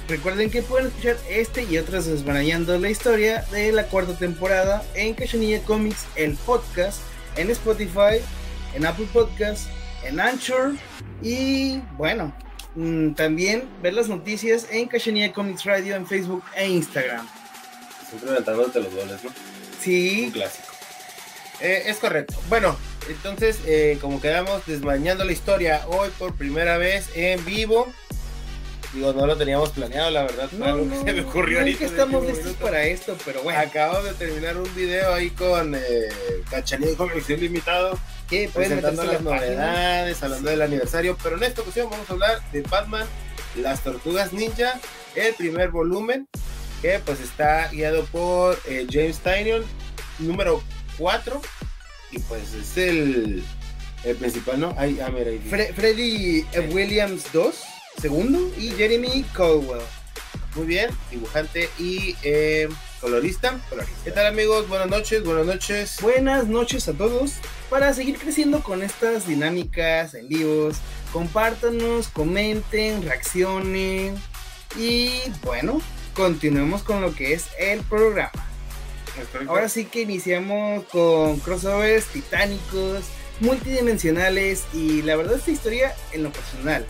Recuerden 0.09 0.51
que 0.51 0.63
pueden 0.63 0.87
escuchar 0.87 1.19
este 1.29 1.65
y 1.65 1.77
otros 1.77 2.07
desvanayando 2.07 2.79
la 2.79 2.89
historia 2.89 3.43
de 3.53 3.73
la 3.73 3.85
cuarta 3.89 4.17
temporada 4.17 4.83
en 4.95 5.13
Cachanilla 5.13 5.63
Comics, 5.65 6.07
el 6.17 6.35
podcast, 6.35 7.01
en 7.37 7.51
Spotify, 7.51 8.23
en 8.75 8.87
Apple 8.87 9.07
Podcasts, 9.13 9.69
en 10.05 10.19
Anchor 10.19 10.73
y 11.21 11.81
bueno, 11.99 12.35
mm, 12.75 13.13
también 13.13 13.69
ver 13.83 13.93
las 13.93 14.09
noticias 14.09 14.67
en 14.71 14.89
Cachanilla 14.89 15.31
Comics 15.31 15.65
Radio 15.65 15.95
en 15.95 16.07
Facebook 16.07 16.43
e 16.57 16.67
Instagram. 16.67 17.29
Siempre 18.09 18.31
aventándote 18.31 18.81
los 18.81 18.95
goles, 18.95 19.23
¿no? 19.23 19.29
Un 19.29 19.37
Sí, 19.79 20.31
clásico. 20.33 20.69
Eh, 21.61 21.83
es 21.85 21.99
correcto. 21.99 22.35
Bueno, 22.49 22.79
entonces, 23.11 23.59
eh, 23.67 23.99
como 24.01 24.23
quedamos 24.23 24.65
desmañando 24.65 25.25
la 25.25 25.33
historia 25.33 25.83
hoy 25.89 26.09
por 26.19 26.35
primera 26.35 26.79
vez 26.79 27.11
en 27.15 27.45
vivo. 27.45 27.93
Digo, 28.95 29.13
no 29.13 29.27
lo 29.27 29.37
teníamos 29.37 29.71
planeado, 29.71 30.11
la 30.11 30.23
verdad. 30.23 30.49
No, 30.53 30.65
algo 30.65 30.85
no, 30.87 30.91
que 30.91 30.97
se 31.11 31.13
me 31.13 31.21
ocurrió 31.21 31.61
no 31.61 31.67
es 31.67 31.75
ahorita. 31.75 31.79
que 31.79 31.85
de 31.85 31.91
estamos 31.91 32.23
listos 32.27 32.45
minuto. 32.47 32.65
para 32.65 32.83
esto, 32.85 33.17
pero 33.25 33.43
bueno, 33.43 33.61
Acabo 33.61 34.03
de 34.03 34.13
terminar 34.15 34.57
un 34.57 34.75
video 34.75 35.13
ahí 35.13 35.29
con 35.31 35.75
eh, 35.75 35.81
Cachanilla 36.51 36.97
Colección 36.97 37.41
Limitado. 37.41 37.99
que 38.31 38.49
presentando 38.53 39.05
las 39.05 39.21
novedades, 39.21 40.23
hablando 40.23 40.49
del 40.51 40.63
aniversario, 40.63 41.17
pero 41.23 41.37
en 41.37 41.43
esta 41.45 41.61
ocasión 41.63 41.89
vamos 41.91 42.09
a 42.09 42.13
hablar 42.15 42.41
de 42.53 42.63
Batman, 42.63 43.07
las 43.57 43.83
Tortugas 43.83 44.33
Ninja, 44.33 44.81
el 45.15 45.35
primer 45.35 45.69
volumen, 45.71 46.27
que 46.81 46.99
pues 47.05 47.21
está 47.21 47.69
guiado 47.69 48.05
por 48.07 48.59
eh, 48.67 48.87
James 48.91 49.19
Tynion, 49.19 49.65
número 50.19 50.63
4, 50.97 51.41
y 52.13 52.19
pues 52.21 52.55
es 52.55 52.77
el, 52.79 53.43
el 54.05 54.17
principal, 54.17 54.61
¿no? 54.61 54.75
Ahí, 54.79 54.99
ah, 55.05 55.11
mira, 55.11 55.31
ahí. 55.31 55.41
Fre- 55.51 55.75
Freddy 55.75 56.47
Williams 56.71 57.25
2, 57.33 57.55
segundo, 58.01 58.51
y 58.57 58.71
Jeremy 58.71 59.25
Caldwell. 59.33 59.83
Muy 60.55 60.67
bien, 60.67 60.91
dibujante 61.11 61.69
y 61.79 62.17
eh, 62.23 62.69
colorista. 63.01 63.61
¿Qué 64.05 64.11
tal 64.11 64.27
amigos? 64.27 64.69
Buenas 64.69 64.89
noches, 64.89 65.23
buenas 65.23 65.47
noches. 65.47 65.99
Buenas 66.01 66.47
noches 66.47 66.89
a 66.89 66.93
todos. 66.93 67.35
Para 67.71 67.93
seguir 67.93 68.19
creciendo 68.19 68.63
con 68.63 68.83
estas 68.83 69.27
dinámicas 69.27 70.15
en 70.15 70.29
vivos, 70.29 70.79
compártanos, 71.13 72.09
comenten, 72.09 73.03
reaccionen 73.03 74.17
y 74.77 75.21
bueno, 75.43 75.81
continuemos 76.15 76.83
con 76.83 77.01
lo 77.01 77.15
que 77.15 77.35
es 77.35 77.49
el 77.59 77.81
programa. 77.83 78.31
Ahora 79.49 79.69
sí 79.69 79.85
que 79.85 80.03
iniciamos 80.03 80.85
con 80.85 81.41
crossovers 81.41 82.07
titánicos, 82.07 83.05
multidimensionales 83.41 84.65
y 84.73 85.03
la 85.03 85.17
verdad 85.17 85.37
esta 85.37 85.51
historia 85.51 85.95
en 86.13 86.23
lo 86.23 86.33
personal 86.33 86.87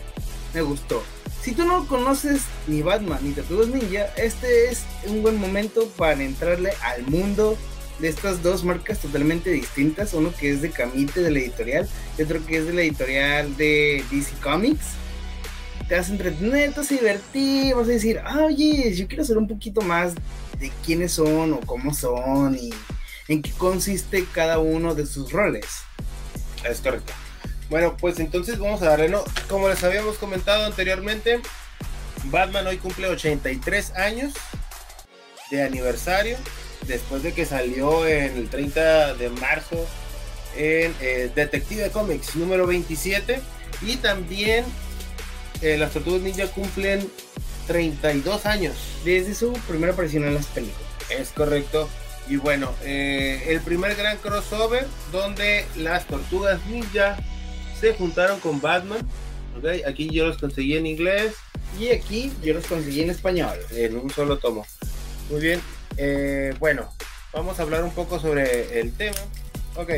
me 0.54 0.62
gustó. 0.62 1.02
Si 1.42 1.52
tú 1.52 1.64
no 1.64 1.86
conoces 1.86 2.42
ni 2.66 2.82
Batman 2.82 3.20
ni 3.22 3.32
Tortugas 3.32 3.68
Ninja, 3.68 4.06
este 4.16 4.70
es 4.70 4.84
un 5.06 5.22
buen 5.22 5.36
momento 5.36 5.88
para 5.96 6.22
entrarle 6.22 6.72
al 6.82 7.02
mundo 7.06 7.56
de 8.00 8.08
estas 8.08 8.42
dos 8.42 8.64
marcas 8.64 8.98
totalmente 8.98 9.50
distintas, 9.50 10.14
uno 10.14 10.32
que 10.38 10.50
es 10.50 10.62
de 10.62 10.70
Camite 10.70 11.20
de 11.20 11.30
la 11.30 11.38
editorial 11.38 11.88
y 12.16 12.22
otro 12.22 12.44
que 12.44 12.58
es 12.58 12.66
de 12.66 12.72
la 12.72 12.82
editorial 12.82 13.56
de 13.56 14.04
DC 14.10 14.32
Comics. 14.42 14.86
Te 15.88 15.96
vas 15.96 16.08
a 16.08 16.12
entretener, 16.12 16.72
te 16.72 16.80
vas 16.80 16.92
a 16.92 17.76
vas 17.76 17.88
a 17.88 17.90
decir, 17.90 18.20
ah, 18.24 18.44
oye, 18.44 18.94
yo 18.94 19.08
quiero 19.08 19.24
saber 19.24 19.38
un 19.38 19.48
poquito 19.48 19.80
más 19.80 20.14
de 20.58 20.70
quiénes 20.84 21.12
son 21.12 21.54
o 21.54 21.60
cómo 21.60 21.94
son 21.94 22.56
y 22.56 22.70
en 23.28 23.42
qué 23.42 23.52
consiste 23.52 24.26
cada 24.32 24.58
uno 24.58 24.94
de 24.94 25.06
sus 25.06 25.32
roles. 25.32 25.66
Es 26.68 26.80
correcto. 26.80 27.12
Bueno, 27.70 27.96
pues 27.98 28.18
entonces 28.18 28.58
vamos 28.58 28.80
a 28.82 28.90
darle, 28.90 29.08
¿no? 29.08 29.22
Como 29.48 29.68
les 29.68 29.82
habíamos 29.84 30.16
comentado 30.16 30.64
anteriormente, 30.64 31.40
Batman 32.24 32.66
hoy 32.66 32.78
cumple 32.78 33.08
83 33.08 33.94
años 33.96 34.34
de 35.50 35.62
aniversario, 35.62 36.38
después 36.86 37.22
de 37.22 37.32
que 37.32 37.44
salió 37.44 38.06
en 38.06 38.36
el 38.36 38.48
30 38.48 39.14
de 39.14 39.28
marzo 39.30 39.86
en 40.56 40.94
eh, 41.00 41.30
Detective 41.34 41.90
Comics 41.90 42.36
número 42.36 42.66
27. 42.66 43.40
Y 43.82 43.96
también 43.96 44.64
eh, 45.60 45.76
las 45.76 45.92
Tortugas 45.92 46.22
Ninja 46.22 46.46
cumplen 46.48 47.08
32 47.66 48.46
años. 48.46 48.76
Desde 49.04 49.34
su 49.34 49.52
primera 49.68 49.92
aparición 49.92 50.24
en 50.24 50.34
las 50.34 50.46
películas. 50.46 50.88
Es 51.10 51.30
correcto. 51.30 51.88
Y 52.28 52.36
bueno, 52.36 52.72
eh, 52.82 53.44
el 53.48 53.60
primer 53.60 53.94
gran 53.94 54.18
crossover 54.18 54.86
donde 55.12 55.64
las 55.76 56.06
tortugas 56.06 56.64
ninja 56.66 57.16
se 57.80 57.94
juntaron 57.94 58.40
con 58.40 58.60
Batman. 58.60 59.06
Aquí 59.86 60.08
yo 60.10 60.26
los 60.28 60.38
conseguí 60.38 60.76
en 60.76 60.86
inglés 60.86 61.34
Y 61.80 61.88
aquí 61.88 62.32
yo 62.44 62.54
los 62.54 62.64
conseguí 62.66 63.00
en 63.02 63.10
español. 63.10 63.58
en 63.72 63.96
un 63.96 64.10
solo 64.10 64.38
tomo. 64.38 64.66
Muy 65.30 65.40
bien. 65.40 65.60
eh, 65.96 66.54
bueno, 66.60 66.88
vamos 67.32 67.58
a 67.58 67.62
hablar 67.62 67.82
un 67.84 67.90
poco 67.92 68.18
sobre 68.20 68.80
el 68.80 68.92
tema. 68.92 69.16
Ok, 69.76 69.90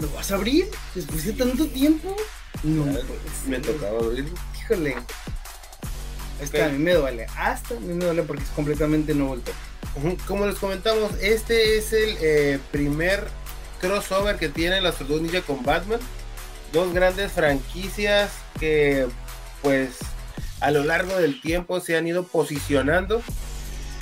¿Lo 0.00 0.08
vas 0.10 0.30
a 0.32 0.34
abrir 0.36 0.66
después 0.94 1.24
de 1.24 1.32
tanto 1.34 1.66
tiempo? 1.66 2.14
No, 2.62 2.84
pues, 2.84 3.46
me 3.48 3.58
tocaba 3.60 3.98
abrirlo. 3.98 4.34
Híjole. 4.60 4.96
Hasta 6.42 6.58
Ok. 6.58 6.64
a 6.64 6.68
mí 6.68 6.78
me 6.78 6.94
duele. 6.94 7.26
Hasta 7.36 7.76
a 7.76 7.80
mí 7.80 7.94
me 7.94 8.04
duele 8.06 8.22
porque 8.22 8.42
es 8.42 8.48
completamente 8.50 9.14
nuevo 9.14 9.34
el 9.34 9.40
toque. 9.42 9.56
Ujú, 9.96 10.16
Como 10.26 10.46
les 10.46 10.56
comentamos, 10.56 11.12
este 11.20 11.78
es 11.78 11.92
el 11.92 12.16
eh, 12.20 12.58
primer 12.72 13.24
crossover 13.80 14.36
que 14.36 14.48
tienen 14.48 14.82
las 14.82 14.96
Tortugas 14.98 15.22
Ninja 15.22 15.42
con 15.42 15.62
Batman. 15.62 16.00
Dos 16.74 16.92
grandes 16.92 17.32
franquicias 17.32 18.32
que 18.58 19.06
pues 19.62 19.90
a 20.60 20.70
lo 20.70 20.84
largo 20.84 21.16
del 21.16 21.40
tiempo 21.40 21.80
se 21.80 21.96
han 21.96 22.06
ido 22.06 22.24
posicionando. 22.24 23.22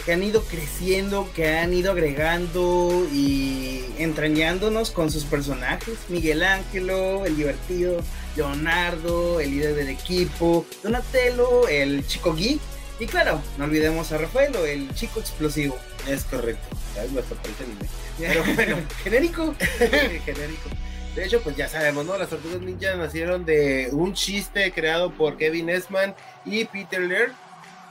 Que 0.06 0.14
han 0.14 0.22
ido 0.24 0.42
creciendo, 0.42 1.30
que 1.32 1.58
han 1.58 1.72
ido 1.72 1.92
agregando 1.92 3.06
y 3.12 3.84
entrañándonos 3.98 4.90
con 4.90 5.12
sus 5.12 5.24
personajes. 5.24 5.96
Miguel 6.08 6.42
Ángelo, 6.42 7.24
el 7.24 7.36
divertido. 7.36 8.02
Leonardo, 8.36 9.38
el 9.38 9.50
líder 9.50 9.74
del 9.74 9.90
equipo. 9.90 10.64
Donatello, 10.82 11.68
el 11.68 12.06
chico 12.06 12.34
geek. 12.34 12.58
Y 12.98 13.06
claro, 13.06 13.40
no 13.58 13.64
olvidemos 13.64 14.12
a 14.12 14.18
Rafaelo, 14.18 14.64
el 14.64 14.94
chico 14.94 15.20
explosivo. 15.20 15.76
Es 16.08 16.24
correcto. 16.24 16.76
Parece 16.94 17.64
anime. 17.64 17.88
Pero 18.18 18.44
bueno, 18.54 18.76
genérico. 19.04 19.54
genérico. 20.24 20.70
De 21.14 21.26
hecho, 21.26 21.42
pues 21.42 21.56
ya 21.56 21.68
sabemos, 21.68 22.06
¿no? 22.06 22.16
Las 22.16 22.30
Tortugas 22.30 22.60
Ninja 22.60 22.96
nacieron 22.96 23.44
de 23.44 23.90
un 23.92 24.14
chiste 24.14 24.72
creado 24.72 25.10
por 25.10 25.36
Kevin 25.36 25.68
Esman 25.68 26.14
y 26.46 26.64
Peter 26.64 27.02
Laird, 27.02 27.32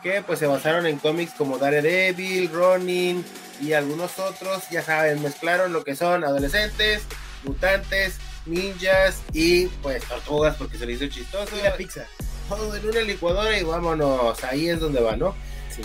que 0.02 0.24
pues 0.24 0.40
se 0.40 0.48
basaron 0.48 0.88
en 0.88 0.98
cómics 0.98 1.34
como 1.38 1.60
Daredevil, 1.60 2.50
Ronin 2.52 3.24
y 3.62 3.74
algunos 3.74 4.18
otros. 4.18 4.64
Ya 4.72 4.82
saben, 4.82 5.22
mezclaron 5.22 5.72
lo 5.72 5.84
que 5.84 5.96
son 5.96 6.24
adolescentes, 6.24 7.04
mutantes, 7.44 8.18
ninjas 8.48 9.22
y 9.34 9.68
pues 9.68 10.04
tortugas 10.06 10.56
porque 10.56 10.80
se 10.80 10.88
le 10.88 10.94
hizo 10.94 11.06
chistoso. 11.06 11.56
Y 11.60 11.62
la 11.62 11.76
pizza. 11.76 12.06
Todo 12.50 12.76
en 12.76 12.90
una 12.90 13.02
licuadora 13.02 13.58
y 13.58 13.64
vámonos, 13.64 14.44
ahí 14.44 14.68
es 14.68 14.80
donde 14.80 15.00
va, 15.00 15.16
¿no? 15.16 15.36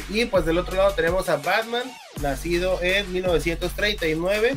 Y 0.08 0.24
pues 0.24 0.46
del 0.46 0.58
otro 0.58 0.74
lado 0.76 0.92
tenemos 0.92 1.28
a 1.28 1.36
Batman, 1.36 1.84
nacido 2.20 2.82
en 2.82 3.12
1939 3.12 4.56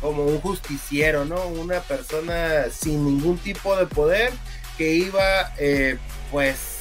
como 0.00 0.24
un 0.24 0.40
justiciero, 0.40 1.24
¿no? 1.24 1.46
Una 1.46 1.80
persona 1.80 2.66
sin 2.70 3.04
ningún 3.04 3.38
tipo 3.38 3.76
de 3.76 3.86
poder 3.86 4.32
que 4.78 4.94
iba, 4.94 5.52
eh, 5.58 5.98
pues, 6.30 6.78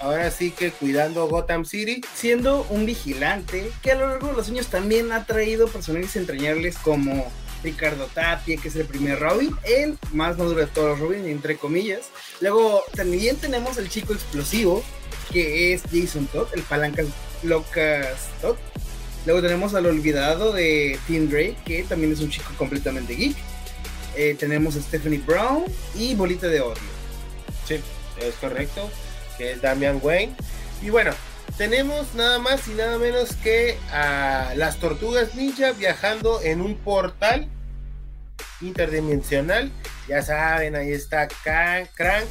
ahora 0.00 0.30
sí 0.30 0.50
que 0.50 0.70
cuidando 0.70 1.28
Gotham 1.28 1.64
City. 1.64 2.00
Siendo 2.14 2.66
un 2.70 2.86
vigilante 2.86 3.70
que 3.82 3.92
a 3.92 3.94
lo 3.94 4.08
largo 4.08 4.28
de 4.28 4.32
los 4.34 4.48
años 4.48 4.68
también 4.68 5.12
ha 5.12 5.26
traído 5.26 5.68
personajes 5.68 6.16
entrañables 6.16 6.76
como 6.78 7.30
Ricardo 7.62 8.06
Tapia, 8.06 8.56
que 8.56 8.68
es 8.68 8.76
el 8.76 8.86
primer 8.86 9.18
Robin, 9.18 9.54
el 9.64 9.98
más 10.12 10.38
maduro 10.38 10.60
de 10.60 10.66
todos 10.66 10.90
los 10.90 11.00
Robin, 11.00 11.26
entre 11.26 11.56
comillas. 11.56 12.10
Luego 12.40 12.82
también 12.94 13.36
tenemos 13.36 13.76
el 13.78 13.88
chico 13.88 14.12
explosivo, 14.12 14.84
que 15.32 15.72
es 15.72 15.82
Jason 15.92 16.26
Todd, 16.26 16.48
el 16.54 16.62
palancas 16.62 17.06
locas 17.42 18.28
Todd. 18.40 18.56
Luego 19.26 19.42
tenemos 19.42 19.74
al 19.74 19.86
olvidado 19.86 20.52
de 20.52 20.98
Tim 21.08 21.28
Drake, 21.28 21.56
que 21.64 21.82
también 21.82 22.12
es 22.12 22.20
un 22.20 22.30
chico 22.30 22.52
completamente 22.56 23.14
geek. 23.14 23.36
Eh, 24.16 24.36
tenemos 24.38 24.76
a 24.76 24.80
Stephanie 24.80 25.18
Brown 25.18 25.64
y 25.96 26.14
Bolita 26.14 26.46
de 26.46 26.60
Odio. 26.60 26.80
Sí, 27.66 27.80
es 28.20 28.34
correcto, 28.40 28.88
que 29.36 29.52
es 29.52 29.60
Damian 29.60 29.98
Wayne. 30.00 30.34
Y 30.80 30.90
bueno, 30.90 31.10
tenemos 31.58 32.14
nada 32.14 32.38
más 32.38 32.68
y 32.68 32.72
nada 32.72 32.98
menos 32.98 33.34
que 33.42 33.76
a 33.90 34.52
las 34.56 34.78
tortugas 34.78 35.34
ninja 35.34 35.72
viajando 35.72 36.40
en 36.42 36.60
un 36.60 36.76
portal 36.76 37.48
interdimensional. 38.60 39.72
Ya 40.08 40.22
saben, 40.22 40.76
ahí 40.76 40.92
está 40.92 41.26
Crank, 41.26 42.26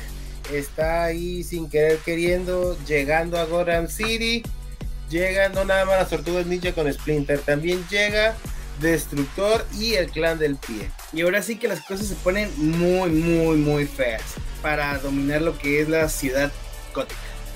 está 0.54 1.04
ahí 1.04 1.44
sin 1.44 1.70
querer 1.70 1.98
queriendo, 2.00 2.78
llegando 2.86 3.38
a 3.38 3.44
Gotham 3.44 3.90
City. 3.90 4.44
Llegan 5.16 5.54
no 5.54 5.64
nada 5.64 5.86
más 5.86 5.98
las 5.98 6.10
tortugas 6.10 6.46
ninja 6.46 6.74
con 6.74 6.92
Splinter, 6.92 7.40
también 7.40 7.88
llega 7.90 8.36
Destructor 8.82 9.66
y 9.80 9.94
el 9.94 10.12
clan 10.12 10.38
del 10.38 10.58
pie. 10.58 10.92
Y 11.14 11.22
ahora 11.22 11.42
sí 11.42 11.56
que 11.56 11.70
las 11.70 11.80
cosas 11.80 12.08
se 12.08 12.16
ponen 12.16 12.52
muy, 12.58 13.12
muy, 13.12 13.56
muy 13.56 13.86
feas 13.86 14.22
para 14.62 14.98
dominar 14.98 15.42
lo 15.42 15.58
que 15.58 15.80
es 15.80 15.88
la 15.88 16.10
ciudad 16.10 16.52
gótica. 16.94 17.16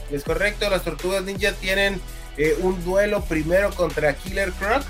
Es 0.09 0.23
correcto, 0.23 0.69
las 0.69 0.85
tortugas 0.85 1.25
ninja 1.25 1.51
tienen 1.51 1.99
eh, 2.37 2.55
un 2.61 2.81
duelo 2.85 3.25
primero 3.25 3.71
contra 3.71 4.13
Killer 4.13 4.53
Croc. 4.53 4.83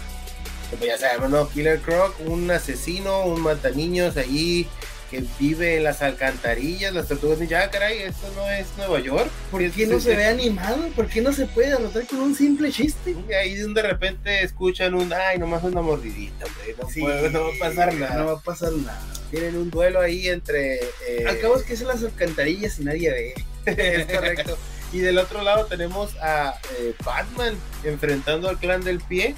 Como 0.70 0.86
ya 0.86 1.00
sabemos, 1.00 1.32
¿no? 1.32 1.50
Killer 1.50 1.80
Croc, 1.80 2.14
un 2.28 2.52
asesino, 2.52 3.24
un 3.24 3.42
mataniños 3.42 4.16
allí 4.16 4.68
que 5.10 5.24
vive 5.40 5.78
en 5.78 5.84
las 5.84 6.02
alcantarillas, 6.02 6.94
las 6.94 7.08
tortugas 7.08 7.40
ninja, 7.40 7.64
ah, 7.64 7.72
caray, 7.72 8.00
esto 8.00 8.32
no 8.36 8.50
es 8.50 8.68
Nueva 8.78 9.00
York. 9.00 9.30
¿Por 9.52 9.70
qué 9.72 9.88
no 9.88 10.00
se 10.00 10.16
ve 10.16 10.26
animado? 10.26 10.88
¿Por 10.96 11.08
qué 11.08 11.22
no 11.22 11.34
se 11.34 11.46
puede 11.46 11.70
derrotar 11.70 12.06
con 12.06 12.20
un 12.20 12.36
simple 12.36 12.72
chiste? 12.72 13.16
Y 13.28 13.34
ahí 13.34 13.56
de 13.56 13.82
repente 13.82 14.44
escuchan 14.44 14.94
un, 14.94 15.12
ay, 15.12 15.40
nomás 15.40 15.64
una 15.64 15.82
mordidita, 15.82 16.46
hombre, 16.46 17.30
no, 17.30 17.30
no 17.30 17.44
va 17.46 17.50
a 17.50 17.60
pasar 17.60 17.94
nada. 17.94 18.16
No 18.16 18.26
va 18.26 18.34
a 18.34 18.42
pasar 18.42 18.72
nada. 18.74 19.02
Tienen 19.32 19.58
un 19.58 19.70
duelo 19.70 20.02
ahí 20.02 20.28
entre... 20.28 20.76
Eh... 21.08 21.26
Al 21.28 21.40
cabo 21.40 21.58
es 21.58 21.64
que 21.64 21.76
son 21.76 21.88
las 21.88 22.04
alcantarillas 22.04 22.80
y 22.80 22.84
nadie 22.84 23.12
ve. 23.12 23.34
es 23.66 24.06
correcto. 24.06 24.58
Y 24.92 25.00
del 25.00 25.20
otro 25.20 25.44
lado 25.44 25.66
tenemos 25.66 26.16
a 26.18 26.56
eh, 26.80 26.96
Batman 27.06 27.56
enfrentando 27.84 28.50
al 28.50 28.58
clan 28.58 28.84
del 28.84 29.00
pie. 29.00 29.36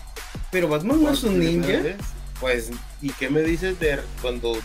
Pero 0.50 0.68
Batman 0.68 1.04
no 1.04 1.12
es 1.12 1.24
un 1.24 1.40
ninja. 1.40 1.80
Pues, 2.40 2.72
¿y 3.02 3.12
qué 3.12 3.30
me 3.30 3.42
dices 3.42 3.80
de 3.80 4.00
cuando 4.22 4.58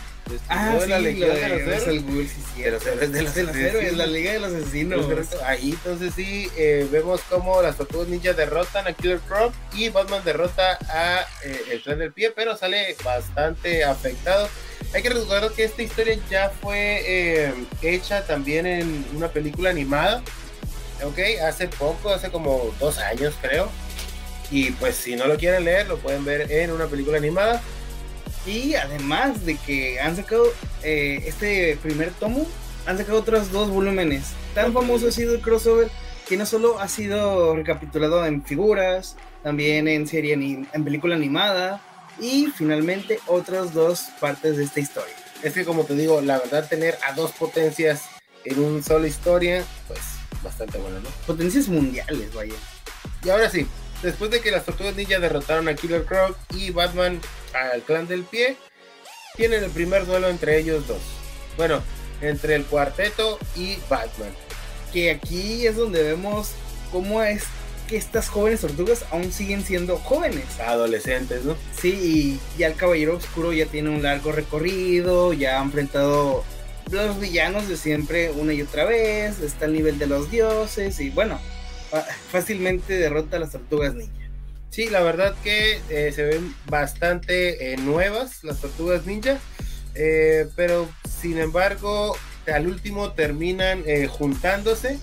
Ah, 0.49 0.77
sí, 0.81 0.89
la 0.89 0.99
Legión 0.99 1.29
de 1.29 1.49
los 1.49 1.87
Héroes. 1.87 1.87
Los 1.87 3.35
de 3.35 3.43
los 3.43 3.55
héroes, 3.55 3.97
la 3.97 4.05
Liga 4.05 4.33
de 4.33 4.39
los 4.39 4.53
Asesinos. 4.53 5.05
Ahí 5.45 5.71
entonces 5.71 6.13
sí 6.15 6.49
eh, 6.57 6.87
vemos 6.91 7.21
cómo 7.29 7.61
las 7.61 7.77
Tortugas 7.77 8.07
Ninja 8.07 8.33
derrotan 8.33 8.87
a 8.87 8.93
Killer 8.93 9.19
Croc 9.19 9.53
y 9.73 9.89
Batman 9.89 10.21
derrota 10.23 10.77
a 10.89 11.21
eh, 11.43 11.61
el 11.71 11.81
Clan 11.81 11.99
del 11.99 12.11
Pie, 12.11 12.31
pero 12.35 12.57
sale 12.57 12.95
bastante 13.03 13.83
afectado. 13.83 14.49
Hay 14.93 15.01
que 15.01 15.09
recordar 15.09 15.51
que 15.51 15.63
esta 15.65 15.81
historia 15.81 16.17
ya 16.29 16.49
fue 16.49 17.03
eh, 17.05 17.53
hecha 17.81 18.25
también 18.25 18.65
en 18.65 19.05
una 19.13 19.27
película 19.27 19.69
animada. 19.69 20.23
Ok, 21.03 21.19
hace 21.45 21.67
poco, 21.67 22.09
hace 22.09 22.31
como 22.31 22.73
dos 22.79 22.97
años 22.97 23.35
creo. 23.41 23.69
Y 24.49 24.71
pues 24.71 24.95
si 24.95 25.15
no 25.15 25.27
lo 25.27 25.37
quieren 25.37 25.65
leer, 25.65 25.87
lo 25.87 25.97
pueden 25.97 26.23
ver 26.23 26.51
en 26.51 26.71
una 26.71 26.87
película 26.87 27.17
animada. 27.17 27.61
Y 28.47 28.75
además 28.75 29.45
de 29.45 29.57
que 29.57 29.99
han 29.99 30.15
sacado 30.15 30.45
eh, 30.81 31.23
este 31.25 31.77
primer 31.83 32.11
tomo, 32.11 32.47
han 32.85 32.97
sacado 32.97 33.19
otros 33.19 33.51
dos 33.51 33.69
volúmenes. 33.69 34.31
Tan 34.55 34.73
famoso 34.73 35.09
ha 35.09 35.11
sido 35.11 35.35
el 35.35 35.41
crossover 35.41 35.89
que 36.27 36.37
no 36.37 36.45
solo 36.45 36.79
ha 36.79 36.87
sido 36.87 37.55
recapitulado 37.55 38.25
en 38.25 38.43
figuras, 38.43 39.17
también 39.43 39.87
en 39.87 40.07
serie, 40.07 40.33
en 40.33 40.83
película 40.83 41.15
animada 41.15 41.81
y 42.19 42.47
finalmente 42.47 43.19
otras 43.27 43.73
dos 43.73 44.07
partes 44.19 44.57
de 44.57 44.63
esta 44.63 44.79
historia. 44.79 45.13
Es 45.43 45.53
que 45.53 45.65
como 45.65 45.83
te 45.83 45.95
digo, 45.95 46.21
la 46.21 46.39
verdad 46.39 46.67
tener 46.67 46.97
a 47.07 47.13
dos 47.13 47.31
potencias 47.31 48.05
en 48.43 48.59
una 48.59 48.81
sola 48.81 49.07
historia, 49.07 49.63
pues 49.87 49.99
bastante 50.43 50.77
bueno, 50.77 50.99
¿no? 50.99 51.09
Potencias 51.25 51.67
mundiales, 51.67 52.33
vaya. 52.33 52.55
Y 53.23 53.29
ahora 53.29 53.49
sí, 53.49 53.67
después 54.01 54.31
de 54.31 54.41
que 54.41 54.51
las 54.51 54.65
tortugas 54.65 54.95
ninja 54.95 55.19
derrotaron 55.19 55.67
a 55.67 55.75
Killer 55.75 56.05
Croc 56.05 56.37
y 56.53 56.71
Batman 56.71 57.19
al 57.53 57.81
clan 57.81 58.07
del 58.07 58.23
pie, 58.23 58.57
tienen 59.35 59.63
el 59.63 59.71
primer 59.71 60.05
duelo 60.05 60.29
entre 60.29 60.59
ellos 60.59 60.87
dos. 60.87 61.01
Bueno, 61.57 61.81
entre 62.21 62.55
el 62.55 62.65
cuarteto 62.65 63.39
y 63.55 63.77
Batman. 63.89 64.31
Que 64.93 65.11
aquí 65.11 65.67
es 65.67 65.75
donde 65.75 66.03
vemos 66.03 66.51
cómo 66.91 67.21
es 67.21 67.43
que 67.87 67.97
estas 67.97 68.27
jóvenes 68.27 68.61
tortugas 68.61 69.05
aún 69.11 69.31
siguen 69.31 69.63
siendo 69.63 69.97
jóvenes. 69.97 70.59
Adolescentes, 70.59 71.45
¿no? 71.45 71.55
Sí, 71.79 71.89
y 71.89 72.59
ya 72.59 72.67
el 72.67 72.75
Caballero 72.75 73.15
Oscuro 73.15 73.53
ya 73.53 73.65
tiene 73.65 73.89
un 73.89 74.03
largo 74.03 74.31
recorrido, 74.31 75.33
ya 75.33 75.59
ha 75.59 75.63
enfrentado 75.63 76.43
los 76.91 77.19
villanos 77.19 77.67
de 77.67 77.77
siempre 77.77 78.31
una 78.31 78.53
y 78.53 78.61
otra 78.61 78.85
vez, 78.85 79.39
está 79.39 79.65
al 79.65 79.73
nivel 79.73 79.99
de 79.99 80.07
los 80.07 80.31
dioses 80.31 80.99
y 80.99 81.09
bueno, 81.09 81.39
fácilmente 82.31 82.93
derrota 82.93 83.37
a 83.37 83.39
las 83.39 83.51
tortugas 83.51 83.93
ninja. 83.93 84.13
Sí, 84.69 84.89
la 84.89 85.01
verdad 85.01 85.33
que 85.43 85.81
eh, 85.89 86.11
se 86.11 86.23
ven 86.23 86.55
bastante 86.67 87.73
eh, 87.73 87.77
nuevas 87.77 88.43
las 88.43 88.59
tortugas 88.59 89.05
ninja, 89.05 89.39
eh, 89.95 90.47
pero 90.55 90.89
sin 91.21 91.39
embargo 91.39 92.15
al 92.53 92.67
último 92.67 93.11
terminan 93.13 93.83
juntándose, 94.07 94.99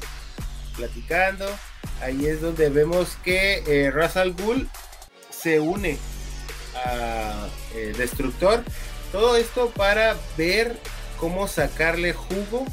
platicando. 0.76 1.46
Ahí 2.00 2.24
es 2.26 2.40
donde 2.40 2.70
vemos 2.70 3.18
que 3.22 3.90
Russell 3.92 4.30
Ghul 4.32 4.68
se 5.30 5.60
une 5.60 5.98
a 6.74 7.48
Destructor. 7.98 8.64
Todo 9.12 9.36
esto 9.36 9.70
para 9.70 10.16
ver 10.38 10.78
cómo 11.18 11.46
sacarle 11.46 12.14
jugo 12.14 12.64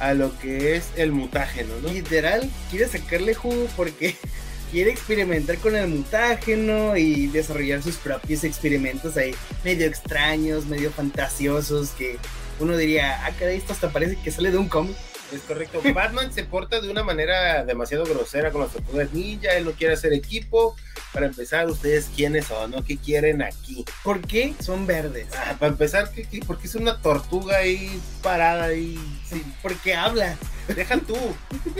a 0.00 0.14
lo 0.14 0.36
que 0.38 0.76
es 0.76 0.90
el 0.96 1.12
mutágeno, 1.12 1.74
¿no? 1.82 1.92
Literal, 1.92 2.48
quiere 2.70 2.88
sacarle 2.88 3.34
jugo 3.34 3.66
porque 3.76 4.16
quiere 4.70 4.90
experimentar 4.90 5.58
con 5.58 5.76
el 5.76 5.88
mutágeno 5.88 6.96
y 6.96 7.26
desarrollar 7.28 7.82
sus 7.82 7.96
propios 7.96 8.44
experimentos 8.44 9.16
ahí, 9.16 9.34
medio 9.64 9.86
extraños, 9.86 10.66
medio 10.66 10.90
fantasiosos, 10.90 11.90
que 11.90 12.18
uno 12.60 12.76
diría, 12.76 13.24
ah, 13.24 13.30
caray, 13.38 13.56
esto 13.56 13.72
hasta 13.72 13.90
parece 13.90 14.16
que 14.16 14.30
sale 14.30 14.50
de 14.50 14.58
un 14.58 14.68
cómic. 14.68 14.96
Es 15.32 15.40
correcto. 15.42 15.80
Batman 15.94 16.32
se 16.32 16.44
porta 16.44 16.80
de 16.80 16.90
una 16.90 17.02
manera 17.04 17.64
demasiado 17.64 18.04
grosera 18.04 18.50
con 18.50 18.62
las 18.62 18.72
tortugas 18.72 19.12
ninja. 19.12 19.52
Él 19.52 19.64
no 19.64 19.72
quiere 19.72 19.94
hacer 19.94 20.12
equipo. 20.12 20.74
Para 21.12 21.26
empezar, 21.26 21.68
¿ustedes 21.68 22.10
quiénes 22.14 22.46
son? 22.46 22.70
¿no? 22.70 22.84
¿Qué 22.84 22.96
quieren 22.96 23.42
aquí? 23.42 23.84
¿Por 24.04 24.20
qué 24.20 24.54
son 24.60 24.86
verdes? 24.86 25.28
Ah, 25.36 25.56
para 25.58 25.72
empezar, 25.72 26.10
¿qué, 26.12 26.24
qué, 26.24 26.40
por 26.40 26.58
qué 26.58 26.66
es 26.66 26.74
una 26.74 27.00
tortuga 27.00 27.58
ahí 27.58 28.00
parada 28.22 28.64
ahí? 28.64 28.98
Sí, 29.28 29.42
porque 29.62 29.94
habla. 29.94 30.36
Deja 30.74 30.98
tú. 30.98 31.16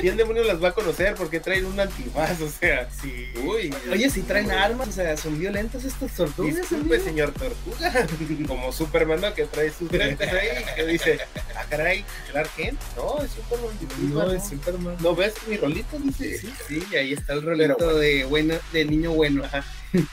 ¿Quién 0.00 0.16
demonios 0.16 0.46
las 0.46 0.62
va 0.62 0.68
a 0.68 0.72
conocer? 0.72 1.14
Porque 1.14 1.40
traen 1.40 1.66
un 1.66 1.78
antifaz, 1.78 2.40
o 2.42 2.48
sea. 2.48 2.88
Sí. 2.90 3.28
Uy. 3.44 3.74
Oye, 3.90 4.10
si 4.10 4.22
traen 4.22 4.50
armas, 4.50 4.88
o 4.88 4.92
sea, 4.92 5.16
son 5.16 5.38
violentas 5.38 5.84
estas 5.84 6.12
tortugas. 6.12 6.56
Disculpe, 6.56 7.00
señor 7.00 7.32
tortuga. 7.32 8.06
Como 8.46 8.72
Superman, 8.72 9.20
¿no? 9.20 9.34
Que 9.34 9.44
trae 9.44 9.70
sus 9.70 9.90
lentes 9.92 10.32
ahí. 10.32 10.64
Que 10.74 10.86
dice, 10.86 11.18
ah, 11.56 11.64
caray, 11.68 12.04
Clark 12.30 12.50
Kent. 12.56 12.80
No, 12.96 13.22
es 13.22 13.30
Superman. 13.32 13.76
No, 14.12 14.32
es 14.32 14.48
Superman. 14.48 14.96
¿No 15.00 15.14
ves 15.14 15.34
mi 15.46 15.56
rolito? 15.56 15.98
Dice. 15.98 16.38
Sí, 16.38 16.52
sí, 16.66 16.96
ahí 16.96 17.12
está 17.12 17.34
el 17.34 17.42
rolito 17.42 17.98
de, 17.98 18.24
bueno, 18.24 18.54
de 18.72 18.84
niño 18.84 19.12
bueno. 19.12 19.42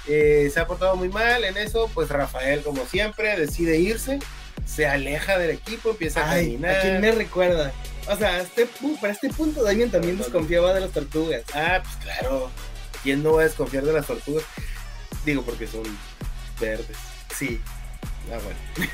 Eh, 0.08 0.50
se 0.54 0.60
ha 0.60 0.68
portado 0.68 0.96
muy 0.96 1.10
mal 1.10 1.44
en 1.44 1.58
eso. 1.58 1.90
Pues 1.94 2.10
Rafael, 2.10 2.62
como 2.62 2.86
siempre, 2.86 3.38
decide 3.38 3.78
irse. 3.78 4.20
Se 4.66 4.88
aleja 4.88 5.38
del 5.38 5.52
equipo, 5.52 5.92
empieza 5.92 6.26
a 6.26 6.36
caminar. 6.36 6.78
¿A 6.78 6.82
quién 6.82 7.02
me 7.02 7.12
recuerda? 7.12 7.72
O 8.08 8.16
sea, 8.16 8.42
este, 8.42 8.68
para 9.02 9.14
este 9.14 9.30
punto 9.30 9.64
Damien 9.64 9.92
también 9.92 10.18
desconfiaba 10.18 10.74
de 10.74 10.82
las 10.82 10.92
tortugas. 10.92 11.44
Ah, 11.54 11.82
pues 11.84 11.96
claro. 11.98 12.50
¿Quién 13.04 13.24
no 13.24 13.34
va 13.34 13.42
a 13.42 13.46
desconfiar 13.46 13.84
de 13.84 13.94
las 13.94 14.08
tortugas? 14.08 14.44
Digo, 15.26 15.44
porque 15.44 15.68
son 15.68 15.84
verdes. 16.60 16.98
Sí. 17.36 17.62
Ah, 18.32 18.40
bueno. 18.44 18.60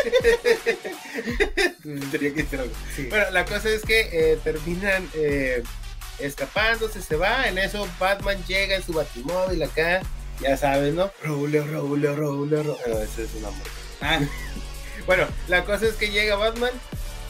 Tenía 2.10 2.34
que 2.34 2.42
decir 2.42 2.60
algo. 2.60 2.74
Bueno, 3.08 3.30
la 3.30 3.44
cosa 3.44 3.68
es 3.68 3.82
que 3.82 4.08
eh, 4.12 4.38
terminan 4.42 5.08
eh, 5.14 5.62
escapándose, 6.18 7.02
se 7.02 7.16
va. 7.16 7.48
En 7.48 7.58
eso 7.58 7.86
Batman 7.98 8.42
llega 8.46 8.76
en 8.76 8.82
su 8.82 8.92
batimóvil 8.92 9.62
acá, 9.62 10.00
ya 10.40 10.56
sabes, 10.56 10.94
¿no? 10.94 11.10
Raúl, 11.22 11.52
Raúl, 11.52 12.02
Raúl, 12.02 12.50
Raúl. 12.50 12.50
No, 12.50 12.98
ese 12.98 13.24
es 13.24 13.34
un 13.34 13.44
amor. 13.44 13.66
Ah, 14.00 14.20
Bueno, 15.06 15.26
la 15.48 15.64
cosa 15.64 15.86
es 15.86 15.94
que 15.94 16.10
llega 16.10 16.36
Batman 16.36 16.72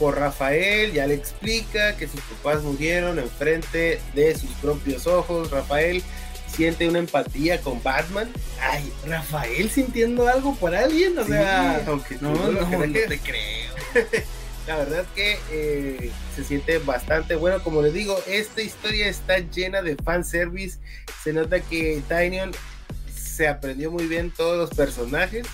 por 0.01 0.18
Rafael, 0.18 0.92
ya 0.92 1.07
le 1.07 1.14
explica 1.14 1.94
que 1.96 2.09
sus 2.09 2.20
papás 2.22 2.62
murieron 2.62 3.18
enfrente 3.18 4.01
de 4.14 4.34
sus 4.34 4.51
propios 4.53 5.07
ojos. 5.07 5.51
Rafael 5.51 6.03
siente 6.53 6.88
una 6.88 6.98
empatía 7.01 7.61
con 7.61 7.82
Batman. 7.82 8.28
ay, 8.61 8.90
Rafael 9.07 9.70
sintiendo 9.70 10.26
algo 10.26 10.57
por 10.57 10.74
alguien, 10.74 11.16
o 11.18 11.22
Sí, 11.24 11.32
sea, 11.32 11.84
aunque 11.86 12.16
no, 12.20 12.32
no 12.34 12.51
lo 12.51 12.62
no, 12.62 12.86
no 12.86 12.92
te 12.92 13.18
creo. 13.18 13.74
La 14.66 14.76
verdad 14.76 15.05
que 15.14 15.38
eh, 15.51 16.11
se 16.34 16.44
siente 16.44 16.78
bastante 16.78 17.34
bueno. 17.34 17.62
Como 17.62 17.82
les 17.82 17.92
digo, 17.92 18.18
esta 18.26 18.62
historia 18.62 19.07
está 19.09 19.38
llena 19.38 19.82
de 19.82 19.96
fanservice. 19.96 20.78
Se 21.22 21.32
nota 21.32 21.61
que 21.61 22.03
Tynion 22.09 22.53
se 23.14 23.48
aprendió 23.48 23.90
muy 23.90 24.07
bien 24.07 24.30
todos 24.30 24.57
los 24.57 24.70
personajes. 24.70 25.46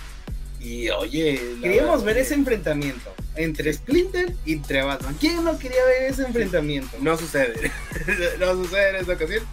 Y 0.59 0.89
oye, 0.89 1.39
Queríamos 1.61 2.03
ver 2.03 2.17
ese 2.17 2.33
enfrentamiento 2.33 3.13
entre 3.35 3.71
Splinter 3.71 4.33
y 4.45 4.53
entre 4.53 4.81
Batman. 4.83 5.15
¿Quién 5.19 5.43
no 5.43 5.57
quería 5.57 5.83
ver 5.85 6.11
ese 6.11 6.23
enfrentamiento? 6.23 6.97
No 6.99 7.17
sucede. 7.17 7.71
no 8.39 8.53
sucede 8.53 8.89
en 8.89 8.95
esta 8.97 9.13
ocasión. 9.13 9.43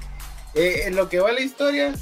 Eh, 0.55 0.83
en 0.87 0.97
lo 0.97 1.09
que 1.09 1.19
va 1.19 1.33
la 1.33 1.41
historia, 1.41 1.95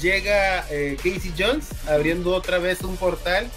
llega 0.00 0.66
eh, 0.70 0.96
Casey 0.96 1.32
Jones 1.36 1.68
abriendo 1.88 2.34
otra 2.34 2.58
vez 2.58 2.82
un 2.82 2.96
portal. 2.96 3.50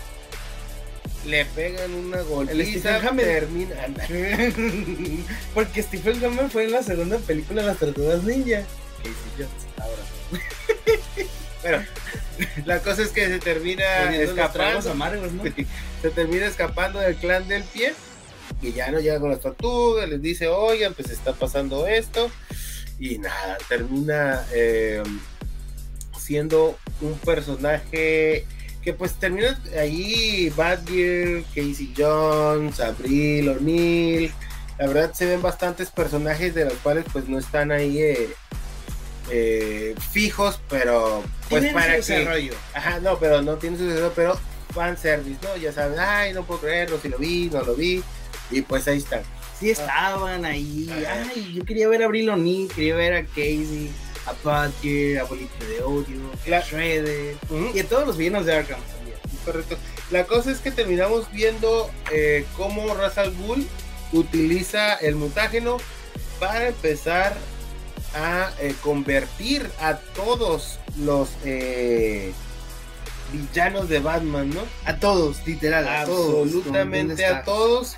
Le 1.25 1.45
pegan 1.45 1.93
una 1.93 2.21
golpiza, 2.21 2.99
termina. 3.15 3.75
Porque 5.53 5.81
Stephen 5.81 6.23
Hammer 6.23 6.49
fue 6.49 6.65
en 6.65 6.71
la 6.71 6.83
segunda 6.83 7.17
película 7.19 7.61
de 7.61 7.67
las 7.67 7.77
Tortugas 7.77 8.23
Ninja. 8.23 8.63
Casey 8.97 9.13
Jones, 9.37 9.67
ahora. 9.77 10.03
bueno, 11.61 11.85
la 12.65 12.79
cosa 12.79 13.03
es 13.03 13.09
que 13.09 13.27
se 13.27 13.39
termina 13.39 14.15
escapando. 14.15 14.91
amargos, 14.91 15.31
¿no? 15.31 15.43
se 16.01 16.09
termina 16.09 16.45
escapando 16.45 16.99
del 16.99 17.15
clan 17.15 17.47
del 17.47 17.63
pie. 17.63 17.93
Y 18.61 18.71
ya 18.73 18.91
no 18.91 18.99
llega 18.99 19.19
con 19.19 19.29
las 19.29 19.41
tortugas, 19.41 20.07
les 20.07 20.21
dice, 20.21 20.47
oigan, 20.47 20.93
pues 20.93 21.09
está 21.09 21.33
pasando 21.33 21.87
esto. 21.87 22.29
Y 22.99 23.17
nada, 23.17 23.57
termina 23.67 24.45
eh, 24.53 25.03
siendo 26.17 26.77
un 27.01 27.17
personaje 27.19 28.45
que 28.83 28.93
pues 28.93 29.13
termina 29.13 29.59
ahí 29.79 30.51
Badger, 30.55 31.43
Casey 31.55 31.93
Jones, 31.97 32.79
Abril, 32.79 33.49
O'Neill. 33.49 34.31
La 34.77 34.87
verdad 34.87 35.13
se 35.13 35.25
ven 35.25 35.41
bastantes 35.41 35.89
personajes 35.89 36.53
de 36.53 36.65
los 36.65 36.73
cuales 36.75 37.05
pues 37.11 37.27
no 37.27 37.39
están 37.39 37.71
ahí 37.71 37.99
eh, 37.99 38.29
eh, 39.29 39.95
fijos, 40.11 40.59
pero 40.69 41.23
pues 41.61 41.73
para 41.73 42.01
su 42.01 42.07
que... 42.07 42.13
desarrollo. 42.19 42.53
Ajá, 42.73 42.99
no, 42.99 43.17
pero 43.19 43.41
no 43.41 43.55
tiene 43.57 43.77
su 43.77 43.85
desarrollo, 43.85 44.13
pero 44.15 44.39
fanservice, 44.73 45.39
¿no? 45.43 45.55
Ya 45.57 45.71
saben, 45.71 45.99
ay, 45.99 46.33
no 46.33 46.43
puedo 46.45 46.61
creerlo, 46.61 46.99
si 47.01 47.09
lo 47.09 47.17
vi, 47.17 47.49
no 47.51 47.61
lo 47.63 47.75
vi. 47.75 48.03
Y 48.51 48.61
pues 48.61 48.87
ahí 48.87 48.97
están. 48.97 49.21
Sí 49.59 49.69
estaban 49.69 50.45
ahí. 50.45 50.89
Ay, 51.07 51.53
yo 51.55 51.63
quería 51.63 51.87
ver 51.87 52.01
a 52.01 52.05
Abril 52.05 52.29
O'Neill, 52.29 52.67
quería 52.73 52.95
ver 52.95 53.13
a 53.13 53.23
Casey, 53.25 53.91
a 54.25 54.33
Badger, 54.43 55.19
a 55.19 55.23
Bolita 55.23 55.65
de 55.65 55.81
Odio, 55.83 56.17
La- 56.47 56.57
a 56.57 56.61
Shredder. 56.61 57.35
Y 57.73 57.79
a 57.79 57.87
todos 57.87 58.05
los 58.07 58.17
villanos 58.17 58.45
de 58.45 58.53
Arkham 58.53 58.79
también. 58.81 59.17
Correcto. 59.45 59.77
La 60.11 60.25
cosa 60.25 60.51
es 60.51 60.59
que 60.59 60.71
terminamos 60.71 61.31
viendo 61.31 61.89
eh, 62.11 62.45
cómo 62.57 62.93
Ra's 62.93 63.17
al 63.17 63.33
Ghul 63.33 63.65
utiliza 64.11 64.95
el 64.95 65.15
mutágeno 65.15 65.77
para 66.39 66.67
empezar 66.67 67.35
a 68.15 68.51
eh, 68.59 68.75
convertir 68.81 69.69
a 69.79 69.97
todos 69.97 70.79
los 70.99 71.29
eh, 71.45 72.31
villanos 73.31 73.89
de 73.89 73.99
Batman, 73.99 74.49
¿no? 74.49 74.61
A 74.85 74.97
todos, 74.97 75.45
literal, 75.45 75.87
a 75.87 76.05
todos. 76.05 76.47
Absolutamente 76.47 77.07
¿Dónde 77.13 77.25
a 77.25 77.43
todos. 77.43 77.97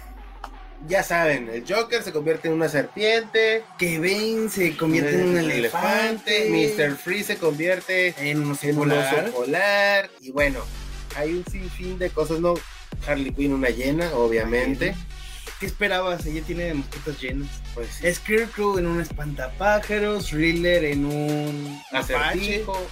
Ya 0.87 1.01
saben, 1.03 1.49
el 1.49 1.63
Joker 1.67 2.03
se 2.03 2.11
convierte 2.11 2.47
en 2.47 2.53
una 2.53 2.69
serpiente, 2.69 3.63
Que 3.79 3.97
Bane 3.97 4.49
se 4.49 4.77
convierte 4.77 5.19
en 5.19 5.29
un 5.29 5.37
elefante. 5.37 6.49
Mr. 6.77 6.95
Freeze 6.95 7.33
se 7.33 7.37
convierte 7.37 8.13
En 8.19 8.45
un 8.45 8.55
polar. 8.75 9.25
oso 9.25 9.33
polar. 9.33 10.09
Y 10.21 10.31
bueno, 10.31 10.59
hay 11.15 11.33
un 11.33 11.45
sinfín 11.49 11.97
de 11.97 12.09
cosas, 12.11 12.39
¿no? 12.39 12.53
Harley 13.07 13.31
Quinn, 13.31 13.53
una 13.53 13.69
llena, 13.69 14.11
obviamente. 14.13 14.95
¿Qué 15.59 15.65
esperabas? 15.67 16.25
Ella 16.25 16.41
tiene 16.45 16.73
mascotas 16.73 17.19
llenas. 17.21 17.47
Pues 17.73 18.01
Scarecrow 18.15 18.77
en 18.77 18.87
un 18.87 18.99
espantapájaros, 19.01 20.27
Thriller 20.27 20.83
en 20.85 21.05
un 21.05 21.81
acertijo. 21.91 22.71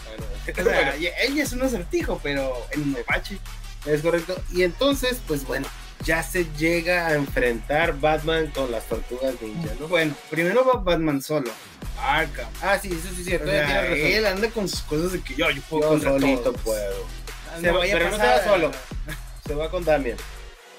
O 0.45 0.53
sea, 0.63 0.95
ella 0.97 1.43
es 1.43 1.53
un 1.53 1.61
acertijo, 1.61 2.19
pero 2.21 2.53
en 2.71 2.81
un 2.83 2.97
apache. 2.97 3.37
Es 3.85 4.01
correcto. 4.01 4.35
Y 4.51 4.63
entonces, 4.63 5.21
pues 5.25 5.45
bueno, 5.45 5.67
ya 6.03 6.21
se 6.21 6.45
llega 6.57 7.07
a 7.07 7.13
enfrentar 7.13 7.97
Batman 7.99 8.47
con 8.53 8.69
las 8.71 8.83
tortugas 8.85 9.35
ninja, 9.41 9.69
¿no? 9.79 9.87
Bueno, 9.87 10.13
primero 10.29 10.65
va 10.65 10.79
Batman 10.81 11.21
solo. 11.21 11.49
Arkham. 11.97 12.47
Ah, 12.61 12.77
sí, 12.81 12.89
eso 12.89 13.07
sí 13.15 13.21
es 13.21 13.25
cierto. 13.25 13.47
O 13.47 13.51
sea, 13.51 13.81
razón. 13.83 13.97
él 13.97 14.25
anda 14.25 14.49
con 14.49 14.67
sus 14.67 14.81
cosas 14.81 15.13
de 15.13 15.21
que 15.21 15.33
yo, 15.35 15.49
yo 15.49 15.61
puedo 15.63 15.83
Yo 15.83 15.89
contra 15.89 16.11
solito 16.11 16.41
todos. 16.41 16.61
puedo. 16.61 17.05
Ah, 17.49 17.71
va- 17.71 17.79
pero 17.81 18.09
no 18.09 18.17
se 18.17 18.25
va 18.25 18.43
solo. 18.43 18.71
Se 19.47 19.53
va 19.55 19.69
con 19.69 19.83
Damian. 19.85 20.17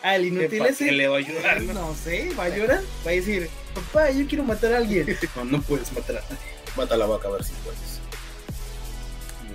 Ah, 0.07 0.16
el 0.16 0.26
inútil 0.26 0.59
¿Para 0.59 0.70
ese. 0.70 0.92
le 0.92 1.09
va 1.09 1.16
a 1.16 1.18
ayudar, 1.20 1.62
no? 1.62 1.72
No 1.72 1.94
sé, 1.96 2.28
va 2.38 2.44
a 2.44 2.48
llorar. 2.50 2.82
Va 3.07 3.11
a 3.11 3.14
decir, 3.14 3.48
papá, 3.74 4.11
yo 4.11 4.26
quiero 4.28 4.44
matar 4.44 4.74
a 4.74 4.76
alguien. 4.76 5.07
No, 5.36 5.44
no 5.46 5.62
puedes 5.62 5.90
matar 5.92 6.18
a 6.18 6.20
nadie. 6.20 6.36
Mata 6.76 6.96
la 6.98 7.07
vaca 7.07 7.28
a 7.28 7.30
ver 7.32 7.42
si 7.44 7.52
puedes. 7.64 8.00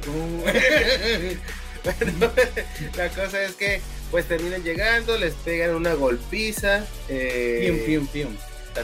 No. 0.07 0.43
Bueno, 1.81 2.29
la 2.97 3.07
cosa 3.09 3.41
es 3.41 3.53
que 3.53 3.79
pues 4.11 4.25
terminan 4.27 4.61
llegando, 4.63 5.17
les 5.17 5.33
pegan 5.33 5.75
una 5.75 5.93
golpiza. 5.93 6.85
eh, 7.07 7.85
Pium, 7.85 8.07
pium, 8.07 8.07
pium. 8.33 8.35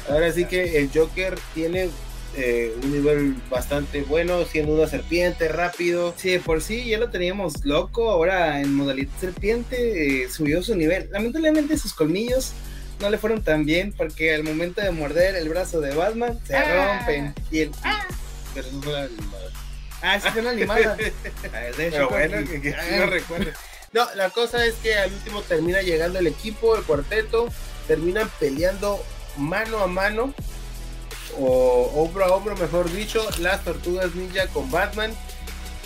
Ahora 0.09 0.31
sí 0.31 0.45
que 0.45 0.77
el 0.79 0.89
Joker 0.93 1.37
tiene 1.53 1.89
eh, 2.37 2.73
un 2.83 2.91
nivel 2.91 3.35
bastante 3.49 4.01
bueno, 4.03 4.43
siendo 4.45 4.73
una 4.73 4.87
serpiente 4.87 5.47
rápido. 5.47 6.13
Sí, 6.17 6.31
de 6.31 6.39
por 6.39 6.61
sí 6.61 6.85
ya 6.85 6.97
lo 6.97 7.09
teníamos 7.09 7.63
loco, 7.65 8.09
ahora 8.09 8.59
en 8.61 8.73
modalidad 8.73 9.11
serpiente 9.19 10.23
eh, 10.23 10.29
subió 10.29 10.61
su 10.63 10.75
nivel. 10.75 11.09
Lamentablemente 11.11 11.77
sus 11.77 11.93
colmillos 11.93 12.51
no 12.99 13.09
le 13.09 13.17
fueron 13.17 13.43
tan 13.43 13.65
bien 13.65 13.93
porque 13.93 14.33
al 14.33 14.43
momento 14.43 14.81
de 14.81 14.91
morder 14.91 15.35
el 15.35 15.49
brazo 15.49 15.81
de 15.81 15.93
Batman 15.95 16.39
se 16.45 16.55
Ah. 16.55 16.97
rompen. 16.99 17.33
Y 17.51 17.59
el... 17.59 17.71
Pero 18.53 18.67
eso 18.67 18.81
fue 18.81 18.93
la 18.93 19.03
animada. 19.03 19.49
Ah, 20.01 20.19
sí 20.19 20.29
fue 20.29 20.41
una 20.41 20.51
animada. 20.51 20.97
A 21.53 21.59
ver, 21.59 21.75
de 21.75 21.87
hecho, 21.87 21.95
Pero 21.97 22.09
bueno, 22.09 22.49
que, 22.49 22.61
que 22.61 22.73
Ah, 22.75 22.97
lo 22.99 23.05
recuerdo. 23.07 23.51
No, 23.91 24.05
la 24.15 24.29
cosa 24.29 24.65
es 24.65 24.73
que 24.75 24.93
al 24.95 25.11
último 25.11 25.41
termina 25.41 25.81
llegando 25.81 26.19
el 26.19 26.27
equipo, 26.27 26.75
el 26.75 26.83
cuarteto, 26.83 27.47
terminan 27.87 28.29
peleando 28.39 29.01
mano 29.37 29.79
a 29.79 29.87
mano, 29.87 30.33
o 31.37 31.91
hombro 31.95 32.25
a 32.25 32.35
hombro, 32.35 32.55
mejor 32.55 32.91
dicho, 32.91 33.25
las 33.39 33.63
tortugas 33.63 34.15
ninja 34.15 34.47
con 34.47 34.69
Batman, 34.71 35.11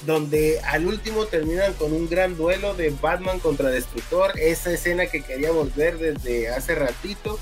donde 0.06 0.60
al 0.62 0.86
último 0.86 1.26
terminan 1.26 1.74
con 1.74 1.94
un 1.94 2.10
gran 2.10 2.38
duelo 2.38 2.74
de 2.74 2.90
Batman 2.90 3.40
contra 3.40 3.70
Destructor, 3.70 4.38
esa 4.40 4.72
escena 4.72 5.08
que 5.08 5.22
queríamos 5.22 5.76
ver 5.76 5.98
desde 5.98 6.50
hace 6.50 6.76
ratito, 6.76 7.40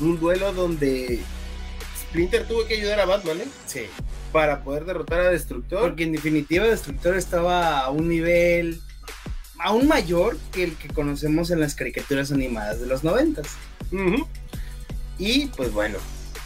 un 0.00 0.18
duelo 0.18 0.52
donde 0.52 1.20
Splinter 2.00 2.46
tuvo 2.46 2.66
que 2.66 2.74
ayudar 2.74 3.00
a 3.00 3.04
Batman, 3.04 3.40
¿eh? 3.40 3.48
Sí. 3.66 3.82
Para 4.32 4.62
poder 4.62 4.84
derrotar 4.84 5.20
a 5.20 5.30
Destructor. 5.30 5.80
Porque 5.80 6.04
en 6.04 6.12
definitiva 6.12 6.64
Destructor 6.64 7.16
estaba 7.16 7.80
a 7.80 7.90
un 7.90 8.08
nivel 8.08 8.80
aún 9.58 9.86
mayor 9.86 10.38
que 10.52 10.64
el 10.64 10.76
que 10.76 10.88
conocemos 10.88 11.50
en 11.50 11.60
las 11.60 11.74
caricaturas 11.74 12.32
animadas 12.32 12.80
de 12.80 12.86
los 12.86 13.04
noventas. 13.04 13.46
Ujú. 13.92 14.26
Y 15.18 15.46
pues 15.48 15.72
bueno, 15.72 15.98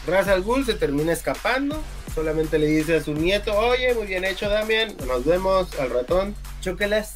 Ra's 0.06 0.28
al 0.28 0.42
Ghul 0.42 0.64
se 0.66 0.74
termina 0.74 1.12
escapando. 1.12 1.82
Solamente 2.14 2.58
le 2.58 2.66
dice 2.66 2.96
a 2.96 3.02
su 3.02 3.12
nieto, 3.14 3.56
oye, 3.56 3.92
muy 3.94 4.06
bien 4.06 4.24
hecho 4.24 4.48
Damian, 4.48 4.94
nos 5.06 5.24
vemos 5.24 5.68
al 5.80 5.90
ratón. 5.90 6.34
Chócalas. 6.60 7.14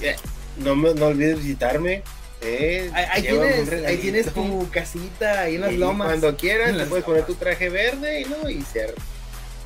Eh, 0.00 0.16
No, 0.58 0.74
me, 0.74 0.94
no 0.94 1.06
olvides 1.06 1.38
visitarme. 1.38 2.02
eh, 2.40 2.90
Ahí, 2.94 3.22
tienes, 3.22 3.54
ahí 3.54 3.64
regalito. 3.64 4.02
tienes 4.02 4.32
tu 4.32 4.70
casita 4.70 5.40
ahí 5.42 5.56
en 5.56 5.60
las 5.62 5.72
Y 5.72 5.76
lomas. 5.76 6.08
Cuando 6.08 6.36
quieras, 6.36 6.76
te 6.76 6.84
puedes 6.86 7.04
poner 7.04 7.26
tu 7.26 7.34
traje 7.34 7.68
verde 7.68 8.20
y, 8.22 8.24
¿no? 8.24 8.48
y 8.48 8.62
ser 8.62 8.94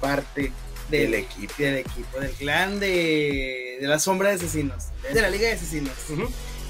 parte 0.00 0.52
del 0.90 1.14
equipo. 1.14 1.54
Del 1.58 1.76
equipo, 1.76 2.18
del 2.20 2.30
clan 2.32 2.80
de, 2.80 3.78
de 3.80 3.86
la 3.86 3.98
sombra 3.98 4.30
de 4.30 4.34
asesinos. 4.36 4.86
De 5.12 5.20
la 5.20 5.30
liga 5.30 5.46
de 5.48 5.54
asesinos. 5.54 5.92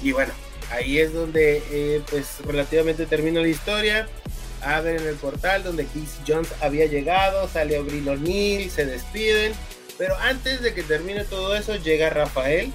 Y 0.03 0.11
bueno, 0.11 0.33
ahí 0.71 0.99
es 0.99 1.13
donde 1.13 1.63
eh, 1.71 2.01
pues 2.09 2.27
relativamente 2.45 3.05
termina 3.05 3.41
la 3.41 3.47
historia. 3.47 4.07
Abren 4.63 5.05
el 5.05 5.15
portal 5.15 5.63
donde 5.63 5.85
Casey 5.85 6.07
Jones 6.27 6.49
había 6.61 6.85
llegado, 6.85 7.47
sale 7.47 7.77
Abril 7.77 8.07
O'Neill, 8.09 8.69
se 8.71 8.85
despiden. 8.85 9.53
Pero 9.97 10.15
antes 10.17 10.61
de 10.61 10.73
que 10.73 10.83
termine 10.83 11.23
todo 11.25 11.55
eso, 11.55 11.75
llega 11.75 12.09
Rafael 12.09 12.71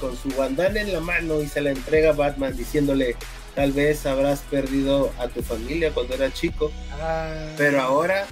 con 0.00 0.16
su 0.16 0.28
bandana 0.30 0.80
en 0.80 0.92
la 0.92 1.00
mano 1.00 1.40
y 1.40 1.48
se 1.48 1.60
la 1.60 1.70
entrega 1.70 2.10
a 2.10 2.12
Batman 2.12 2.56
diciéndole, 2.56 3.16
tal 3.54 3.72
vez 3.72 4.04
habrás 4.06 4.40
perdido 4.40 5.12
a 5.18 5.28
tu 5.28 5.42
familia 5.42 5.92
cuando 5.92 6.14
eras 6.14 6.34
chico, 6.34 6.70
Ah. 7.00 7.46
pero 7.56 7.80
ahora 7.80 8.26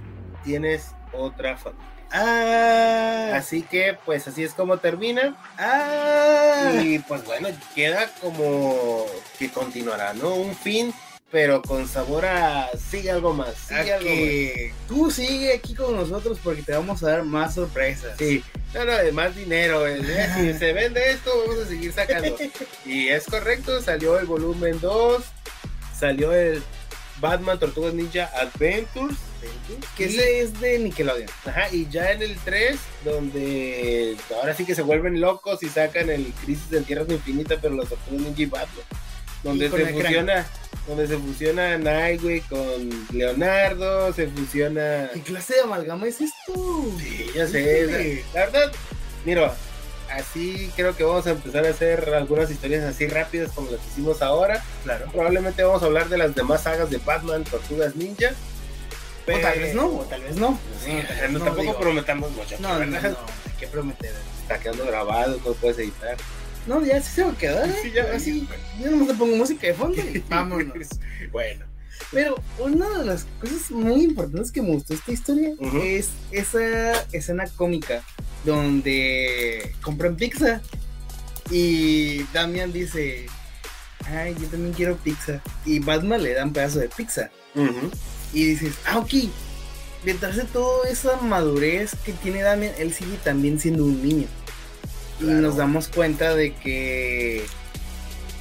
tienes 0.44 0.88
otra 1.12 1.56
familia. 1.56 1.86
Ah, 2.12 3.32
Así 3.36 3.62
que, 3.62 3.96
pues 4.04 4.26
así 4.26 4.42
es 4.42 4.52
como 4.52 4.78
termina. 4.78 5.36
ah. 5.58 6.72
Y 6.82 6.98
pues 6.98 7.24
bueno, 7.24 7.48
queda 7.74 8.10
como 8.20 9.06
que 9.38 9.48
continuará, 9.50 10.12
¿no? 10.14 10.34
Un 10.34 10.54
fin, 10.56 10.92
pero 11.30 11.62
con 11.62 11.86
sabor 11.86 12.26
a 12.26 12.70
sigue 12.90 13.10
algo 13.10 13.32
más. 13.32 13.54
Sigue 13.68 13.92
algo 13.92 14.10
más. 14.10 14.88
tú 14.88 15.10
sigue 15.10 15.54
aquí 15.54 15.74
con 15.74 15.94
nosotros 15.96 16.38
porque 16.42 16.62
te 16.62 16.72
vamos 16.72 17.02
a 17.02 17.10
dar 17.10 17.24
más 17.24 17.54
sorpresas. 17.54 18.16
Sí, 18.18 18.42
no, 18.74 18.84
no, 18.84 18.92
más 19.12 19.34
dinero. 19.36 19.86
eh, 19.86 20.00
Si 20.36 20.58
se 20.58 20.72
vende 20.72 21.10
esto, 21.10 21.30
vamos 21.46 21.64
a 21.64 21.68
seguir 21.68 21.92
sacando. 21.92 22.36
Y 22.84 23.08
es 23.08 23.26
correcto, 23.26 23.80
salió 23.80 24.18
el 24.18 24.26
volumen 24.26 24.80
2, 24.80 25.22
salió 25.96 26.32
el 26.32 26.62
Batman 27.20 27.58
Tortugas 27.58 27.94
Ninja 27.94 28.30
Adventures. 28.36 29.16
Que 29.96 30.04
ese 30.04 30.40
es 30.40 30.60
de 30.60 30.78
Nickelodeon. 30.80 31.28
Ajá, 31.46 31.68
y 31.72 31.88
ya 31.88 32.12
en 32.12 32.20
el 32.20 32.36
3, 32.44 32.78
donde 33.04 34.14
ahora 34.36 34.54
sí 34.54 34.66
que 34.66 34.74
se 34.74 34.82
vuelven 34.82 35.18
locos 35.18 35.62
y 35.62 35.68
sacan 35.70 36.10
el 36.10 36.26
Crisis 36.44 36.70
en 36.72 36.84
Tierras 36.84 37.08
Infinitas, 37.08 37.58
pero 37.62 37.74
los 37.74 37.88
Tortugas 37.88 38.20
Ninja 38.20 38.42
y 38.42 38.46
Batman. 38.46 38.84
Donde 39.42 39.66
Y 39.66 39.70
se 39.70 39.86
fusiona, 39.94 40.46
donde 40.90 41.06
se 41.06 41.16
fusiona 41.18 41.78
Nightwing 41.78 42.42
con 42.42 43.06
Leonardo, 43.12 44.12
se 44.12 44.26
fusiona. 44.28 45.10
¿Qué 45.14 45.20
clase 45.22 45.54
de 45.54 45.60
amalgama 45.62 46.06
es 46.06 46.20
esto? 46.20 46.84
Sí, 46.98 47.26
ya 47.34 47.46
sé. 47.46 48.22
La, 48.34 48.40
la 48.40 48.46
verdad, 48.46 48.72
mira, 49.24 49.54
así 50.10 50.70
creo 50.76 50.96
que 50.96 51.04
vamos 51.04 51.26
a 51.26 51.30
empezar 51.30 51.64
a 51.64 51.70
hacer 51.70 52.12
algunas 52.14 52.50
historias 52.50 52.84
así 52.84 53.06
rápidas 53.06 53.52
como 53.52 53.70
las 53.70 53.80
que 53.80 53.86
hicimos 53.92 54.20
ahora. 54.22 54.62
Claro. 54.84 55.06
Probablemente 55.12 55.62
vamos 55.62 55.82
a 55.82 55.86
hablar 55.86 56.08
de 56.08 56.18
las 56.18 56.34
demás 56.34 56.62
sagas 56.64 56.90
de 56.90 56.98
Batman, 56.98 57.44
Tortugas 57.44 57.94
Ninja. 57.96 58.30
O 59.28 59.38
tal 59.38 59.58
vez 59.60 59.74
no, 59.76 59.86
o 59.86 60.04
tal 60.06 60.22
vez 60.22 60.36
no. 60.36 60.58
Sí, 60.84 60.92
No, 60.92 61.02
tal 61.06 61.16
vez 61.20 61.30
no, 61.30 61.38
no, 61.38 61.44
tampoco 61.44 61.62
digo. 61.62 61.78
prometamos 61.78 62.30
mucho. 62.32 62.56
No, 62.58 62.78
no, 62.80 62.86
no, 62.86 62.96
hay 62.98 63.14
que 63.60 63.66
prometer. 63.68 64.12
Está 64.42 64.58
quedando 64.58 64.84
grabado, 64.86 65.38
no 65.46 65.52
puedes 65.52 65.78
editar. 65.78 66.16
No, 66.70 66.86
ya 66.86 67.02
sí 67.02 67.10
se 67.16 67.24
va 67.24 67.32
a 67.32 67.36
quedar. 67.36 67.68
¿eh? 67.68 67.74
Sí, 67.82 67.90
ya, 67.90 68.04
así. 68.14 68.46
Yo 68.80 68.92
nomás 68.92 69.08
le 69.08 69.14
pongo 69.14 69.34
música 69.34 69.66
de 69.66 69.74
fondo 69.74 70.00
y 70.00 70.18
vámonos. 70.28 70.88
bueno, 71.32 71.64
Pero 72.12 72.40
una 72.60 72.88
de 73.00 73.06
las 73.06 73.26
cosas 73.40 73.72
muy 73.72 74.04
importantes 74.04 74.52
que 74.52 74.62
me 74.62 74.68
gustó 74.68 74.94
esta 74.94 75.10
historia 75.10 75.50
es 75.82 76.10
esa 76.30 76.92
escena 77.10 77.48
cómica 77.56 78.04
donde 78.44 79.74
compran 79.82 80.14
pizza 80.14 80.62
y 81.50 82.22
Damian 82.32 82.72
dice, 82.72 83.26
ay, 84.06 84.36
yo 84.40 84.46
también 84.46 84.72
quiero 84.72 84.96
pizza. 84.96 85.42
Y 85.64 85.80
Batman 85.80 86.22
le 86.22 86.34
da 86.34 86.44
un 86.44 86.52
pedazo 86.52 86.78
de 86.78 86.88
pizza. 86.88 87.32
Y 88.32 88.44
dices, 88.44 88.74
ah, 88.86 88.98
ok. 88.98 89.12
Detrás 90.04 90.36
de 90.36 90.44
toda 90.44 90.88
esa 90.88 91.16
madurez 91.16 91.96
que 92.04 92.12
tiene 92.12 92.42
Damian, 92.42 92.72
él 92.78 92.94
sigue 92.94 93.16
también 93.24 93.58
siendo 93.58 93.84
un 93.84 94.00
niño. 94.00 94.28
Y 95.20 95.24
nos 95.24 95.56
damos 95.56 95.88
cuenta 95.88 96.34
de 96.34 96.54
que 96.54 97.44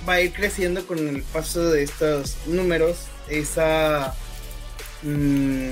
va 0.07 0.13
a 0.13 0.21
ir 0.21 0.31
creciendo 0.33 0.85
con 0.87 0.97
el 1.07 1.21
paso 1.23 1.69
de 1.71 1.83
estos 1.83 2.37
números 2.47 2.97
esa 3.29 4.15
mm, 5.03 5.69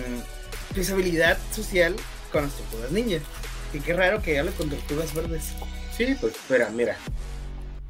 pues, 0.73 0.89
habilidad 0.91 1.37
social 1.55 1.95
con 2.31 2.43
las 2.43 2.53
tortugas 2.53 2.91
ninja. 2.91 3.19
Y 3.73 3.79
qué 3.79 3.93
raro 3.93 4.21
que 4.21 4.37
hable 4.39 4.51
con 4.51 4.69
tortugas 4.69 5.13
verdes. 5.13 5.43
sí, 5.95 6.15
pues 6.19 6.33
espera, 6.35 6.69
mira. 6.69 6.97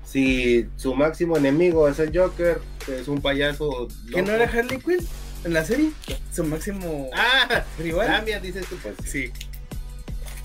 Si 0.05 0.65
su 0.77 0.93
máximo 0.95 1.35
enemigo 1.37 1.87
es 1.89 1.99
el 1.99 2.17
Joker, 2.17 2.61
que 2.85 2.99
es 3.01 3.07
un 3.07 3.21
payaso. 3.21 3.87
¿Que 4.13 4.21
no 4.21 4.31
era 4.31 4.45
Harley 4.45 4.79
Quinn 4.79 5.05
en 5.43 5.53
la 5.53 5.65
serie? 5.65 5.91
Su 6.33 6.43
máximo 6.45 7.09
Ah, 7.13 7.63
rival. 7.77 8.07
Damian, 8.07 8.41
dices 8.41 8.65
tú, 8.67 8.77
pues 8.77 8.95
Sí. 9.05 9.31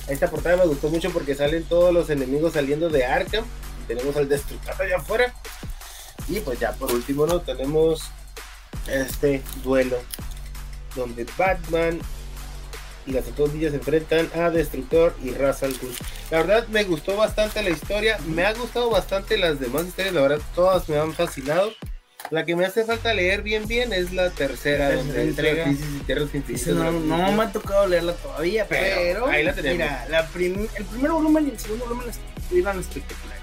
Esta 0.09 0.31
portada 0.31 0.57
me 0.57 0.67
gustó 0.67 0.89
mucho 0.89 1.11
porque 1.11 1.35
salen 1.35 1.65
todos 1.65 1.93
los 1.93 2.11
enemigos 2.11 2.55
saliendo 2.55 2.89
de 2.89 3.05
Arkham. 3.05 3.45
Tenemos 3.87 4.17
al 4.17 4.29
Destructor 4.29 4.81
allá 4.81 4.97
afuera. 4.97 5.35
Y 6.29 6.41
pues 6.41 6.59
ya 6.61 6.73
por 6.73 6.93
último, 6.93 7.27
¿no? 7.27 7.41
Tenemos 7.41 8.11
este 8.89 9.43
duelo 9.63 9.99
donde 10.95 11.27
Batman 11.37 12.01
y 13.07 13.13
las 13.13 13.35
dos 13.37 13.53
villas 13.53 13.73
se 13.73 13.79
enfrentan 13.79 14.31
a 14.35 14.51
Destructor 14.51 15.15
y 15.23 15.31
Ra's 15.31 15.63
al 15.63 15.73
Ghul. 15.75 15.95
La 16.31 16.39
verdad 16.39 16.69
me 16.69 16.85
gustó 16.85 17.17
bastante 17.17 17.63
la 17.63 17.71
historia. 17.71 18.19
Me 18.27 18.45
ha 18.45 18.55
gustado 18.55 18.91
bastante 18.91 19.37
las 19.37 19.61
demás 19.61 19.87
historias. 19.87 20.15
La 20.15 20.23
verdad 20.23 20.41
todas 20.55 20.89
me 20.89 20.99
han 20.99 21.13
fascinado. 21.13 21.73
La 22.31 22.45
que 22.47 22.57
me 22.57 22.65
hace 22.65 22.85
falta 22.85 23.13
leer 23.13 23.43
bien 23.43 23.67
bien 23.67 23.93
es 23.93 24.13
la 24.13 24.31
tercera, 24.31 24.89
La 24.89 24.95
donde 24.97 25.23
entrega. 25.23 25.65
Y 25.71 25.77
no, 26.75 26.91
no 27.19 27.33
me 27.33 27.45
ha 27.45 27.53
tocado 27.53 27.87
leerla 27.87 28.15
todavía, 28.15 28.67
Pero 28.69 28.97
pero, 28.97 29.27
ahí 29.27 29.43
la 29.45 29.53
tenemos. 29.55 29.79
Mira, 29.79 30.07
la 30.09 30.27
prim- 30.29 30.69
el 30.75 30.85
primer 30.87 31.11
volumen 31.11 31.47
y 31.49 31.51
el 31.51 31.59
segundo 31.59 31.85
volumen 31.87 32.07
estuvieron 32.37 32.81
espectaculares. 32.81 33.43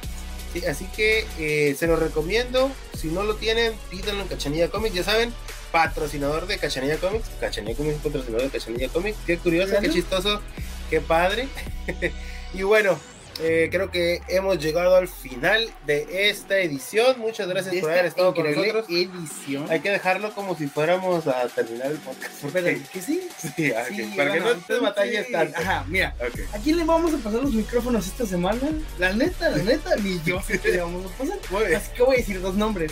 Sí, 0.53 0.65
así 0.65 0.85
que 0.95 1.27
eh, 1.37 1.75
se 1.77 1.85
lo 1.85 1.95
recomiendo. 1.97 2.71
Si 2.97 3.07
no 3.09 3.23
lo 3.23 3.35
tienen, 3.35 3.73
pídanlo 3.91 4.23
en 4.23 4.27
Cachanilla 4.27 4.69
Comics. 4.69 4.95
Ya 4.95 5.03
saben, 5.03 5.31
patrocinador 5.71 6.47
de 6.47 6.57
Cachanilla 6.57 6.97
Comics. 6.97 7.29
Cachanilla 7.39 7.75
Comics 7.77 7.97
es 7.97 8.01
patrocinador 8.01 8.49
de 8.51 8.57
Cachanilla 8.57 8.89
Comics. 8.89 9.17
Qué 9.27 9.37
curioso, 9.37 9.75
qué 9.79 9.89
chistoso, 9.89 10.41
qué 10.89 10.99
padre. 10.99 11.47
y 12.53 12.63
bueno, 12.63 12.99
eh, 13.41 13.69
creo 13.71 13.89
que 13.91 14.21
hemos 14.27 14.59
llegado 14.59 14.95
al 14.95 15.07
final 15.07 15.69
de 15.85 16.29
esta 16.29 16.59
edición. 16.59 17.19
Muchas 17.19 17.47
gracias 17.47 17.75
por 17.77 17.91
haber 17.91 18.05
estado 18.05 18.33
con 18.33 18.49
nosotros. 18.49 18.85
edición. 18.89 19.65
Hay 19.69 19.79
que 19.79 19.91
dejarlo 19.91 20.33
como 20.33 20.55
si 20.57 20.67
fuéramos 20.67 21.27
a 21.27 21.47
terminar 21.47 21.87
el 21.91 21.97
podcast. 21.97 22.33
Pero, 22.51 22.79
¿que 22.91 23.01
sí? 23.01 23.27
Sí, 23.37 23.49
Sí, 23.55 24.13
para 24.15 24.33
que 24.33 24.39
no 24.39 24.55
te 24.55 24.79
batalles 24.79 25.31
tanto. 25.31 25.57
Ajá, 25.57 25.85
mira. 25.87 26.15
¿a 26.53 26.57
quién 26.59 26.77
le 26.77 26.83
vamos 26.83 27.13
a 27.13 27.17
pasar 27.17 27.41
los 27.41 27.53
micrófonos 27.53 28.07
esta 28.07 28.25
semana? 28.25 28.61
La 28.97 29.13
neta, 29.13 29.49
la 29.49 29.63
neta, 29.63 29.95
ni 29.97 30.19
yo 30.23 30.41
sé 30.47 30.59
qué 30.59 30.71
le 30.73 30.81
vamos 30.81 31.05
a 31.05 31.17
pasar. 31.17 31.37
Muy. 31.49 31.73
Así 31.73 31.91
que 31.95 32.03
voy 32.03 32.15
a 32.15 32.19
decir 32.19 32.41
dos 32.41 32.55
nombres. 32.55 32.91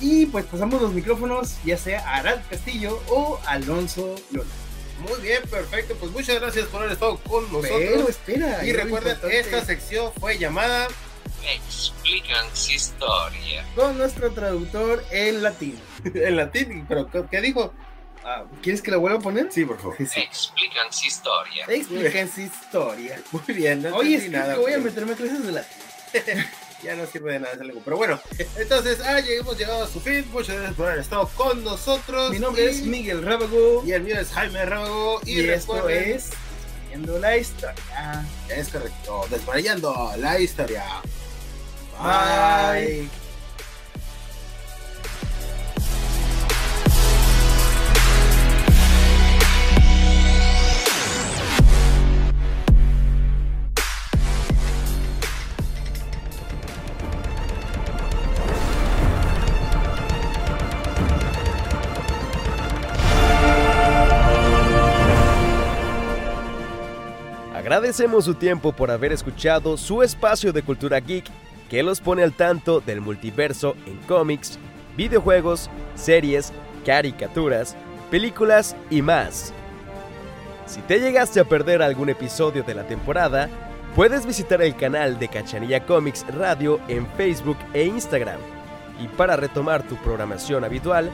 Y 0.00 0.26
pues 0.26 0.44
pasamos 0.46 0.80
los 0.82 0.92
micrófonos, 0.92 1.56
ya 1.64 1.76
sea 1.76 2.00
a 2.00 2.16
Arad 2.16 2.38
Castillo 2.50 3.00
o 3.08 3.38
Alonso 3.46 4.14
Lola. 4.30 4.48
Muy 5.00 5.20
bien, 5.20 5.42
perfecto. 5.48 5.94
Pues 5.96 6.12
muchas 6.12 6.40
gracias 6.40 6.66
por 6.66 6.80
haber 6.80 6.92
estado 6.92 7.18
con 7.18 7.44
nosotros. 7.52 7.78
Pero 7.78 8.08
espera. 8.08 8.64
Y 8.64 8.72
recuerden, 8.72 9.16
esta 9.30 9.64
sección 9.64 10.12
fue 10.18 10.38
llamada 10.38 10.88
Explican 11.42 12.46
su 12.54 12.72
historia. 12.72 13.64
con 13.74 13.96
nuestro 13.98 14.32
traductor 14.32 15.04
en 15.10 15.42
latín. 15.42 15.78
en 16.04 16.36
latín, 16.36 16.84
pero 16.88 17.08
¿qué, 17.30 17.40
dijo? 17.40 17.72
Ah, 18.24 18.44
¿Quieres 18.62 18.82
que 18.82 18.90
la 18.90 18.96
vuelva 18.96 19.18
a 19.18 19.22
poner? 19.22 19.52
Sí, 19.52 19.64
por 19.64 19.78
favor. 19.78 19.96
Sí. 19.96 20.20
Explican 20.20 20.92
su 20.92 21.06
historia. 21.06 21.66
Expliquen 21.68 22.32
su 22.32 22.40
historia. 22.40 23.20
Muy 23.30 23.54
bien, 23.54 23.82
no 23.82 23.96
Oye, 23.96 24.16
es 24.16 24.24
que 24.24 24.54
voy 24.56 24.72
a 24.72 24.78
meterme 24.78 25.14
clases 25.14 25.46
de 25.46 25.52
latín. 25.52 25.78
Ya 26.86 26.94
no 26.94 27.04
sirve 27.04 27.32
de 27.32 27.40
nada 27.40 27.54
ese 27.54 27.64
lenguaje. 27.64 27.82
Pero 27.84 27.96
bueno, 27.96 28.20
entonces, 28.56 29.00
ah, 29.04 29.18
hemos 29.18 29.58
llegado 29.58 29.82
a 29.82 29.88
su 29.88 30.00
fin. 30.00 30.24
Muchas 30.30 30.54
gracias 30.54 30.74
por 30.76 30.86
haber 30.86 31.00
estado 31.00 31.28
con 31.34 31.64
nosotros. 31.64 32.30
Mi 32.30 32.38
nombre 32.38 32.62
Y- 32.62 32.68
es 32.68 32.82
Miguel 32.82 33.22
Rábago 33.24 33.82
Y 33.84 33.90
el 33.90 34.02
mío 34.04 34.20
es 34.20 34.30
Jaime 34.30 34.64
Rábago. 34.64 35.20
Y, 35.24 35.40
y, 35.40 35.48
esto 35.48 35.88
es 35.88 36.30
Viendo 36.88 37.18
la 37.18 37.36
historia. 37.36 38.24
Es 38.48 38.68
correcto, 38.68 39.26
desmayando 39.28 40.12
la 40.16 40.38
historia. 40.38 40.84
Bye. 42.00 43.08
Agradecemos 67.76 68.24
su 68.24 68.32
tiempo 68.32 68.72
por 68.72 68.90
haber 68.90 69.12
escuchado 69.12 69.76
su 69.76 70.02
espacio 70.02 70.50
de 70.50 70.62
cultura 70.62 70.98
geek 70.98 71.26
que 71.68 71.82
los 71.82 72.00
pone 72.00 72.22
al 72.22 72.32
tanto 72.32 72.80
del 72.80 73.02
multiverso 73.02 73.76
en 73.84 73.98
cómics, 74.08 74.58
videojuegos, 74.96 75.68
series, 75.94 76.54
caricaturas, 76.86 77.76
películas 78.10 78.74
y 78.88 79.02
más. 79.02 79.52
Si 80.64 80.80
te 80.80 81.00
llegaste 81.00 81.38
a 81.38 81.44
perder 81.44 81.82
algún 81.82 82.08
episodio 82.08 82.62
de 82.62 82.74
la 82.74 82.86
temporada, 82.86 83.50
puedes 83.94 84.24
visitar 84.24 84.62
el 84.62 84.74
canal 84.74 85.18
de 85.18 85.28
Cachanilla 85.28 85.84
Comics 85.84 86.26
Radio 86.28 86.80
en 86.88 87.06
Facebook 87.08 87.58
e 87.74 87.84
Instagram. 87.84 88.40
Y 89.04 89.06
para 89.06 89.36
retomar 89.36 89.82
tu 89.82 89.96
programación 89.96 90.64
habitual, 90.64 91.10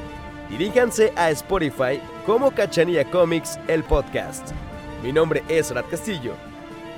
diríjanse 0.48 1.12
a 1.16 1.28
Spotify 1.30 2.00
como 2.24 2.52
Cachanilla 2.52 3.04
Comics 3.10 3.58
el 3.66 3.82
podcast. 3.82 4.52
Mi 5.02 5.12
nombre 5.12 5.42
es 5.48 5.74
Rat 5.74 5.90
Castillo. 5.90 6.51